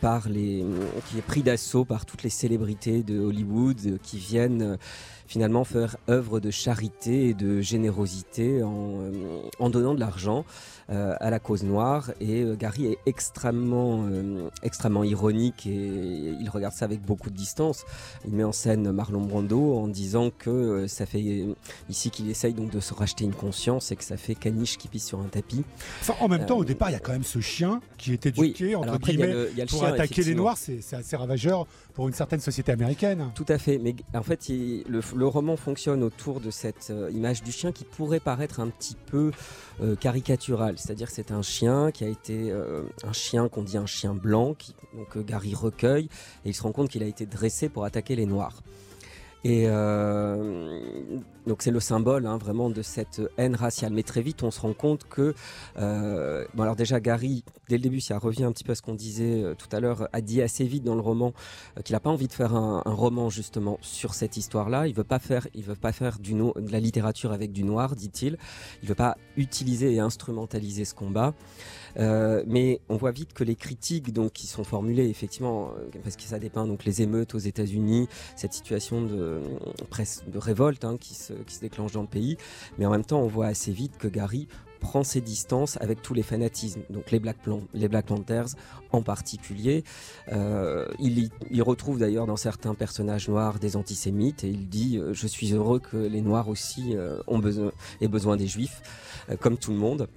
par 0.00 0.28
les, 0.28 0.64
qui 1.08 1.18
est 1.18 1.22
pris 1.22 1.42
d'assaut 1.42 1.84
par 1.84 2.06
toutes 2.06 2.22
les 2.22 2.30
célébrités 2.30 3.02
de 3.02 3.18
Hollywood 3.20 3.98
qui 4.02 4.18
viennent 4.18 4.78
finalement 5.26 5.64
faire 5.64 5.96
œuvre 6.08 6.40
de 6.40 6.50
charité 6.50 7.28
et 7.28 7.34
de 7.34 7.60
générosité 7.60 8.62
en 8.62 9.70
donnant 9.70 9.94
de 9.94 10.00
l'argent. 10.00 10.44
Euh, 10.90 11.14
à 11.20 11.30
la 11.30 11.38
cause 11.38 11.62
noire. 11.62 12.10
Et 12.20 12.42
euh, 12.42 12.56
Gary 12.56 12.86
est 12.86 12.98
extrêmement, 13.06 14.04
euh, 14.10 14.48
extrêmement 14.64 15.04
ironique 15.04 15.64
et 15.66 15.70
il 16.40 16.48
regarde 16.50 16.74
ça 16.74 16.84
avec 16.84 17.00
beaucoup 17.00 17.30
de 17.30 17.36
distance. 17.36 17.84
Il 18.26 18.34
met 18.34 18.42
en 18.42 18.50
scène 18.50 18.90
Marlon 18.90 19.20
Brando 19.20 19.76
en 19.76 19.86
disant 19.86 20.30
que 20.36 20.88
ça 20.88 21.06
fait 21.06 21.46
ici 21.88 22.10
qu'il 22.10 22.28
essaye 22.28 22.52
donc 22.52 22.70
de 22.70 22.80
se 22.80 22.94
racheter 22.94 23.24
une 23.24 23.34
conscience 23.34 23.92
et 23.92 23.96
que 23.96 24.02
ça 24.02 24.16
fait 24.16 24.34
caniche 24.34 24.76
qui 24.76 24.88
pisse 24.88 25.06
sur 25.06 25.20
un 25.20 25.28
tapis. 25.28 25.62
Enfin, 26.00 26.14
en 26.20 26.28
même 26.28 26.46
temps, 26.46 26.58
au 26.58 26.64
départ, 26.64 26.90
il 26.90 26.94
y 26.94 26.96
a 26.96 27.00
quand 27.00 27.12
même 27.12 27.22
ce 27.22 27.40
chien 27.40 27.80
qui 27.96 28.12
est 28.12 28.26
éduqué 28.26 28.74
entre 28.74 28.98
guillemets 28.98 29.34
pour 29.68 29.84
attaquer 29.84 30.24
les 30.24 30.34
Noirs. 30.34 30.58
C'est 30.58 30.96
assez 30.96 31.16
ravageur 31.16 31.66
pour 31.94 32.08
une 32.08 32.14
certaine 32.14 32.40
société 32.40 32.72
américaine. 32.72 33.30
Tout 33.36 33.46
à 33.48 33.58
fait. 33.58 33.78
Mais 33.78 33.94
en 34.14 34.22
fait, 34.22 34.48
le, 34.48 35.26
roman 35.26 35.56
fonctionne 35.56 36.02
autour 36.02 36.40
de 36.40 36.50
cette 36.50 36.92
image 37.12 37.44
du 37.44 37.52
chien 37.52 37.70
qui 37.70 37.84
pourrait 37.84 38.20
paraître 38.20 38.58
un 38.58 38.68
petit 38.68 38.96
peu 39.06 39.30
C'est-à-dire 40.76 41.08
que 41.08 41.14
c'est 41.14 41.30
un 41.30 41.42
chien 41.42 41.90
qui 41.90 42.04
a 42.04 42.08
été 42.08 42.50
euh, 42.50 42.82
un 43.04 43.12
chien 43.12 43.48
qu'on 43.48 43.62
dit 43.62 43.76
un 43.76 43.86
chien 43.86 44.14
blanc, 44.14 44.54
qui, 44.54 44.74
donc 44.94 45.16
euh, 45.16 45.22
Gary 45.22 45.54
recueille, 45.54 46.08
et 46.44 46.50
il 46.50 46.54
se 46.54 46.62
rend 46.62 46.72
compte 46.72 46.88
qu'il 46.88 47.02
a 47.02 47.06
été 47.06 47.26
dressé 47.26 47.68
pour 47.68 47.84
attaquer 47.84 48.16
les 48.16 48.26
Noirs. 48.26 48.62
Et 49.44 49.64
euh, 49.66 50.80
donc 51.48 51.62
c'est 51.62 51.72
le 51.72 51.80
symbole 51.80 52.26
hein, 52.26 52.38
vraiment 52.38 52.70
de 52.70 52.80
cette 52.80 53.20
haine 53.36 53.56
raciale. 53.56 53.92
Mais 53.92 54.04
très 54.04 54.22
vite, 54.22 54.44
on 54.44 54.52
se 54.52 54.60
rend 54.60 54.72
compte 54.72 55.04
que, 55.08 55.34
bon 55.76 56.62
alors 56.62 56.76
déjà 56.76 57.00
Gary, 57.00 57.42
dès 57.72 57.78
le 57.78 57.82
début, 57.84 58.02
ça 58.02 58.18
revient 58.18 58.44
un 58.44 58.52
petit 58.52 58.64
peu 58.64 58.72
à 58.72 58.74
ce 58.74 58.82
qu'on 58.82 58.94
disait 58.94 59.42
euh, 59.42 59.54
tout 59.54 59.74
à 59.74 59.80
l'heure, 59.80 60.06
a 60.12 60.20
dit 60.20 60.42
assez 60.42 60.64
vite 60.64 60.84
dans 60.84 60.94
le 60.94 61.00
roman 61.00 61.32
qu'il 61.86 61.94
n'a 61.94 62.00
pas 62.00 62.10
envie 62.10 62.28
de 62.28 62.32
faire 62.34 62.54
un, 62.54 62.82
roman 62.84 63.30
justement 63.30 63.78
sur 63.80 64.12
cette 64.12 64.36
histoire-là. 64.36 64.88
Il 64.88 64.94
veut 64.94 65.04
pas 65.04 65.18
faire, 65.18 65.48
il 65.54 65.62
veut 65.62 65.74
pas 65.74 65.92
faire 65.92 66.18
du 66.18 66.34
de 66.34 66.70
la 66.70 66.80
littérature 66.80 67.32
avec 67.32 67.50
du 67.50 67.64
noir, 67.64 67.96
dit-il. 67.96 68.36
Il 68.82 68.88
veut 68.90 68.94
pas 68.94 69.16
utiliser 69.38 69.94
et 69.94 70.00
instrumentaliser 70.00 70.84
ce 70.84 70.94
combat. 70.94 71.32
Euh, 71.98 72.42
mais 72.46 72.80
on 72.90 72.96
voit 72.96 73.10
vite 73.10 73.32
que 73.32 73.44
les 73.44 73.56
critiques 73.56 74.12
donc, 74.12 74.32
qui 74.32 74.46
sont 74.46 74.64
formulées, 74.64 75.08
effectivement, 75.08 75.70
euh, 75.78 75.98
parce 76.02 76.16
que 76.16 76.22
ça 76.22 76.38
dépeint 76.38 76.66
donc, 76.66 76.84
les 76.84 77.00
émeutes 77.00 77.34
aux 77.34 77.38
États-Unis, 77.38 78.06
cette 78.36 78.52
situation 78.52 79.02
de, 79.02 79.40
presse, 79.88 80.24
de 80.26 80.38
révolte 80.38 80.84
hein, 80.84 80.98
qui, 81.00 81.14
se, 81.14 81.32
qui 81.32 81.54
se 81.54 81.60
déclenche 81.60 81.92
dans 81.92 82.02
le 82.02 82.08
pays, 82.08 82.36
mais 82.78 82.84
en 82.84 82.90
même 82.90 83.04
temps, 83.04 83.20
on 83.20 83.28
voit 83.28 83.46
assez 83.46 83.72
vite 83.72 83.96
que 83.98 84.08
Gary 84.08 84.48
prend 84.82 85.02
ses 85.02 85.22
distances 85.22 85.78
avec 85.80 86.02
tous 86.02 86.12
les 86.12 86.22
fanatismes, 86.22 86.82
donc 86.90 87.10
les 87.10 87.18
Black, 87.18 87.38
les 87.72 87.88
Black 87.88 88.06
Panthers 88.06 88.48
en 88.90 89.02
particulier. 89.02 89.84
Euh, 90.32 90.86
il, 90.98 91.62
retrouve 91.62 91.98
d'ailleurs 91.98 92.26
dans 92.26 92.36
certains 92.36 92.74
personnages 92.74 93.28
noirs 93.28 93.58
des 93.58 93.76
antisémites 93.76 94.44
et 94.44 94.48
il 94.48 94.68
dit 94.68 95.00
Je 95.12 95.26
suis 95.26 95.54
heureux 95.54 95.78
que 95.78 95.96
les 95.96 96.20
Noirs 96.20 96.48
aussi 96.48 96.94
besoin, 97.28 97.72
aient 98.00 98.08
besoin 98.08 98.36
des 98.36 98.46
Juifs, 98.46 98.82
comme 99.40 99.56
tout 99.56 99.70
le 99.70 99.78
monde. 99.78 100.08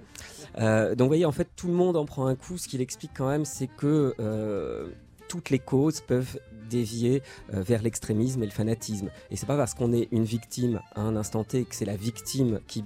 Euh, 0.58 0.96
donc 0.96 1.06
vous 1.06 1.10
voyez, 1.10 1.26
en 1.26 1.32
fait, 1.32 1.50
tout 1.56 1.68
le 1.68 1.74
monde 1.74 1.98
en 1.98 2.06
prend 2.06 2.28
un 2.28 2.36
coup. 2.36 2.58
Ce 2.58 2.68
qu'il 2.68 2.82
explique 2.82 3.12
quand 3.16 3.28
même, 3.28 3.46
c'est 3.46 3.68
que 3.68 4.14
euh, 4.20 4.88
toutes 5.28 5.50
les 5.50 5.60
causes 5.60 6.02
peuvent 6.02 6.40
dévier 6.70 7.22
euh, 7.54 7.62
vers 7.62 7.82
l'extrémisme 7.82 8.42
et 8.44 8.46
le 8.46 8.52
fanatisme. 8.52 9.10
Et 9.30 9.36
c'est 9.36 9.46
pas 9.46 9.58
parce 9.58 9.74
qu'on 9.74 9.94
est 9.94 10.08
une 10.12 10.24
victime 10.24 10.82
à 10.96 11.02
un 11.02 11.16
instant 11.16 11.44
T 11.44 11.64
que 11.66 11.76
c'est 11.76 11.86
la 11.86 11.96
victime 11.96 12.60
qui 12.68 12.84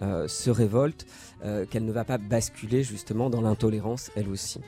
se 0.00 0.50
révolte 0.50 1.06
qu'elle 1.70 1.84
ne 1.84 1.92
va 1.92 2.04
pas 2.04 2.18
basculer 2.18 2.82
justement 2.82 3.30
dans 3.30 3.40
l'intolérance 3.40 4.10
elle 4.16 4.28
aussi. 4.28 4.60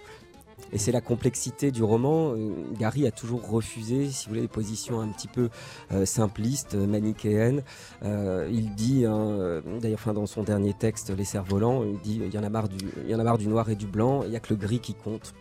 Et 0.72 0.78
c'est 0.78 0.92
la 0.92 1.00
complexité 1.00 1.70
du 1.70 1.83
roman. 1.83 2.35
Euh, 2.35 2.52
Gary 2.78 3.06
a 3.06 3.11
toujours 3.11 3.48
refusé, 3.48 4.09
si 4.09 4.26
vous 4.26 4.30
voulez, 4.30 4.42
des 4.42 4.48
positions 4.48 5.00
un 5.00 5.09
petit 5.09 5.28
peu 5.28 5.50
euh, 5.92 6.04
simplistes, 6.04 6.74
manichéennes. 6.74 7.62
Euh, 8.02 8.48
il 8.52 8.74
dit, 8.74 9.04
hein, 9.04 9.62
d'ailleurs, 9.80 10.00
dans 10.14 10.26
son 10.26 10.42
dernier 10.42 10.74
texte, 10.74 11.11
Les 11.11 11.24
cerfs-volants, 11.24 11.85
il 11.85 11.98
dit 12.00 12.20
il 12.24 12.33
y 12.33 12.38
en 12.38 12.42
a 12.42 12.48
marre 12.48 12.68
du, 12.68 12.78
il 13.04 13.11
y 13.11 13.14
en 13.14 13.20
a 13.20 13.24
marre 13.24 13.38
du 13.38 13.48
noir 13.48 13.68
et 13.70 13.76
du 13.76 13.87
blanc. 13.87 14.22
Il 14.24 14.30
n'y 14.30 14.37
a 14.37 14.40
que 14.40 14.50
le 14.50 14.56
gris 14.56 14.80
qui 14.80 14.94
compte. 14.94 15.35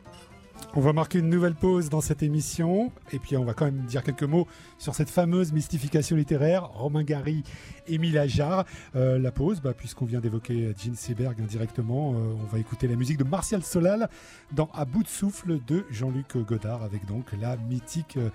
On 0.76 0.82
va 0.82 0.94
marquer 0.94 1.20
une 1.20 1.30
nouvelle 1.30 1.56
pause 1.56 1.90
dans 1.90 2.00
cette 2.00 2.22
émission 2.22 2.92
et 3.12 3.18
puis 3.18 3.36
on 3.36 3.44
va 3.44 3.54
quand 3.54 3.66
même 3.66 3.86
dire 3.86 4.04
quelques 4.04 4.24
mots 4.24 4.48
sur 4.78 4.94
cette 4.94 5.10
fameuse 5.10 5.52
mystification 5.52 6.16
littéraire, 6.16 6.70
Romain 6.70 7.04
Gary, 7.04 7.44
Émile 7.88 8.18
Ajar. 8.20 8.66
Euh, 8.96 9.18
la 9.18 9.32
pause, 9.32 9.62
bah, 9.62 9.74
puisqu'on 9.74 10.06
vient 10.06 10.20
d'évoquer 10.20 10.74
Jean 10.78 10.96
Seberg 10.96 11.42
indirectement, 11.42 12.14
euh, 12.14 12.36
on 12.40 12.46
va 12.46 12.60
écouter 12.60 12.88
la 12.88 12.96
musique 12.96 13.18
de 13.18 13.24
Martial 13.24 13.64
Solal 13.64 14.10
dans 14.52 14.70
À 14.74 14.86
bout 14.86 15.04
de 15.04 15.08
souffle 15.08 15.60
de 15.66 15.86
Jean-Luc 15.90 16.38
Godard 16.38 16.84
avec 16.84 17.06
donc 17.06 17.26
la 17.42 17.58
mythique 17.58 18.18
euh, 18.18 18.30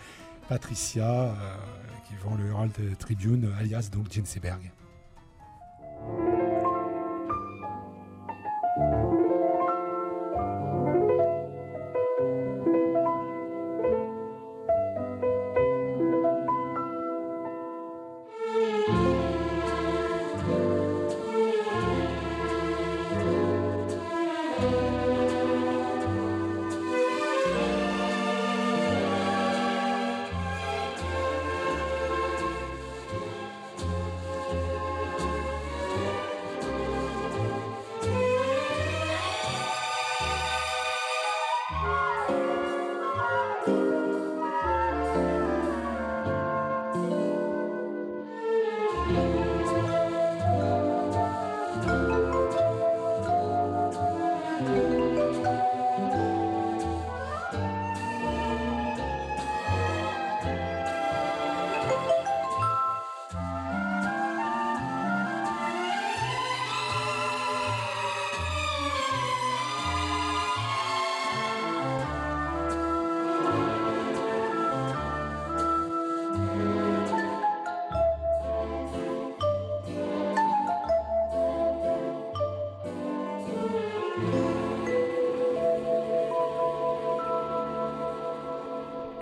Patricia 0.48 1.34
qui 2.06 2.14
vend 2.22 2.34
le 2.34 2.46
Herald 2.50 2.72
Tribune 2.98 3.50
alias 3.58 3.88
donc 3.90 4.12
Jean 4.12 4.26
Seberg. 4.26 4.70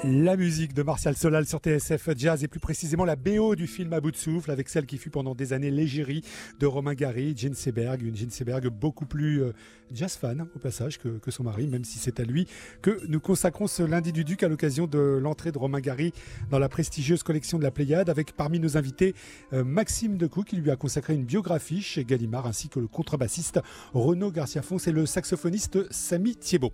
La 0.04 0.36
musique 0.36 0.74
de 0.74 0.82
Martial 0.82 1.16
Solal 1.16 1.46
sur 1.46 1.60
TSF 1.60 2.08
Jazz 2.16 2.42
et 2.42 2.48
plus 2.48 2.58
précisément 2.58 3.04
la 3.04 3.14
BO 3.14 3.54
du 3.54 3.68
film 3.68 3.92
À 3.92 4.00
bout 4.00 4.10
de 4.10 4.16
souffle 4.16 4.50
avec 4.50 4.68
celle 4.68 4.84
qui 4.84 4.98
fut 4.98 5.10
pendant 5.10 5.36
des 5.36 5.52
années 5.52 5.70
l'égérie 5.70 6.24
de 6.58 6.66
Romain 6.66 6.94
Gary, 6.94 7.34
Jean 7.36 7.54
Seberg, 7.54 8.02
une 8.02 8.16
Jean 8.16 8.28
Seberg 8.28 8.66
beaucoup 8.66 9.06
plus 9.06 9.44
euh, 9.44 9.52
jazz 9.92 10.16
fan 10.16 10.48
au 10.56 10.58
passage 10.58 10.98
que, 10.98 11.18
que, 11.18 11.30
son 11.30 11.44
mari, 11.44 11.68
même 11.68 11.84
si 11.84 12.00
c'est 12.00 12.18
à 12.18 12.24
lui 12.24 12.48
que 12.82 12.98
nous 13.06 13.20
consacrons 13.20 13.68
ce 13.68 13.84
lundi 13.84 14.12
du 14.12 14.24
Duc 14.24 14.42
à 14.42 14.48
l'occasion 14.48 14.88
de 14.88 14.98
l'entrée 14.98 15.52
de 15.52 15.58
Romain 15.58 15.78
Gary 15.78 16.12
dans 16.50 16.58
la 16.58 16.68
prestigieuse 16.68 17.22
collection 17.22 17.58
de 17.58 17.62
la 17.62 17.70
Pléiade 17.70 18.10
avec 18.10 18.32
parmi 18.32 18.58
nos 18.58 18.76
invités 18.76 19.14
euh, 19.52 19.62
Maxime 19.62 20.16
Decou 20.16 20.42
qui 20.42 20.56
lui 20.56 20.72
a 20.72 20.76
consacré 20.76 21.14
une 21.14 21.26
biographie 21.26 21.80
chez 21.80 22.04
Gallimard 22.04 22.48
ainsi 22.48 22.68
que 22.68 22.80
le 22.80 22.88
contrebassiste 22.88 23.60
Renaud 23.94 24.32
Garcia 24.32 24.62
Fons 24.62 24.78
et 24.78 24.90
le 24.90 25.06
saxophoniste 25.06 25.78
Samy 25.92 26.34
Thiebaud. 26.34 26.72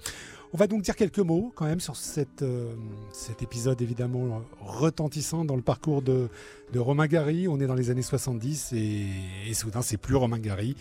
On 0.54 0.56
va 0.56 0.66
donc 0.66 0.80
dire 0.80 0.96
quelques 0.96 1.18
mots 1.18 1.52
quand 1.54 1.66
même 1.66 1.80
sur 1.80 1.94
euh, 2.42 2.74
cet 3.12 3.42
épisode 3.42 3.82
évidemment 3.82 4.42
retentissant 4.60 5.44
dans 5.44 5.56
le 5.56 5.62
parcours 5.62 6.00
de, 6.00 6.30
Romain 6.74 7.06
Gary. 7.06 7.48
On 7.48 7.60
est 7.60 7.66
dans 7.66 7.74
les 7.74 7.90
années 7.90 8.02
70 8.02 8.72
et, 8.72 9.06
et 9.46 9.54
soudain 9.54 9.82
c'est 9.82 9.98
plus 9.98 10.16
Romain 10.16 10.38
Gary. 10.38 10.74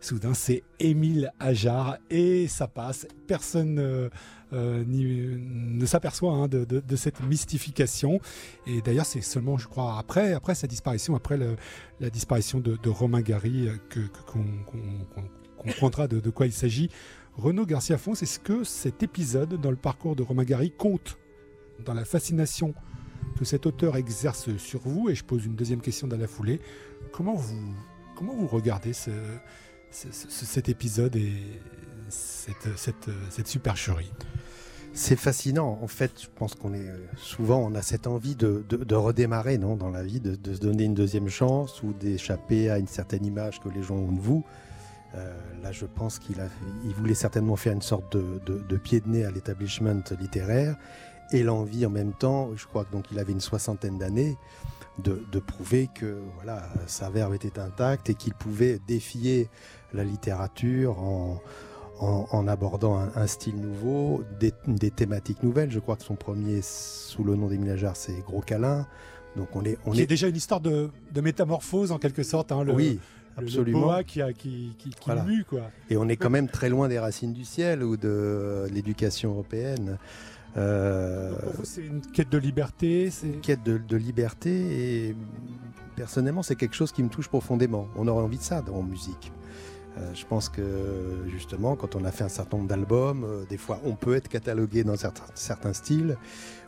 Soudain 0.00 0.34
c'est 0.34 0.62
Émile 0.78 1.32
Ajar 1.40 1.96
et 2.10 2.48
ça 2.48 2.68
passe. 2.68 3.06
Personne 3.26 3.78
euh, 3.78 4.10
euh, 4.52 4.84
ne 4.86 5.86
s'aperçoit 5.86 6.34
hein, 6.34 6.46
de, 6.46 6.96
cette 6.96 7.22
mystification. 7.22 8.20
Et 8.66 8.82
d'ailleurs 8.82 9.06
c'est 9.06 9.22
seulement 9.22 9.56
je 9.56 9.68
crois 9.68 9.98
après, 9.98 10.38
sa 10.54 10.66
disparition, 10.66 11.16
après 11.16 11.38
la 11.98 12.10
disparition 12.10 12.60
de, 12.60 12.88
Romain 12.90 13.22
Gary 13.22 13.68
que, 13.88 14.00
qu'on, 14.26 14.44
qu'on 14.66 15.24
comprendra 15.56 16.08
de 16.08 16.30
quoi 16.30 16.44
il 16.44 16.52
s'agit. 16.52 16.90
Renaud 17.38 17.66
Garcia 17.66 17.96
Fons, 17.98 18.14
est-ce 18.14 18.40
que 18.40 18.64
cet 18.64 19.04
épisode 19.04 19.60
dans 19.60 19.70
le 19.70 19.76
parcours 19.76 20.16
de 20.16 20.24
Romain 20.24 20.42
Gary 20.42 20.72
compte 20.72 21.18
dans 21.84 21.94
la 21.94 22.04
fascination 22.04 22.74
que 23.38 23.44
cet 23.44 23.64
auteur 23.64 23.96
exerce 23.96 24.56
sur 24.56 24.80
vous 24.80 25.08
Et 25.08 25.14
je 25.14 25.22
pose 25.22 25.46
une 25.46 25.54
deuxième 25.54 25.80
question 25.80 26.08
dans 26.08 26.16
la 26.16 26.26
foulée. 26.26 26.60
Comment 27.12 27.34
vous, 27.34 27.74
comment 28.16 28.34
vous 28.34 28.48
regardez 28.48 28.92
ce, 28.92 29.12
ce, 29.92 30.08
ce, 30.10 30.44
cet 30.44 30.68
épisode 30.68 31.14
et 31.14 31.32
cette, 32.08 33.46
supercherie? 33.46 34.10
C'est 34.92 35.14
fascinant. 35.14 35.78
En 35.80 35.86
fait, 35.86 36.20
je 36.20 36.26
pense 36.34 36.56
qu'on 36.56 36.74
est 36.74 36.90
souvent, 37.16 37.58
on 37.58 37.76
a 37.76 37.82
cette 37.82 38.08
envie 38.08 38.34
de 38.34 38.94
redémarrer, 38.96 39.58
non, 39.58 39.76
dans 39.76 39.90
la 39.90 40.02
vie, 40.02 40.18
de, 40.18 40.34
de, 40.34 40.54
se 40.54 40.58
donner 40.58 40.82
une 40.82 40.94
deuxième 40.94 41.28
chance 41.28 41.84
ou 41.84 41.92
d'échapper 41.92 42.68
à 42.68 42.80
une 42.80 42.88
certaine 42.88 43.24
image 43.24 43.60
que 43.60 43.68
les 43.68 43.84
gens 43.84 43.94
ont 43.94 44.10
de 44.10 44.20
vous. 44.20 44.44
Euh, 45.14 45.34
là, 45.62 45.72
je 45.72 45.86
pense 45.86 46.18
qu'il 46.18 46.36
il 46.84 46.94
voulait 46.94 47.14
certainement 47.14 47.56
faire 47.56 47.72
une 47.72 47.82
sorte 47.82 48.14
de, 48.16 48.40
de, 48.44 48.58
de 48.58 48.76
pied 48.76 49.00
de 49.00 49.08
nez 49.08 49.24
à 49.24 49.30
l'établissement 49.30 50.02
littéraire 50.20 50.76
et 51.32 51.42
l'envie 51.42 51.84
en 51.86 51.90
même 51.90 52.12
temps, 52.12 52.50
je 52.56 52.66
crois 52.66 52.84
que 52.84 52.92
donc 52.92 53.06
il 53.10 53.18
avait 53.18 53.32
une 53.32 53.40
soixantaine 53.40 53.98
d'années, 53.98 54.36
de, 55.02 55.22
de, 55.30 55.38
prouver 55.38 55.88
que 55.94 56.18
voilà, 56.36 56.68
sa 56.86 57.10
verve 57.10 57.34
était 57.34 57.58
intacte 57.58 58.10
et 58.10 58.14
qu'il 58.14 58.34
pouvait 58.34 58.80
défier 58.86 59.48
la 59.92 60.04
littérature 60.04 60.98
en, 60.98 61.40
en, 62.00 62.26
en 62.30 62.48
abordant 62.48 62.98
un, 62.98 63.10
un, 63.14 63.26
style 63.26 63.60
nouveau, 63.60 64.24
des, 64.40 64.52
des, 64.66 64.90
thématiques 64.90 65.42
nouvelles. 65.42 65.70
Je 65.70 65.78
crois 65.78 65.96
que 65.96 66.02
son 66.02 66.16
premier, 66.16 66.60
sous 66.62 67.22
le 67.22 67.36
nom 67.36 67.46
d'Émile 67.46 67.70
Ajar, 67.72 67.94
c'est 67.94 68.18
Gros 68.26 68.40
Câlin. 68.40 68.86
Donc 69.36 69.54
on 69.54 69.64
est, 69.64 69.78
on 69.86 69.92
est... 69.92 70.06
déjà 70.06 70.26
une 70.26 70.36
histoire 70.36 70.60
de, 70.60 70.90
de 71.12 71.20
métamorphose 71.20 71.92
en 71.92 71.98
quelque 71.98 72.22
sorte. 72.22 72.50
Hein, 72.50 72.64
le... 72.64 72.72
Oui, 72.72 72.98
absolument. 73.38 73.78
Le 73.78 73.84
boa 73.84 74.04
qui, 74.04 74.22
a, 74.22 74.32
qui, 74.32 74.74
qui, 74.78 74.90
qui 74.90 74.96
voilà. 75.06 75.24
mue, 75.24 75.44
quoi. 75.44 75.70
Et 75.90 75.96
on 75.96 76.08
est 76.08 76.16
quand 76.16 76.30
même 76.30 76.48
très 76.48 76.68
loin 76.68 76.88
des 76.88 76.98
racines 76.98 77.32
du 77.32 77.44
ciel 77.44 77.82
ou 77.82 77.96
de 77.96 78.66
l'éducation 78.72 79.30
européenne. 79.30 79.98
Euh, 80.56 81.32
c'est 81.62 81.84
une 81.84 82.00
quête 82.00 82.30
de 82.30 82.38
liberté. 82.38 83.10
C'est 83.10 83.26
une 83.26 83.40
quête 83.40 83.62
de, 83.62 83.78
de, 83.78 83.96
liberté 83.96 84.50
et 84.50 85.16
personnellement, 85.96 86.42
c'est 86.42 86.56
quelque 86.56 86.74
chose 86.74 86.92
qui 86.92 87.02
me 87.02 87.08
touche 87.08 87.28
profondément. 87.28 87.88
On 87.96 88.08
aurait 88.08 88.22
envie 88.22 88.38
de 88.38 88.42
ça 88.42 88.64
en 88.72 88.82
musique. 88.82 89.32
Euh, 89.98 90.14
je 90.14 90.24
pense 90.26 90.48
que 90.48 91.24
justement, 91.28 91.76
quand 91.76 91.96
on 91.96 92.04
a 92.04 92.12
fait 92.12 92.24
un 92.24 92.28
certain 92.28 92.58
nombre 92.58 92.68
d'albums, 92.68 93.24
euh, 93.24 93.44
des 93.48 93.56
fois, 93.56 93.80
on 93.84 93.94
peut 93.94 94.14
être 94.14 94.28
catalogué 94.28 94.84
dans 94.84 94.96
certains, 94.96 95.24
certains 95.34 95.72
styles 95.72 96.16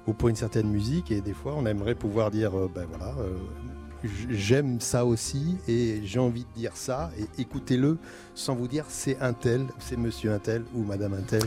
ou 0.06 0.12
pour 0.12 0.28
une 0.28 0.36
certaine 0.36 0.68
musique, 0.68 1.10
et 1.10 1.20
des 1.20 1.34
fois, 1.34 1.54
on 1.56 1.66
aimerait 1.66 1.94
pouvoir 1.94 2.30
dire, 2.30 2.52
ben 2.74 2.86
voilà 2.88 3.14
j'aime 4.30 4.80
ça 4.80 5.04
aussi 5.04 5.56
et 5.68 6.00
j'ai 6.04 6.18
envie 6.18 6.44
de 6.44 6.52
dire 6.54 6.76
ça 6.76 7.10
et 7.18 7.40
écoutez-le 7.40 7.98
sans 8.34 8.54
vous 8.54 8.68
dire 8.68 8.84
c'est 8.88 9.18
un 9.20 9.32
tel, 9.32 9.66
c'est 9.78 9.96
monsieur 9.96 10.32
un 10.32 10.38
tel 10.38 10.64
ou 10.74 10.82
madame 10.82 11.14
un 11.14 11.22
tel 11.22 11.42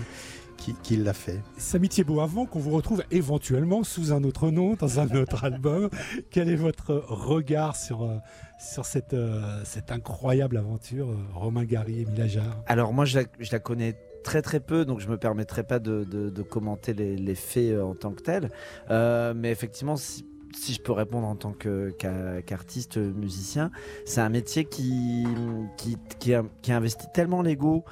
qui, 0.58 0.74
qui 0.82 0.96
l'a 0.96 1.14
fait. 1.14 1.42
Samy 1.58 1.90
Thiebaud, 1.90 2.22
avant 2.22 2.46
qu'on 2.46 2.60
vous 2.60 2.72
retrouve 2.72 3.04
éventuellement 3.12 3.84
sous 3.84 4.14
un 4.14 4.24
autre 4.24 4.50
nom, 4.50 4.76
dans 4.76 5.00
un 5.00 5.10
autre 5.16 5.44
album, 5.44 5.90
quel 6.32 6.50
est 6.50 6.56
votre 6.56 7.04
regard 7.08 7.76
sur, 7.76 8.10
sur 8.60 8.86
cette, 8.86 9.14
euh, 9.14 9.62
cette 9.66 9.92
incroyable 9.92 10.58
aventure, 10.58 11.10
euh, 11.10 11.18
Romain 11.34 11.66
Gary 11.66 12.02
et 12.02 12.06
Milajar 12.06 12.64
Alors 12.68 12.94
moi 12.94 13.06
je 13.06 13.20
la, 13.20 13.26
je 13.40 13.52
la, 13.52 13.60
connais 13.60 13.96
très 14.24 14.42
très 14.42 14.60
peu, 14.62 14.86
donc 14.86 15.00
je 15.00 15.10
me 15.10 15.18
permettrai 15.18 15.64
pas 15.64 15.80
de, 15.80 16.06
de, 16.06 16.30
de 16.30 16.42
commenter 16.44 16.94
les, 16.94 17.18
les, 17.18 17.36
faits 17.36 17.80
en 17.80 17.94
tant 17.94 18.12
que 18.12 18.22
tels. 18.22 18.50
Euh, 18.90 19.34
mais 19.36 19.52
effectivement, 19.52 19.98
si, 19.98 20.26
si 20.56 20.74
je 20.74 20.82
peux 20.82 20.92
répondre 20.92 21.28
en 21.28 21.36
tant 21.36 21.54
qu'artiste, 21.54 22.94
qu 22.94 23.00
musicien, 23.00 23.72
c'est 24.06 24.22
un 24.22 24.30
métier 24.30 24.66
qui, 24.66 25.26
qui, 25.78 25.98
qui, 26.62 26.72
investit 26.72 27.08
tellement 27.14 27.42
l'ego 27.42 27.84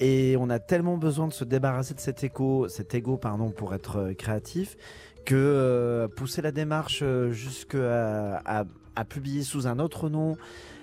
et 0.00 0.36
on 0.38 0.50
a 0.50 0.58
tellement 0.58 0.96
besoin 0.96 1.28
de 1.28 1.32
se 1.32 1.44
débarrasser 1.44 1.94
de 1.94 2.00
cet 2.00 2.24
ego, 2.24 2.68
cet 2.68 2.94
ego 2.94 3.16
pardon, 3.16 3.50
pour 3.50 3.74
être 3.74 4.12
créatif 4.18 4.76
que 5.24 5.34
euh, 5.34 6.08
pousser 6.08 6.42
la 6.42 6.50
démarche 6.50 7.04
jusqu'à 7.30 8.42
à, 8.44 9.04
publier 9.04 9.42
sous 9.42 9.66
un 9.66 9.78
autre 9.78 10.08
nom 10.08 10.36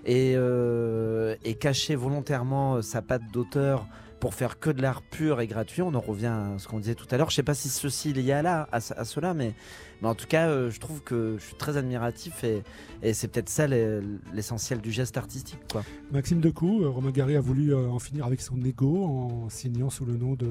et, 0.06 0.34
euh, 0.36 1.36
et 1.44 1.56
cacher 1.56 1.96
volontairement 1.96 2.82
sa 2.82 3.02
patte 3.02 3.22
d'auteur 3.32 3.86
pour 4.20 4.34
faire 4.34 4.60
que 4.60 4.70
de 4.70 4.82
l'art 4.82 5.02
pur 5.02 5.40
et 5.42 5.48
gratuit, 5.48 5.82
on 5.82 5.94
en 5.94 6.00
revient 6.00 6.28
à 6.28 6.56
ce 6.58 6.68
qu'on 6.68 6.80
disait 6.80 6.96
tout 6.96 7.08
à 7.12 7.18
l'heure. 7.18 7.30
Je 7.30 7.36
sais 7.36 7.44
pas 7.44 7.54
si 7.54 7.70
ceci 7.70 8.10
est 8.10 8.14
lié 8.14 8.34
à, 8.34 8.42
là, 8.42 8.68
à, 8.72 8.78
à 8.78 9.06
cela, 9.06 9.34
mais, 9.34 9.54
mais, 10.02 10.08
en 10.08 10.16
tout 10.16 10.28
cas, 10.28 10.48
euh, 10.48 10.70
je 10.70 10.80
trouve 10.80 11.02
que 11.02 11.38
je 11.40 11.46
suis 11.46 11.56
très 11.56 11.78
admiratif 11.78 12.44
et, 12.44 12.64
et 13.02 13.14
c'est 13.14 13.28
peut-être 13.28 13.50
ça 13.50 13.68
l'essentiel 13.68 14.82
du 14.82 14.92
geste 14.92 15.18
artistique. 15.18 15.60
Quoi. 15.72 15.84
Maxime 16.12 16.42
Decou, 16.42 16.84
euh, 16.84 16.90
Romain 16.90 17.12
Gary 17.12 17.36
a 17.36 17.42
voulu 17.42 17.74
euh, 17.74 17.88
en 17.90 18.00
finir 18.00 18.26
avec 18.26 18.42
son 18.42 18.62
ego 18.64 19.06
en 19.06 19.50
signant 19.50 19.90
sous 19.90 20.06
le 20.06 20.18
nom 20.18 20.34
de 20.34 20.50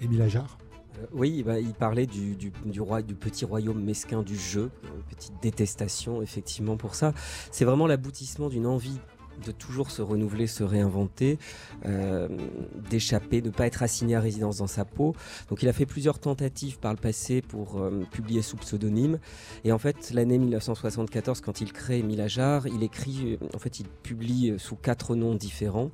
Émile 0.00 0.22
Ajar. 0.22 0.58
Oui, 1.12 1.42
bah, 1.42 1.60
il 1.60 1.72
parlait 1.72 2.06
du, 2.06 2.36
du, 2.36 2.52
du, 2.64 2.80
roi, 2.80 3.00
du 3.02 3.14
petit 3.14 3.44
royaume 3.44 3.82
mesquin 3.82 4.22
du 4.22 4.36
jeu, 4.36 4.70
une 4.84 5.02
petite 5.02 5.32
détestation 5.40 6.20
effectivement 6.20 6.76
pour 6.76 6.94
ça. 6.94 7.14
C'est 7.52 7.64
vraiment 7.64 7.86
l'aboutissement 7.86 8.48
d'une 8.48 8.66
envie 8.66 8.98
de 9.44 9.52
toujours 9.52 9.90
se 9.90 10.02
renouveler, 10.02 10.46
se 10.46 10.62
réinventer, 10.62 11.38
euh, 11.86 12.28
d'échapper, 12.90 13.40
de 13.40 13.48
ne 13.48 13.52
pas 13.52 13.66
être 13.66 13.82
assigné 13.82 14.14
à 14.14 14.20
résidence 14.20 14.58
dans 14.58 14.66
sa 14.66 14.84
peau. 14.84 15.14
Donc 15.48 15.62
il 15.62 15.68
a 15.68 15.72
fait 15.72 15.86
plusieurs 15.86 16.18
tentatives 16.18 16.78
par 16.78 16.92
le 16.92 16.98
passé 16.98 17.42
pour 17.42 17.80
euh, 17.80 18.04
publier 18.10 18.42
sous 18.42 18.56
pseudonyme. 18.56 19.18
Et 19.64 19.72
en 19.72 19.78
fait, 19.78 20.12
l'année 20.12 20.38
1974, 20.38 21.40
quand 21.40 21.60
il 21.60 21.72
crée 21.72 22.02
Milajar, 22.02 22.66
il 22.66 22.82
écrit, 22.82 23.38
en 23.54 23.58
fait, 23.58 23.80
il 23.80 23.86
publie 23.86 24.54
sous 24.58 24.76
quatre 24.76 25.14
noms 25.14 25.34
différents. 25.34 25.90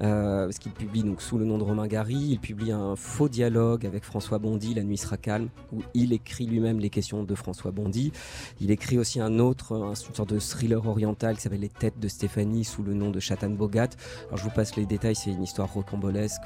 Euh, 0.00 0.44
parce 0.44 0.58
qu'il 0.58 0.72
publie 0.72 1.02
donc 1.02 1.20
sous 1.20 1.38
le 1.38 1.44
nom 1.44 1.58
de 1.58 1.64
Romain 1.64 1.88
Gary, 1.88 2.14
il 2.14 2.38
publie 2.38 2.70
un 2.70 2.94
faux 2.94 3.28
dialogue 3.28 3.84
avec 3.84 4.04
François 4.04 4.38
Bondy, 4.38 4.74
La 4.74 4.84
nuit 4.84 4.96
sera 4.96 5.16
calme, 5.16 5.48
où 5.72 5.82
il 5.94 6.12
écrit 6.12 6.46
lui-même 6.46 6.78
les 6.78 6.90
questions 6.90 7.24
de 7.24 7.34
François 7.34 7.72
Bondy. 7.72 8.12
Il 8.60 8.70
écrit 8.70 8.98
aussi 8.98 9.20
un 9.20 9.38
autre, 9.38 9.74
un, 9.74 9.94
une 9.94 10.14
sorte 10.14 10.32
de 10.32 10.38
thriller 10.38 10.86
oriental 10.86 11.36
qui 11.36 11.42
s'appelle 11.42 11.60
Les 11.60 11.68
têtes 11.68 11.98
de 11.98 12.08
Stéphanie 12.08 12.64
sous 12.64 12.77
le 12.82 12.94
nom 12.94 13.10
de 13.10 13.20
Chatan 13.20 13.50
Bogat. 13.50 13.90
Alors 14.28 14.38
je 14.38 14.44
vous 14.44 14.50
passe 14.50 14.76
les 14.76 14.86
détails, 14.86 15.14
c'est 15.14 15.30
une 15.30 15.42
histoire 15.42 15.72
rocambolesque. 15.72 16.42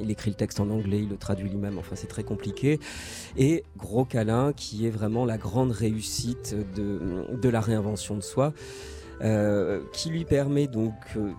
Il, 0.00 0.10
écrit 0.10 0.30
le 0.30 0.36
texte 0.36 0.60
en 0.60 0.70
anglais, 0.70 1.00
il 1.02 1.08
le 1.08 1.16
traduit 1.16 1.48
lui-même, 1.48 1.78
enfin 1.78 1.96
c'est 1.96 2.06
très 2.06 2.24
compliqué. 2.24 2.80
Et 3.36 3.64
Gros 3.76 4.04
câlin, 4.04 4.52
qui 4.52 4.86
est 4.86 4.90
vraiment 4.90 5.24
la 5.24 5.38
grande 5.38 5.72
réussite 5.72 6.54
de, 6.74 7.26
de 7.34 7.48
la 7.48 7.60
réinvention 7.60 8.16
de 8.16 8.22
soi. 8.22 8.52
Euh, 9.22 9.82
qui 9.92 10.08
lui 10.08 10.24
permet 10.24 10.66
donc 10.66 10.94
euh, 11.18 11.32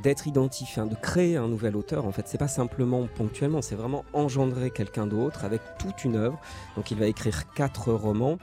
d'être 0.00 0.28
identifié, 0.28 0.80
de 0.84 0.94
créer 0.94 1.36
un 1.36 1.48
nouvel 1.48 1.74
auteur. 1.76 2.06
En 2.06 2.12
fait, 2.12 2.28
c'est 2.28 2.38
pas 2.38 2.46
simplement 2.46 3.08
ponctuellement, 3.16 3.62
c'est 3.62 3.74
vraiment 3.74 4.04
engendrer 4.12 4.70
quelqu'un 4.70 5.08
d'autre 5.08 5.44
avec 5.44 5.60
toute 5.80 6.04
une 6.04 6.14
œuvre. 6.14 6.38
Donc, 6.76 6.92
il 6.92 6.98
va 6.98 7.06
écrire 7.06 7.52
quatre 7.52 7.92
romans 7.92 8.38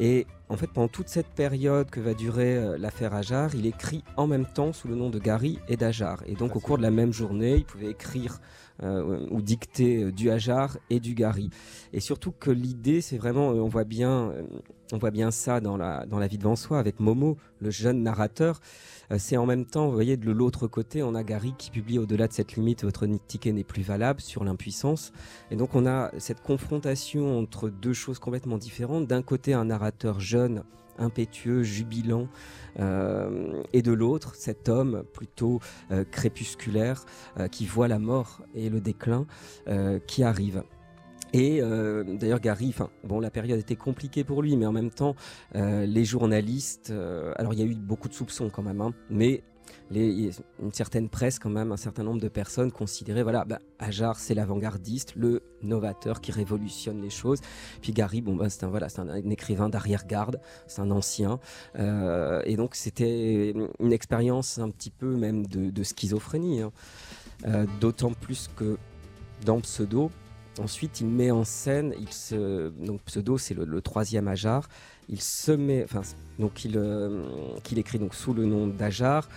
et 0.00 0.26
en 0.48 0.56
fait, 0.56 0.68
pendant 0.68 0.88
toute 0.88 1.08
cette 1.08 1.28
période 1.28 1.90
que 1.90 1.98
va 1.98 2.14
durer 2.14 2.56
euh, 2.56 2.78
l'affaire 2.78 3.14
Ajar, 3.14 3.54
il 3.54 3.66
écrit 3.66 4.04
en 4.16 4.28
même 4.28 4.46
temps 4.46 4.72
sous 4.72 4.86
le 4.86 4.94
nom 4.94 5.10
de 5.10 5.18
Gary 5.18 5.58
et 5.68 5.76
d'Ajar. 5.76 6.22
Et 6.26 6.34
donc, 6.34 6.54
au 6.54 6.60
cours 6.60 6.78
de 6.78 6.82
la 6.82 6.92
même 6.92 7.12
journée, 7.12 7.56
il 7.56 7.64
pouvait 7.64 7.90
écrire 7.90 8.40
euh, 8.82 9.26
ou 9.30 9.42
dicter 9.42 10.04
euh, 10.04 10.12
du 10.12 10.30
Ajar 10.30 10.78
et 10.88 11.00
du 11.00 11.14
Gary. 11.14 11.50
Et 11.92 11.98
surtout 11.98 12.30
que 12.30 12.50
l'idée, 12.50 13.00
c'est 13.00 13.18
vraiment, 13.18 13.48
on 13.48 13.68
voit 13.68 13.84
bien, 13.84 14.32
on 14.92 14.98
voit 14.98 15.10
bien 15.10 15.32
ça 15.32 15.60
dans 15.60 15.76
la, 15.76 16.06
dans 16.06 16.18
la 16.18 16.28
vie 16.28 16.38
devant 16.38 16.56
soi 16.56 16.78
avec 16.78 17.00
Momo, 17.00 17.38
le 17.60 17.70
jeune 17.70 18.02
narrateur. 18.02 18.60
Euh, 19.10 19.16
c'est 19.18 19.36
en 19.36 19.46
même 19.46 19.64
temps, 19.64 19.86
vous 19.86 19.92
voyez, 19.92 20.16
de 20.16 20.30
l'autre 20.30 20.66
côté, 20.66 21.02
on 21.02 21.14
a 21.14 21.22
Gary 21.22 21.54
qui 21.56 21.70
publie 21.70 21.98
Au-delà 21.98 22.28
de 22.28 22.32
cette 22.32 22.54
limite, 22.54 22.84
votre 22.84 23.06
ticket 23.26 23.52
n'est 23.52 23.64
plus 23.64 23.82
valable 23.82 24.20
sur 24.20 24.44
l'impuissance. 24.44 25.12
Et 25.50 25.56
donc 25.56 25.74
on 25.74 25.86
a 25.86 26.10
cette 26.18 26.42
confrontation 26.42 27.38
entre 27.38 27.68
deux 27.68 27.92
choses 27.92 28.18
complètement 28.18 28.58
différentes. 28.58 29.06
D'un 29.06 29.22
côté, 29.22 29.54
un 29.54 29.66
narrateur 29.66 30.20
jeune 30.20 30.62
impétueux, 30.98 31.62
jubilant, 31.62 32.28
euh, 32.80 33.62
et 33.72 33.82
de 33.82 33.92
l'autre, 33.92 34.34
cet 34.34 34.68
homme 34.68 35.04
plutôt 35.12 35.60
euh, 35.90 36.04
crépusculaire 36.04 37.04
qui 37.50 37.66
voit 37.66 37.88
la 37.88 37.98
mort 37.98 38.42
et 38.54 38.70
le 38.70 38.80
déclin 38.80 39.26
qui 40.06 40.22
arrive. 40.22 40.62
Et 41.36 41.60
euh, 41.60 42.02
d'ailleurs, 42.02 42.40
Gary, 42.40 42.74
bon, 43.04 43.20
la 43.20 43.30
période 43.30 43.58
était 43.58 43.76
compliquée 43.76 44.24
pour 44.24 44.40
lui, 44.40 44.56
mais 44.56 44.64
en 44.64 44.72
même 44.72 44.88
temps, 44.88 45.14
euh, 45.54 45.84
les 45.84 46.06
journalistes, 46.06 46.88
euh, 46.90 47.34
alors 47.36 47.52
il 47.52 47.60
y 47.60 47.62
a 47.62 47.66
eu 47.66 47.74
beaucoup 47.74 48.08
de 48.08 48.14
soupçons 48.14 48.48
quand 48.48 48.62
même, 48.62 48.80
hein, 48.80 48.94
mais 49.10 49.44
une 49.90 50.72
certaine 50.72 51.10
presse 51.10 51.38
quand 51.38 51.50
même, 51.50 51.72
un 51.72 51.76
certain 51.76 52.04
nombre 52.04 52.22
de 52.22 52.28
personnes 52.28 52.72
considéraient, 52.72 53.22
voilà, 53.22 53.44
bah, 53.44 53.58
Ajar 53.78 54.18
c'est 54.18 54.32
l'avant-gardiste, 54.32 55.14
le 55.14 55.42
novateur 55.62 56.22
qui 56.22 56.32
révolutionne 56.32 57.02
les 57.02 57.10
choses. 57.10 57.40
Puis 57.82 57.92
Gary, 57.92 58.22
bon, 58.22 58.34
bah, 58.34 58.48
c'est 58.48 58.64
un, 58.64 58.68
voilà, 58.68 58.86
un, 58.96 59.30
écrivain 59.30 59.68
d'arrière-garde, 59.68 60.40
c'est 60.66 60.80
un 60.80 60.90
ancien, 60.90 61.38
et 61.76 62.56
donc 62.56 62.76
c'était 62.76 63.52
une 63.78 63.92
expérience 63.92 64.58
un 64.58 64.70
petit 64.70 64.90
peu 64.90 65.14
même 65.14 65.46
de, 65.46 65.82
schizophrénie, 65.82 66.62
hein. 66.62 67.66
d'autant 67.78 68.12
plus 68.12 68.48
que 68.56 68.78
dans 69.44 69.60
Pseudo, 69.60 70.10
Ensuite, 70.58 71.00
il 71.00 71.06
met 71.06 71.30
en 71.30 71.44
scène, 71.44 71.94
il 72.00 72.12
se, 72.12 72.70
donc 72.84 73.02
pseudo, 73.02 73.36
c'est 73.36 73.54
le, 73.54 73.80
troisième 73.80 74.26
Ajar. 74.28 74.68
Il 75.08 75.20
se 75.20 75.52
met, 75.52 75.84
enfin, 75.84 76.02
donc 76.38 76.64
il, 76.64 76.76
euh, 76.76 77.24
qu'il 77.62 77.78
écrit 77.78 77.98
donc 77.98 78.14
sous 78.14 78.32
le 78.32 78.46
nom 78.46 78.66
d'Ajar. 78.66 79.28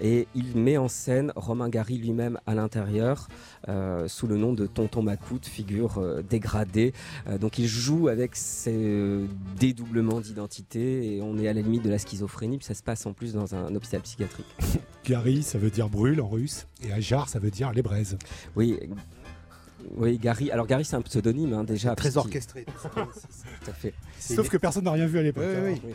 Et 0.00 0.26
il 0.34 0.56
met 0.56 0.76
en 0.76 0.88
scène 0.88 1.32
Romain 1.36 1.68
Gary 1.68 1.98
lui-même 1.98 2.40
à 2.46 2.56
l'intérieur, 2.56 3.28
euh, 3.68 4.08
sous 4.08 4.26
le 4.26 4.36
nom 4.36 4.52
de 4.52 4.66
Tonton 4.66 5.02
Macoute, 5.02 5.46
figure 5.46 5.98
euh, 5.98 6.20
dégradée. 6.20 6.92
donc 7.38 7.58
il 7.58 7.68
joue 7.68 8.08
avec 8.08 8.34
ces 8.34 9.20
dédoublements 9.56 10.20
d'identité 10.20 11.14
et 11.14 11.22
on 11.22 11.38
est 11.38 11.46
à 11.46 11.52
la 11.52 11.60
limite 11.60 11.84
de 11.84 11.90
la 11.90 11.98
schizophrénie, 11.98 12.58
puis 12.58 12.66
ça 12.66 12.74
se 12.74 12.82
passe 12.82 13.06
en 13.06 13.12
plus 13.12 13.34
dans 13.34 13.54
un 13.54 13.72
hôpital 13.72 14.00
psychiatrique. 14.00 14.46
Gary, 15.04 15.44
ça 15.44 15.58
veut 15.58 15.70
dire 15.70 15.88
brûle 15.88 16.20
en 16.20 16.28
russe, 16.28 16.66
et 16.82 16.92
Ajar, 16.92 17.28
ça 17.28 17.38
veut 17.38 17.52
dire 17.52 17.72
les 17.72 17.82
braises. 17.82 18.18
Oui, 18.56 18.76
oui, 19.96 20.18
Gary. 20.18 20.50
Alors 20.50 20.66
Gary, 20.66 20.84
c'est 20.84 20.96
un 20.96 21.02
pseudonyme 21.02 21.52
hein, 21.52 21.64
déjà. 21.64 21.94
Très 21.94 22.16
orchestré. 22.16 22.64
Tout 22.94 23.70
à 23.70 23.72
fait. 23.72 23.94
Sauf 24.18 24.48
que 24.48 24.56
personne 24.56 24.84
n'a 24.84 24.92
rien 24.92 25.06
vu 25.06 25.18
à 25.18 25.22
l'époque. 25.22 25.44
Oui, 25.64 25.80
oui. 25.84 25.94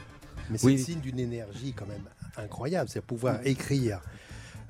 Mais 0.50 0.58
c'est 0.58 0.72
le 0.72 0.78
signe 0.78 1.00
d'une 1.00 1.20
énergie 1.20 1.74
quand 1.74 1.86
même 1.86 2.04
incroyable, 2.38 2.90
c'est 2.90 3.02
pouvoir 3.02 3.40
écrire 3.46 4.02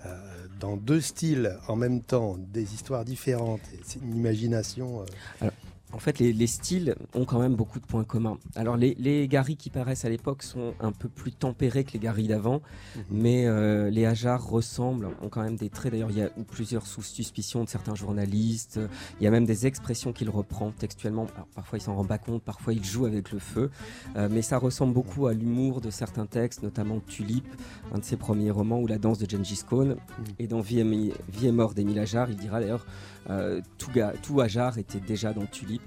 euh, 0.05 0.15
dans 0.59 0.77
deux 0.77 1.01
styles 1.01 1.57
en 1.67 1.75
même 1.75 2.01
temps, 2.01 2.37
des 2.37 2.73
histoires 2.73 3.05
différentes. 3.05 3.61
C'est 3.83 4.01
une 4.01 4.15
imagination. 4.15 5.05
Euh, 5.41 5.49
en 5.91 5.99
fait, 5.99 6.19
les, 6.19 6.47
styles 6.47 6.95
ont 7.15 7.25
quand 7.25 7.39
même 7.39 7.55
beaucoup 7.55 7.79
de 7.79 7.85
points 7.85 8.03
communs. 8.03 8.37
Alors, 8.55 8.77
les, 8.77 8.95
les 8.99 9.27
Gary 9.27 9.55
qui 9.55 9.69
paraissent 9.71 10.05
à 10.05 10.09
l'époque 10.09 10.43
sont 10.43 10.73
un 10.79 10.91
peu 10.91 11.09
plus 11.09 11.31
tempérés 11.31 11.83
que 11.83 11.93
les 11.93 11.99
Gary 11.99 12.27
d'avant, 12.27 12.61
mhm. 12.95 13.03
mais 13.09 13.47
euh, 13.47 13.89
les 13.89 14.05
Hajar 14.05 14.45
ressemblent, 14.45 15.09
ont 15.21 15.29
quand 15.29 15.41
même 15.41 15.55
des 15.55 15.69
traits. 15.69 15.91
D'ailleurs, 15.91 16.11
il 16.11 16.17
y 16.17 16.21
a 16.21 16.29
plusieurs 16.47 16.85
sous-suspicions 16.85 17.63
de 17.63 17.69
certains 17.69 17.95
journalistes. 17.95 18.79
Il 19.19 19.23
y 19.23 19.27
a 19.27 19.31
même 19.31 19.45
des 19.45 19.65
expressions 19.65 20.13
qu'il 20.13 20.29
reprend 20.29 20.71
textuellement. 20.71 21.25
parfois, 21.55 21.79
il 21.79 21.81
s'en 21.81 21.95
rend 21.95 22.05
pas 22.05 22.19
compte, 22.19 22.43
parfois, 22.43 22.73
il 22.73 22.83
joue 22.83 23.05
avec 23.05 23.31
le 23.31 23.39
feu. 23.39 23.71
Euh, 24.15 24.27
mais 24.29 24.43
ça 24.43 24.59
ressemble 24.59 24.93
beaucoup 24.93 25.25
à 25.25 25.33
l'humour 25.33 25.81
de 25.81 25.89
certains 25.89 26.27
textes, 26.27 26.61
notamment 26.61 26.99
Tulip, 26.99 27.47
un 27.93 27.97
de 27.97 28.03
ses 28.03 28.17
premiers 28.17 28.51
romans, 28.51 28.79
ou 28.79 28.85
La 28.85 28.99
danse 28.99 29.17
de 29.17 29.27
Gengis 29.27 29.63
Khan. 29.67 29.85
Mhm. 29.85 29.95
Et 30.37 30.47
dans 30.47 30.61
Vie 30.61 30.79
et, 30.79 31.51
mort 31.51 31.73
d'Émile 31.73 31.99
Hajar, 31.99 32.29
il 32.29 32.35
dira 32.35 32.59
d'ailleurs 32.59 32.85
euh, 33.29 33.61
tout, 33.77 33.91
tout 34.23 34.39
Hajar 34.39 34.77
était 34.77 34.99
déjà 34.99 35.33
dans 35.33 35.45
Tulip. 35.45 35.78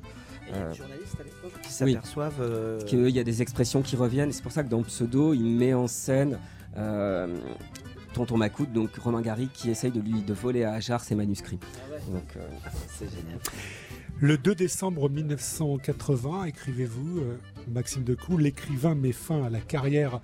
Il 0.49 0.55
y 0.55 0.59
a 0.59 0.69
des 0.69 0.75
journalistes 0.75 1.17
à 1.21 1.25
l'époque 1.25 1.61
qui 1.63 1.73
s'aperçoivent 1.73 2.41
euh, 2.41 2.81
qu'il 2.83 3.09
y 3.09 3.19
a 3.19 3.25
des 3.25 3.43
expressions 3.43 3.83
qui 3.83 3.97
reviennent. 3.97 4.29
Et 4.29 4.33
c'est 4.33 4.43
pour 4.43 4.53
ça 4.53 4.63
que 4.63 4.69
dans 4.69 4.83
Pseudo, 4.83 5.35
il 5.35 5.45
met 5.45 5.73
en 5.73 5.87
scène 5.87 6.39
euh, 6.77 7.35
Tonton 8.13 8.37
Macoute, 8.37 8.73
donc 8.73 8.95
Romain 8.97 9.23
Gary, 9.23 9.49
qui 9.53 9.71
essaye 9.71 9.91
de 9.91 10.01
lui 10.01 10.23
de 10.23 10.35
voler 10.35 10.65
à 10.65 10.73
Hajar 10.75 11.03
ses 11.03 11.15
manuscrits. 11.15 11.59
Ah 11.63 12.11
donc 12.13 12.37
c'est 12.89 13.09
génial. 13.11 13.39
Le 14.21 14.37
2 14.37 14.55
décembre 14.55 15.09
1980, 15.09 16.45
écrivez-vous, 16.45 17.23
Maxime 17.69 18.05
Decoux, 18.05 18.37
l'écrivain 18.37 18.95
met 18.95 19.13
fin 19.13 19.45
à 19.45 19.51
la 19.51 19.61
carrière 19.61 20.21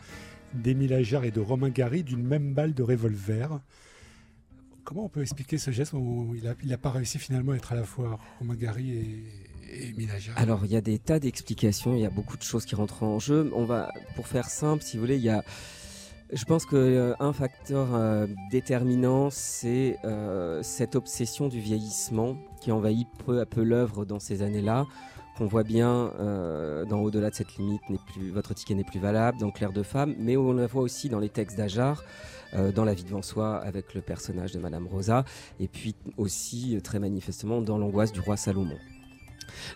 d'Émile 0.55 0.95
Ajar 0.95 1.25
et 1.25 1.31
de 1.31 1.41
Romain 1.41 1.71
Gary 1.71 2.03
d'une 2.03 2.23
même 2.23 2.55
balle 2.55 2.75
de 2.75 2.83
revolver. 2.83 3.61
Comment 4.85 5.05
on 5.05 5.09
peut 5.09 5.23
expliquer 5.23 5.59
ce 5.59 5.71
geste 5.71 5.93
où 5.93 6.35
il 6.35 6.69
n'a 6.69 6.79
pas 6.79 6.91
réussi 6.91 7.19
finalement 7.19 7.53
à 7.53 7.57
être 7.57 7.73
à 7.73 7.77
la 7.77 7.85
fois 7.85 8.19
Romain 8.39 8.55
Gary 8.55 8.91
et, 8.93 9.25
Alors 10.37 10.65
il 10.65 10.73
y 10.73 10.77
a 10.77 10.81
des 10.81 10.99
tas 10.99 11.19
d'explications, 11.19 11.95
il 11.95 12.01
y 12.01 12.07
a 12.07 12.11
beaucoup 12.11 12.37
de 12.37 12.43
choses 12.43 12.65
qui 12.65 12.75
rentrent 12.75 13.03
en 13.03 13.19
jeu. 13.19 13.51
On 13.55 13.65
va, 13.65 13.93
pour 14.17 14.27
faire 14.27 14.49
simple, 14.49 14.83
si 14.83 14.97
vous 14.97 15.03
voulez, 15.03 15.17
il 15.17 15.25
y 15.25 15.31
a 15.31 15.45
je 16.33 16.45
pense 16.45 16.67
qu'un 16.67 16.77
euh, 16.77 17.33
facteur 17.33 17.95
euh, 17.95 18.27
déterminant, 18.51 19.31
c'est 19.31 19.97
euh, 20.05 20.63
cette 20.63 20.95
obsession 20.95 21.49
du 21.49 21.59
vieillissement 21.59 22.37
qui 22.61 22.71
envahit 22.71 23.09
peu 23.25 23.41
à 23.41 23.47
peu 23.47 23.63
l'œuvre 23.63 24.05
dans 24.05 24.19
ces 24.19 24.43
années-là. 24.43 24.87
Qu'on 25.39 25.47
voit 25.47 25.63
bien 25.63 26.13
dans 26.91 26.99
Au-delà 26.99 27.31
de 27.31 27.35
cette 27.37 27.59
limite, 27.59 27.81
plus, 28.13 28.33
votre 28.33 28.55
ticket 28.55 28.75
n'est 28.75 28.83
plus 28.83 28.99
valable, 28.99 29.39
dans 29.39 29.53
Claire 29.53 29.73
de 29.73 29.85
femme, 29.85 30.17
mais 30.19 30.37
on 30.37 30.53
la 30.53 30.67
voit 30.67 30.83
aussi 30.83 31.09
dans 31.09 31.21
les 31.21 31.29
textes 31.29 31.57
d'Ajar. 31.57 32.03
Dans 32.75 32.85
La 32.85 32.93
vie 32.93 33.05
devant 33.05 33.23
soi 33.23 33.57
avec 33.59 33.95
le 33.95 34.01
personnage 34.01 34.51
de 34.51 34.59
Madame 34.59 34.89
Rosa, 34.89 35.25
et 35.61 35.69
puis 35.69 35.95
aussi 36.17 36.81
très 36.83 36.99
manifestement 36.99 37.61
dans 37.61 37.79
L'angoisse 37.79 38.11
du 38.11 38.19
roi 38.19 38.37
Salomon. 38.37 38.79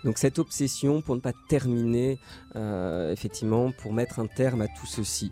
Donc 0.04 0.18
cette 0.18 0.38
obsession 0.38 1.00
pour 1.00 1.14
ne 1.14 1.20
pas 1.20 1.32
terminer, 1.48 2.18
euh, 2.56 3.12
effectivement, 3.12 3.72
pour 3.72 3.92
mettre 3.92 4.18
un 4.18 4.26
terme 4.26 4.62
à 4.62 4.68
tout 4.68 4.86
ceci. 4.86 5.30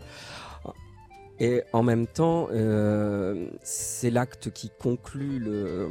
Et 1.39 1.63
en 1.73 1.81
même 1.81 2.05
temps, 2.05 2.49
c'est 3.63 4.11
l'acte 4.11 4.51
qui 4.51 4.69
conclut 4.79 5.39
le, 5.39 5.89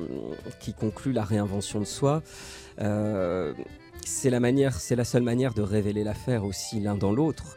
la 1.06 1.24
réinvention 1.24 1.80
de 1.80 1.84
soi. 1.84 2.22
c'est 2.78 4.30
la 4.30 4.38
manière, 4.38 4.74
c'est 4.74 4.94
la 4.94 5.02
seule 5.02 5.24
manière 5.24 5.52
de 5.52 5.62
révéler 5.62 6.04
l'affaire 6.04 6.44
aussi 6.44 6.78
l'un 6.78 6.94
dans 6.94 7.10
l'autre, 7.10 7.56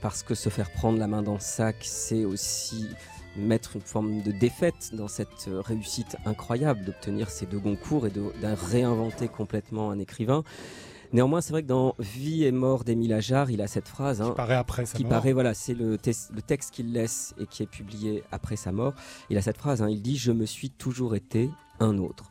parce 0.00 0.22
que 0.22 0.36
se 0.36 0.48
faire 0.48 0.70
prendre 0.70 1.00
la 1.00 1.08
main 1.08 1.22
dans 1.22 1.34
le 1.34 1.40
sac, 1.40 1.78
c'est 1.80 2.24
aussi 2.24 2.86
mettre 3.38 3.76
une 3.76 3.82
forme 3.82 4.22
de 4.22 4.32
défaite 4.32 4.90
dans 4.94 5.08
cette 5.08 5.48
euh, 5.48 5.60
réussite 5.60 6.16
incroyable 6.24 6.84
d'obtenir 6.84 7.30
ces 7.30 7.46
deux 7.46 7.58
Goncourt 7.58 8.06
et 8.06 8.10
de, 8.10 8.22
réinventer 8.42 9.28
complètement 9.28 9.90
un 9.90 9.98
écrivain. 9.98 10.42
Néanmoins, 11.12 11.40
c'est 11.40 11.52
vrai 11.52 11.62
que 11.62 11.68
dans 11.68 11.94
Vie 11.98 12.44
et 12.44 12.52
mort 12.52 12.84
d'Émile 12.84 13.14
Ajar, 13.14 13.50
il 13.50 13.62
a 13.62 13.66
cette 13.66 13.88
phrase. 13.88 14.20
Hein, 14.20 14.28
qui 14.30 14.34
paraît 14.36 14.54
après 14.54 14.84
sa 14.84 14.96
qui 14.96 15.04
paraît, 15.04 15.32
voilà, 15.32 15.54
c'est 15.54 15.74
le, 15.74 15.92
le, 15.92 16.42
texte 16.42 16.70
qu'il 16.74 16.92
laisse 16.92 17.34
et 17.38 17.46
qui 17.46 17.62
est 17.62 17.66
publié 17.70 18.24
après 18.30 18.56
sa 18.56 18.72
mort. 18.72 18.92
Il 19.30 19.38
a 19.38 19.42
cette 19.42 19.56
phrase, 19.56 19.80
hein, 19.80 19.88
il 19.88 20.02
dit 20.02 20.18
Je 20.18 20.32
me 20.32 20.44
suis 20.44 20.70
toujours 20.70 21.14
été 21.14 21.50
un 21.80 21.96
autre. 21.98 22.30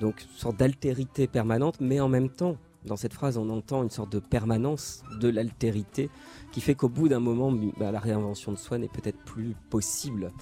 Donc, 0.00 0.22
une 0.22 0.38
sorte 0.38 0.56
d'altérité 0.56 1.26
permanente, 1.26 1.76
mais 1.80 2.00
en 2.00 2.08
même 2.08 2.28
temps, 2.28 2.56
dans 2.84 2.96
cette 2.96 3.12
phrase, 3.12 3.36
on 3.36 3.50
entend 3.50 3.82
une 3.82 3.90
sorte 3.90 4.10
de 4.12 4.18
permanence 4.18 5.02
de 5.20 5.28
l'altérité 5.28 6.10
qui 6.52 6.60
fait 6.60 6.74
qu'au 6.74 6.88
bout 6.88 7.08
d'un 7.08 7.20
moment, 7.20 7.52
bah, 7.78 7.92
la 7.92 8.00
réinvention 8.00 8.52
de 8.52 8.56
soi 8.56 8.78
n'est 8.78 8.88
peut-être 8.88 9.18
plus 9.24 9.54
possible. 9.68 10.32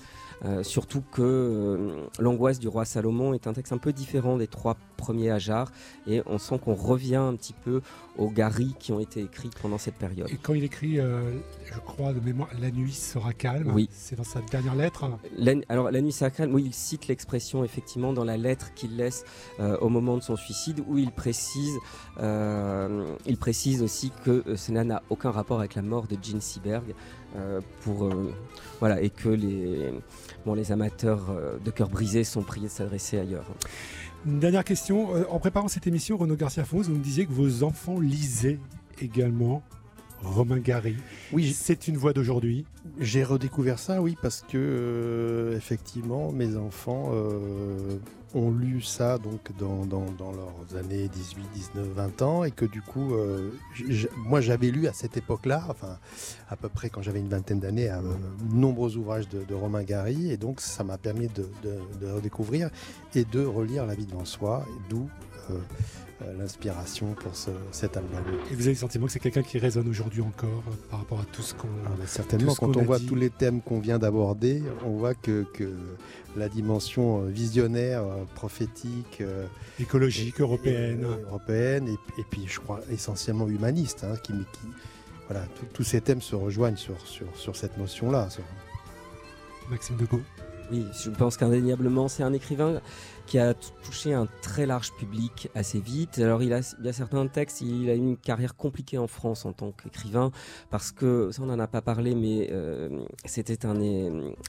Euh, 0.45 0.63
surtout 0.63 1.03
que 1.13 1.23
euh, 1.23 2.07
l'angoisse 2.21 2.59
du 2.61 2.69
roi 2.69 2.85
Salomon 2.85 3.35
est 3.35 3.47
un 3.47 3.53
texte 3.53 3.73
un 3.73 3.79
peu 3.79 3.93
différent 3.93 4.37
des 4.37 4.47
trois 4.47 4.77
premiers 4.97 5.31
Hajar 5.31 5.73
et 6.07 6.23
on 6.27 6.39
sent 6.39 6.61
qu'on 6.65 6.75
revient 6.75 7.17
un 7.17 7.35
petit 7.35 7.53
peu 7.53 7.81
aux 8.17 8.31
Gary 8.31 8.75
qui 8.79 8.93
ont 8.93 9.01
été 9.01 9.21
écrits 9.21 9.51
pendant 9.61 9.79
cette 9.79 9.97
période. 9.97 10.29
Et 10.31 10.37
quand 10.37 10.55
il 10.55 10.65
écrit, 10.65 11.01
euh, 11.01 11.39
je 11.65 11.79
crois 11.81 12.13
de 12.13 12.21
mémoire, 12.21 12.49
La 12.61 12.71
nuit 12.71 12.93
sera 12.93 13.33
calme, 13.33 13.73
oui. 13.75 13.89
c'est 13.93 14.17
dans 14.17 14.25
sa 14.25 14.41
dernière 14.41 14.75
lettre 14.77 15.11
Alors 15.69 15.91
La 15.91 16.01
nuit 16.01 16.13
sera 16.13 16.31
calme, 16.31 16.55
oui, 16.55 16.65
il 16.67 16.75
cite 16.75 17.09
l'expression 17.09 17.65
effectivement 17.65 18.13
dans 18.13 18.25
la 18.25 18.37
lettre 18.37 18.75
qu'il 18.75 18.97
laisse 18.97 19.25
au 19.81 19.89
moment 19.89 20.17
de 20.17 20.23
son 20.23 20.37
suicide 20.37 20.83
où 20.87 20.99
il 20.99 21.11
précise, 21.11 21.79
il 22.19 23.37
précise 23.39 23.83
aussi 23.83 24.13
que 24.25 24.57
cela 24.57 24.85
n'a 24.85 25.03
aucun 25.11 25.31
rapport 25.31 25.59
avec 25.59 25.75
la 25.75 25.83
mort 25.83 26.07
de 26.07 26.17
Jean 26.21 26.41
Seberg. 26.41 26.95
pour 27.81 28.11
voilà 28.81 29.01
et 29.01 29.11
que 29.11 29.29
les 29.29 29.93
bon, 30.45 30.55
les 30.55 30.73
amateurs 30.73 31.31
euh, 31.31 31.59
de 31.65 31.71
cœur 31.71 31.89
brisé 31.89 32.25
sont 32.25 32.43
priés 32.43 32.67
de 32.67 32.73
s'adresser 32.73 33.19
ailleurs. 33.19 33.47
Une 34.27 34.41
dernière 34.41 34.65
question. 34.65 35.15
Euh, 35.15 35.25
en 35.31 35.39
préparant 35.39 35.69
cette 35.69 35.87
émission, 35.87 36.17
Renaud 36.17 36.37
Garcia 36.37 36.65
Fons, 36.65 36.83
vous 36.83 36.93
me 36.93 37.03
disiez 37.03 37.27
que 37.27 37.33
vos 37.33 37.63
enfants 37.63 38.01
lisaient 38.01 38.59
également 39.01 39.63
Romain 40.23 40.59
Gary. 40.59 40.97
Oui, 41.33 41.53
c'est 41.53 41.89
une 41.89 41.97
voix 41.97 42.13
d'aujourd'hui. 42.13 42.65
J'ai 42.99 43.25
redécouvert 43.25 43.79
ça, 43.79 44.03
oui, 44.03 44.17
parce 44.21 44.43
que 44.43 44.57
euh, 44.57 45.57
effectivement, 45.57 46.33
mes 46.33 46.57
enfants 46.57 47.13
ont 48.35 48.51
lu 48.51 48.83
ça 48.83 49.19
donc 49.19 49.51
dans, 49.59 49.85
leurs 50.33 50.79
années 50.79 51.09
18, 51.09 51.43
19, 51.55 51.87
20 51.89 52.23
ans 52.23 52.45
et 52.45 52.51
que 52.51 52.65
du 52.65 52.83
coup, 52.83 53.15
euh, 53.15 53.51
moi 54.17 54.41
j'avais 54.41 54.71
lu 54.71 54.87
à 54.87 54.93
cette 54.93 55.17
époque-là, 55.17 55.65
enfin 55.69 55.99
à 56.49 56.57
peu 56.57 56.69
près 56.69 56.91
quand 56.91 57.03
j'avais 57.03 57.21
une 57.21 57.29
vingtaine 57.29 57.61
d'années, 57.61 57.89
de 57.89 58.55
nombreux 58.55 58.97
ouvrages 58.97 59.29
de, 59.29 59.55
Romain 59.55 59.83
Gary 59.83 60.31
et 60.31 60.37
donc 60.37 60.61
ça 60.61 60.85
m'a 60.85 60.99
permis 60.99 61.29
de, 61.29 61.49
redécouvrir 62.07 62.71
et 63.15 63.25
de 63.25 63.45
relire 63.45 63.87
La 63.87 63.95
vie 63.95 64.07
devant 64.07 64.25
soi, 64.25 64.65
d'où 64.89 65.09
euh, 65.09 65.28
l'inspiration 66.37 67.15
pour 67.15 67.33
cet 67.71 67.97
album. 67.97 68.21
Et 68.51 68.55
vous 68.55 68.63
avez 68.63 68.73
le 68.73 68.77
sentiment 68.77 69.07
que 69.07 69.13
c'est 69.13 69.21
quelqu'un 69.21 69.43
qui 69.43 69.59
résonne 69.59 69.89
aujourd'hui 69.89 70.21
encore 70.21 70.65
euh, 70.67 70.75
par 70.91 70.99
rapport 71.01 71.21
à 71.21 71.25
tout 71.25 71.43
ce 71.43 71.55
qu'on. 71.55 71.69
Ah, 71.87 71.91
certainement, 72.07 72.55
quand 72.55 72.77
on, 72.77 72.83
voit 72.83 72.99
tous 72.99 73.15
les 73.15 73.31
thèmes 73.31 73.61
qu'on 73.61 73.79
vient 73.79 73.99
d'aborder, 73.99 74.63
on 74.85 74.97
voit 74.97 75.15
que, 75.15 75.45
que, 75.55 75.73
la 76.37 76.49
dimension 76.49 77.23
euh, 77.23 77.29
visionnaire, 77.29 78.03
prophétique, 78.35 79.23
écologique, 79.79 80.41
européenne, 80.41 81.07
européenne, 81.29 81.89
et, 82.19 82.25
puis 82.29 82.47
je 82.47 82.59
crois 82.59 82.81
essentiellement 82.91 83.49
humaniste, 83.49 84.05
hein, 84.05 84.17
qui, 84.23 84.33
qui, 84.33 84.69
voilà, 85.29 85.47
tous 85.73 85.85
ces 85.85 86.01
thèmes 86.01 86.23
se 86.23 86.35
rejoignent 86.35 86.77
sur, 86.77 87.01
sur, 87.07 87.27
sur 87.37 87.55
cette 87.55 87.77
notion-là. 87.79 88.29
Maxime 89.71 89.97
Degault. 89.97 90.23
Oui, 90.71 90.85
je 91.03 91.11
pense 91.11 91.37
qu'indéniablement, 91.37 92.09
c'est 92.09 92.23
un 92.23 92.33
écrivain 92.33 92.81
qui 93.29 93.39
a 93.39 93.53
touché 93.53 94.15
un 94.15 94.27
très 94.41 94.65
large 94.65 94.93
public 94.95 95.51
assez 95.55 95.81
vite. 95.81 96.19
Alors, 96.19 96.43
il, 96.43 96.55
a, 96.55 96.61
il 96.79 96.87
y 96.87 96.89
a 96.89 96.93
certains 96.95 97.27
textes, 97.27 97.61
il 97.61 97.91
a 97.91 97.95
eu 97.95 97.99
une 97.99 98.17
carrière 98.17 98.57
compliquée 98.57 98.97
en 98.97 99.07
France 99.07 99.45
en 99.45 99.53
tant 99.53 99.71
qu'écrivain, 99.71 100.31
parce 100.71 100.93
que, 100.93 101.31
ça 101.31 101.43
on 101.43 101.47
n'en 101.47 101.59
a 101.59 101.67
pas 101.67 101.83
parlé, 101.83 102.15
mais 102.15 102.49
euh, 102.51 103.05
c'était 103.27 103.67
un, 103.67 103.77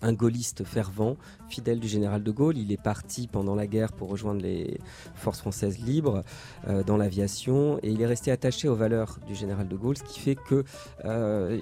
un 0.01 0.13
gaulliste 0.13 0.63
fervent, 0.63 1.17
fidèle 1.49 1.81
du 1.81 1.89
général 1.89 2.23
de 2.23 2.31
Gaulle. 2.31 2.57
Il 2.57 2.71
est 2.71 2.81
parti 2.81 3.27
pendant 3.27 3.55
la 3.55 3.67
guerre 3.67 3.91
pour 3.91 4.09
rejoindre 4.09 4.41
les 4.41 4.79
forces 5.13 5.41
françaises 5.41 5.77
libres 5.79 6.23
euh, 6.69 6.81
dans 6.83 6.95
l'aviation, 6.95 7.79
et 7.83 7.89
il 7.91 8.01
est 8.01 8.07
resté 8.07 8.31
attaché 8.31 8.69
aux 8.69 8.75
valeurs 8.75 9.19
du 9.27 9.35
général 9.35 9.67
de 9.67 9.75
Gaulle, 9.75 9.97
ce 9.97 10.03
qui 10.03 10.21
fait 10.21 10.35
que... 10.35 10.63
Euh, 11.03 11.59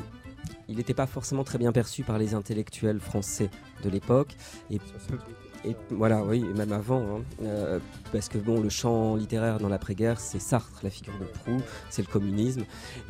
il 0.69 0.77
n'était 0.77 0.93
pas 0.93 1.07
forcément 1.07 1.43
très 1.43 1.57
bien 1.57 1.71
perçu 1.71 2.03
par 2.03 2.17
les 2.17 2.33
intellectuels 2.33 2.99
français 2.99 3.49
de 3.83 3.89
l'époque. 3.89 4.35
Et, 4.69 4.79
voilà, 5.89 6.23
oui, 6.23 6.43
même 6.55 6.71
avant, 6.71 7.01
hein. 7.01 7.21
euh, 7.43 7.79
parce 8.11 8.29
que 8.29 8.37
bon, 8.37 8.61
le 8.61 8.69
champ 8.69 9.15
littéraire 9.15 9.59
dans 9.59 9.69
l'après-guerre, 9.69 10.19
c'est 10.19 10.39
Sartre, 10.39 10.79
la 10.83 10.89
figure 10.89 11.17
de 11.19 11.25
proue, 11.25 11.61
c'est 11.89 12.01
le 12.01 12.11
communisme. 12.11 12.61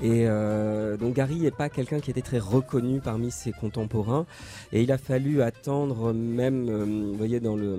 Et 0.01 0.27
euh, 0.27 0.97
donc 0.97 1.15
Gary 1.15 1.37
n'est 1.39 1.51
pas 1.51 1.69
quelqu'un 1.69 1.99
qui 1.99 2.11
était 2.11 2.21
très 2.21 2.39
reconnu 2.39 2.99
parmi 2.99 3.31
ses 3.31 3.51
contemporains. 3.51 4.25
Et 4.71 4.81
il 4.83 4.91
a 4.91 4.97
fallu 4.97 5.41
attendre 5.41 6.13
même, 6.13 6.69
euh, 6.69 6.85
vous 6.85 7.17
voyez, 7.17 7.39
dans 7.39 7.55
le 7.55 7.77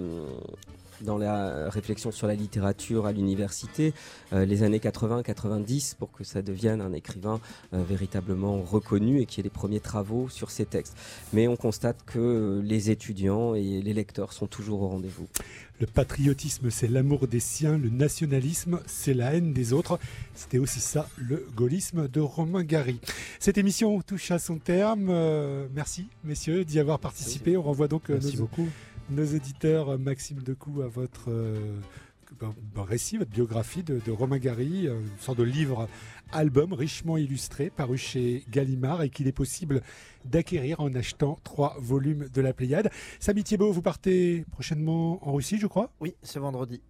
dans 1.02 1.18
la 1.18 1.68
réflexion 1.70 2.10
sur 2.10 2.26
la 2.26 2.34
littérature 2.34 3.06
à 3.06 3.12
l'université, 3.12 3.94
euh, 4.32 4.44
les 4.44 4.62
années 4.62 4.78
80-90, 4.78 5.96
pour 5.96 6.12
que 6.12 6.24
ça 6.24 6.42
devienne 6.42 6.80
un 6.80 6.92
écrivain 6.92 7.40
euh, 7.72 7.82
véritablement 7.82 8.60
reconnu 8.60 9.20
et 9.20 9.26
qui 9.26 9.40
ait 9.40 9.42
les 9.42 9.50
premiers 9.50 9.80
travaux 9.80 10.28
sur 10.28 10.50
ses 10.50 10.66
textes. 10.66 10.96
Mais 11.32 11.48
on 11.48 11.56
constate 11.56 12.04
que 12.04 12.60
les 12.64 12.90
étudiants 12.90 13.54
et 13.54 13.82
les 13.82 13.94
lecteurs 13.94 14.32
sont 14.32 14.46
toujours 14.46 14.82
au 14.82 14.88
rendez-vous. 14.88 15.28
Le 15.80 15.86
patriotisme, 15.86 16.70
c'est 16.70 16.88
l'amour 16.88 17.28
des 17.28 17.38
siens, 17.38 17.78
le 17.78 17.88
nationalisme, 17.88 18.80
c'est 18.86 19.14
la 19.14 19.34
haine 19.34 19.52
des 19.52 19.72
autres. 19.72 20.00
C'était 20.34 20.58
aussi 20.58 20.80
ça, 20.80 21.08
le 21.16 21.46
gaullisme 21.54 22.08
de 22.08 22.20
Romain 22.20 22.64
Gary. 22.64 22.98
Cette 23.38 23.58
émission 23.58 24.00
touche 24.02 24.32
à 24.32 24.40
son 24.40 24.58
terme. 24.58 25.08
Euh, 25.08 25.68
merci, 25.74 26.08
messieurs, 26.24 26.64
d'y 26.64 26.80
avoir 26.80 26.98
participé. 26.98 27.56
On 27.56 27.62
renvoie 27.62 27.86
donc 27.86 28.08
merci 28.08 28.36
beaucoup 28.36 28.66
nos 29.10 29.24
éditeurs, 29.24 29.90
euh, 29.90 29.98
Maxime 29.98 30.42
Decou, 30.42 30.82
à 30.82 30.88
votre 30.88 31.26
euh, 31.28 31.80
ben, 32.40 32.54
ben, 32.74 32.82
récit, 32.82 33.16
votre 33.16 33.30
biographie 33.30 33.82
de, 33.82 34.10
Romain 34.10 34.38
Gary, 34.38 34.86
euh, 34.86 35.00
une 35.00 35.18
sorte 35.18 35.38
de 35.38 35.44
livre 35.44 35.88
album 36.32 36.72
richement 36.72 37.16
illustré, 37.16 37.70
paru 37.70 37.96
chez 37.96 38.44
Gallimard 38.50 39.02
et 39.02 39.10
qu'il 39.10 39.26
est 39.26 39.32
possible 39.32 39.82
d'acquérir 40.24 40.80
en 40.80 40.94
achetant 40.94 41.38
trois 41.42 41.76
volumes 41.78 42.28
de 42.32 42.40
la 42.40 42.52
Pléiade. 42.52 42.90
Samy 43.18 43.44
Thiebaud, 43.44 43.72
vous 43.72 43.82
partez 43.82 44.44
prochainement 44.50 45.26
en 45.26 45.32
Russie, 45.32 45.58
je 45.58 45.66
crois? 45.66 45.90
Oui, 46.00 46.14
ce 46.22 46.38
vendredi. 46.38 46.82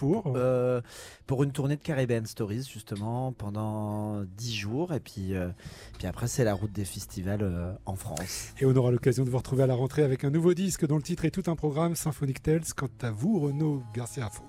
Pour 0.00 0.32
euh, 0.34 0.80
Pour 1.26 1.44
une 1.44 1.52
tournée 1.52 1.76
de 1.76 1.82
Caribbean 1.82 2.24
Stories, 2.24 2.66
justement, 2.72 3.32
pendant 3.32 4.22
dix 4.24 4.56
jours. 4.56 4.94
Et 4.94 5.00
puis, 5.00 5.34
euh, 5.34 5.50
puis 5.98 6.06
après, 6.06 6.26
c'est 6.26 6.42
la 6.42 6.54
route 6.54 6.72
des 6.72 6.86
festivals 6.86 7.42
euh, 7.42 7.74
en 7.84 7.96
France. 7.96 8.54
Et 8.58 8.64
on 8.64 8.74
aura 8.74 8.90
l'occasion 8.90 9.24
de 9.24 9.30
vous 9.30 9.36
retrouver 9.36 9.64
à 9.64 9.66
la 9.66 9.74
rentrée 9.74 10.02
avec 10.02 10.24
un 10.24 10.30
nouveau 10.30 10.54
disque 10.54 10.86
dont 10.86 10.96
le 10.96 11.02
titre 11.02 11.26
est 11.26 11.30
tout 11.30 11.50
un 11.50 11.54
programme, 11.54 11.96
Symphonic 11.96 12.42
Tales. 12.42 12.64
Quant 12.74 12.88
à 13.02 13.10
vous, 13.10 13.40
Renaud 13.40 13.82
Garcia 13.94 14.30
Fons, 14.30 14.44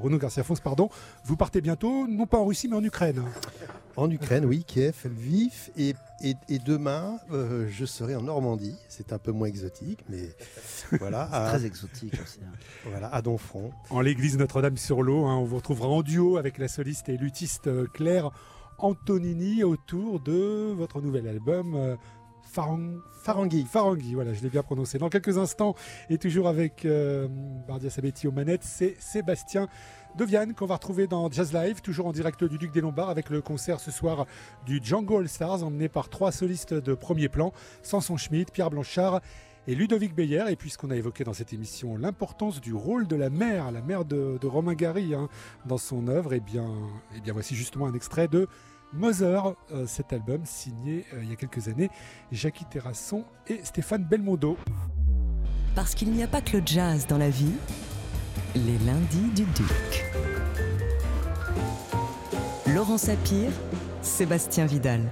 Renaud 0.00 0.18
Garcia 0.18 0.42
Fons, 0.42 0.54
pardon, 0.62 0.88
vous 1.24 1.36
partez 1.36 1.60
bientôt, 1.60 2.06
non 2.08 2.26
pas 2.26 2.38
en 2.38 2.44
Russie, 2.44 2.68
mais 2.68 2.76
en 2.76 2.84
Ukraine. 2.84 3.22
En 3.96 4.10
Ukraine, 4.10 4.44
oui, 4.44 4.62
Kiev, 4.64 4.94
Lviv. 5.04 5.70
Et, 5.78 5.94
et, 6.22 6.58
demain, 6.58 7.18
euh, 7.32 7.66
je 7.70 7.86
serai 7.86 8.14
en 8.14 8.22
Normandie. 8.22 8.76
C'est 8.88 9.12
un 9.12 9.18
peu 9.18 9.32
moins 9.32 9.48
exotique, 9.48 10.00
mais 10.08 10.28
voilà. 10.98 11.26
très 11.48 11.64
exotique 11.64 12.14
aussi. 12.22 12.40
Hein. 12.42 12.52
Voilà, 12.84 13.08
à 13.14 13.22
Donfront. 13.22 13.70
En 13.90 14.00
l'église 14.00 14.36
Notre-Dame-sur-L'eau, 14.36 15.24
hein, 15.24 15.36
on 15.36 15.44
vous 15.44 15.56
retrouvera 15.56 15.88
en 15.88 16.02
duo 16.02 16.36
avec 16.36 16.58
la 16.58 16.68
soliste 16.68 17.08
et 17.08 17.16
luthiste 17.16 17.68
euh, 17.68 17.86
Claire 17.92 18.30
Antonini 18.78 19.64
autour 19.64 20.20
de 20.20 20.72
votre 20.76 21.00
nouvel 21.00 21.26
album. 21.28 21.96
Euh, 22.58 22.98
Farangui. 23.22 23.64
Farangui, 23.64 24.14
voilà, 24.14 24.32
je 24.32 24.42
l'ai 24.42 24.48
bien 24.48 24.62
prononcé. 24.62 24.98
Dans 24.98 25.08
quelques 25.08 25.36
instants, 25.36 25.74
et 26.10 26.18
toujours 26.18 26.48
avec 26.48 26.86
Bardia 27.66 27.90
Sabetti 27.90 28.28
aux 28.28 28.32
manettes, 28.32 28.62
c'est 28.62 28.94
Sébastien 29.00 29.68
de 30.16 30.24
Vienne 30.24 30.54
qu'on 30.54 30.66
va 30.66 30.74
retrouver 30.76 31.06
dans 31.06 31.30
Jazz 31.30 31.52
Live, 31.52 31.82
toujours 31.82 32.06
en 32.06 32.12
direct 32.12 32.42
du 32.44 32.56
Duc 32.56 32.72
des 32.72 32.80
Lombards 32.80 33.10
avec 33.10 33.28
le 33.28 33.42
concert 33.42 33.80
ce 33.80 33.90
soir 33.90 34.26
du 34.64 34.80
Django 34.82 35.18
All 35.18 35.28
Stars 35.28 35.62
emmené 35.62 35.88
par 35.88 36.08
trois 36.08 36.32
solistes 36.32 36.72
de 36.72 36.94
premier 36.94 37.28
plan, 37.28 37.52
Samson 37.82 38.16
Schmidt, 38.16 38.50
Pierre 38.52 38.70
Blanchard 38.70 39.20
et 39.66 39.74
Ludovic 39.74 40.14
Beyer. 40.14 40.44
Et 40.48 40.56
puisqu'on 40.56 40.90
a 40.90 40.96
évoqué 40.96 41.24
dans 41.24 41.34
cette 41.34 41.52
émission 41.52 41.96
l'importance 41.96 42.60
du 42.60 42.72
rôle 42.72 43.06
de 43.06 43.16
la 43.16 43.28
mère, 43.28 43.70
la 43.72 43.82
mère 43.82 44.04
de, 44.04 44.38
Romain 44.46 44.74
Gary 44.74 45.14
hein, 45.14 45.28
dans 45.66 45.78
son 45.78 46.08
œuvre, 46.08 46.32
et 46.32 46.36
eh 46.36 46.40
bien, 46.40 46.64
et 47.12 47.18
eh 47.18 47.20
bien 47.20 47.32
voici 47.32 47.54
justement 47.54 47.86
un 47.86 47.94
extrait 47.94 48.28
de 48.28 48.48
Mother, 48.92 49.54
euh, 49.72 49.86
cet 49.86 50.12
album 50.12 50.40
signé 50.44 51.04
euh, 51.12 51.22
il 51.22 51.30
y 51.30 51.32
a 51.32 51.36
quelques 51.36 51.68
années, 51.68 51.90
Jackie 52.32 52.64
Terrasson 52.64 53.24
et 53.46 53.60
Stéphane 53.62 54.04
Belmondo. 54.04 54.56
Parce 55.74 55.94
qu'il 55.94 56.10
n'y 56.10 56.22
a 56.22 56.28
pas 56.28 56.40
que 56.40 56.56
le 56.56 56.62
jazz 56.64 57.06
dans 57.06 57.18
la 57.18 57.28
vie, 57.28 57.54
les 58.54 58.78
lundis 58.78 59.30
du 59.34 59.44
Duc. 59.44 60.04
Laurent 62.74 62.98
Sapir, 62.98 63.50
Sébastien 64.02 64.66
Vidal. 64.66 65.02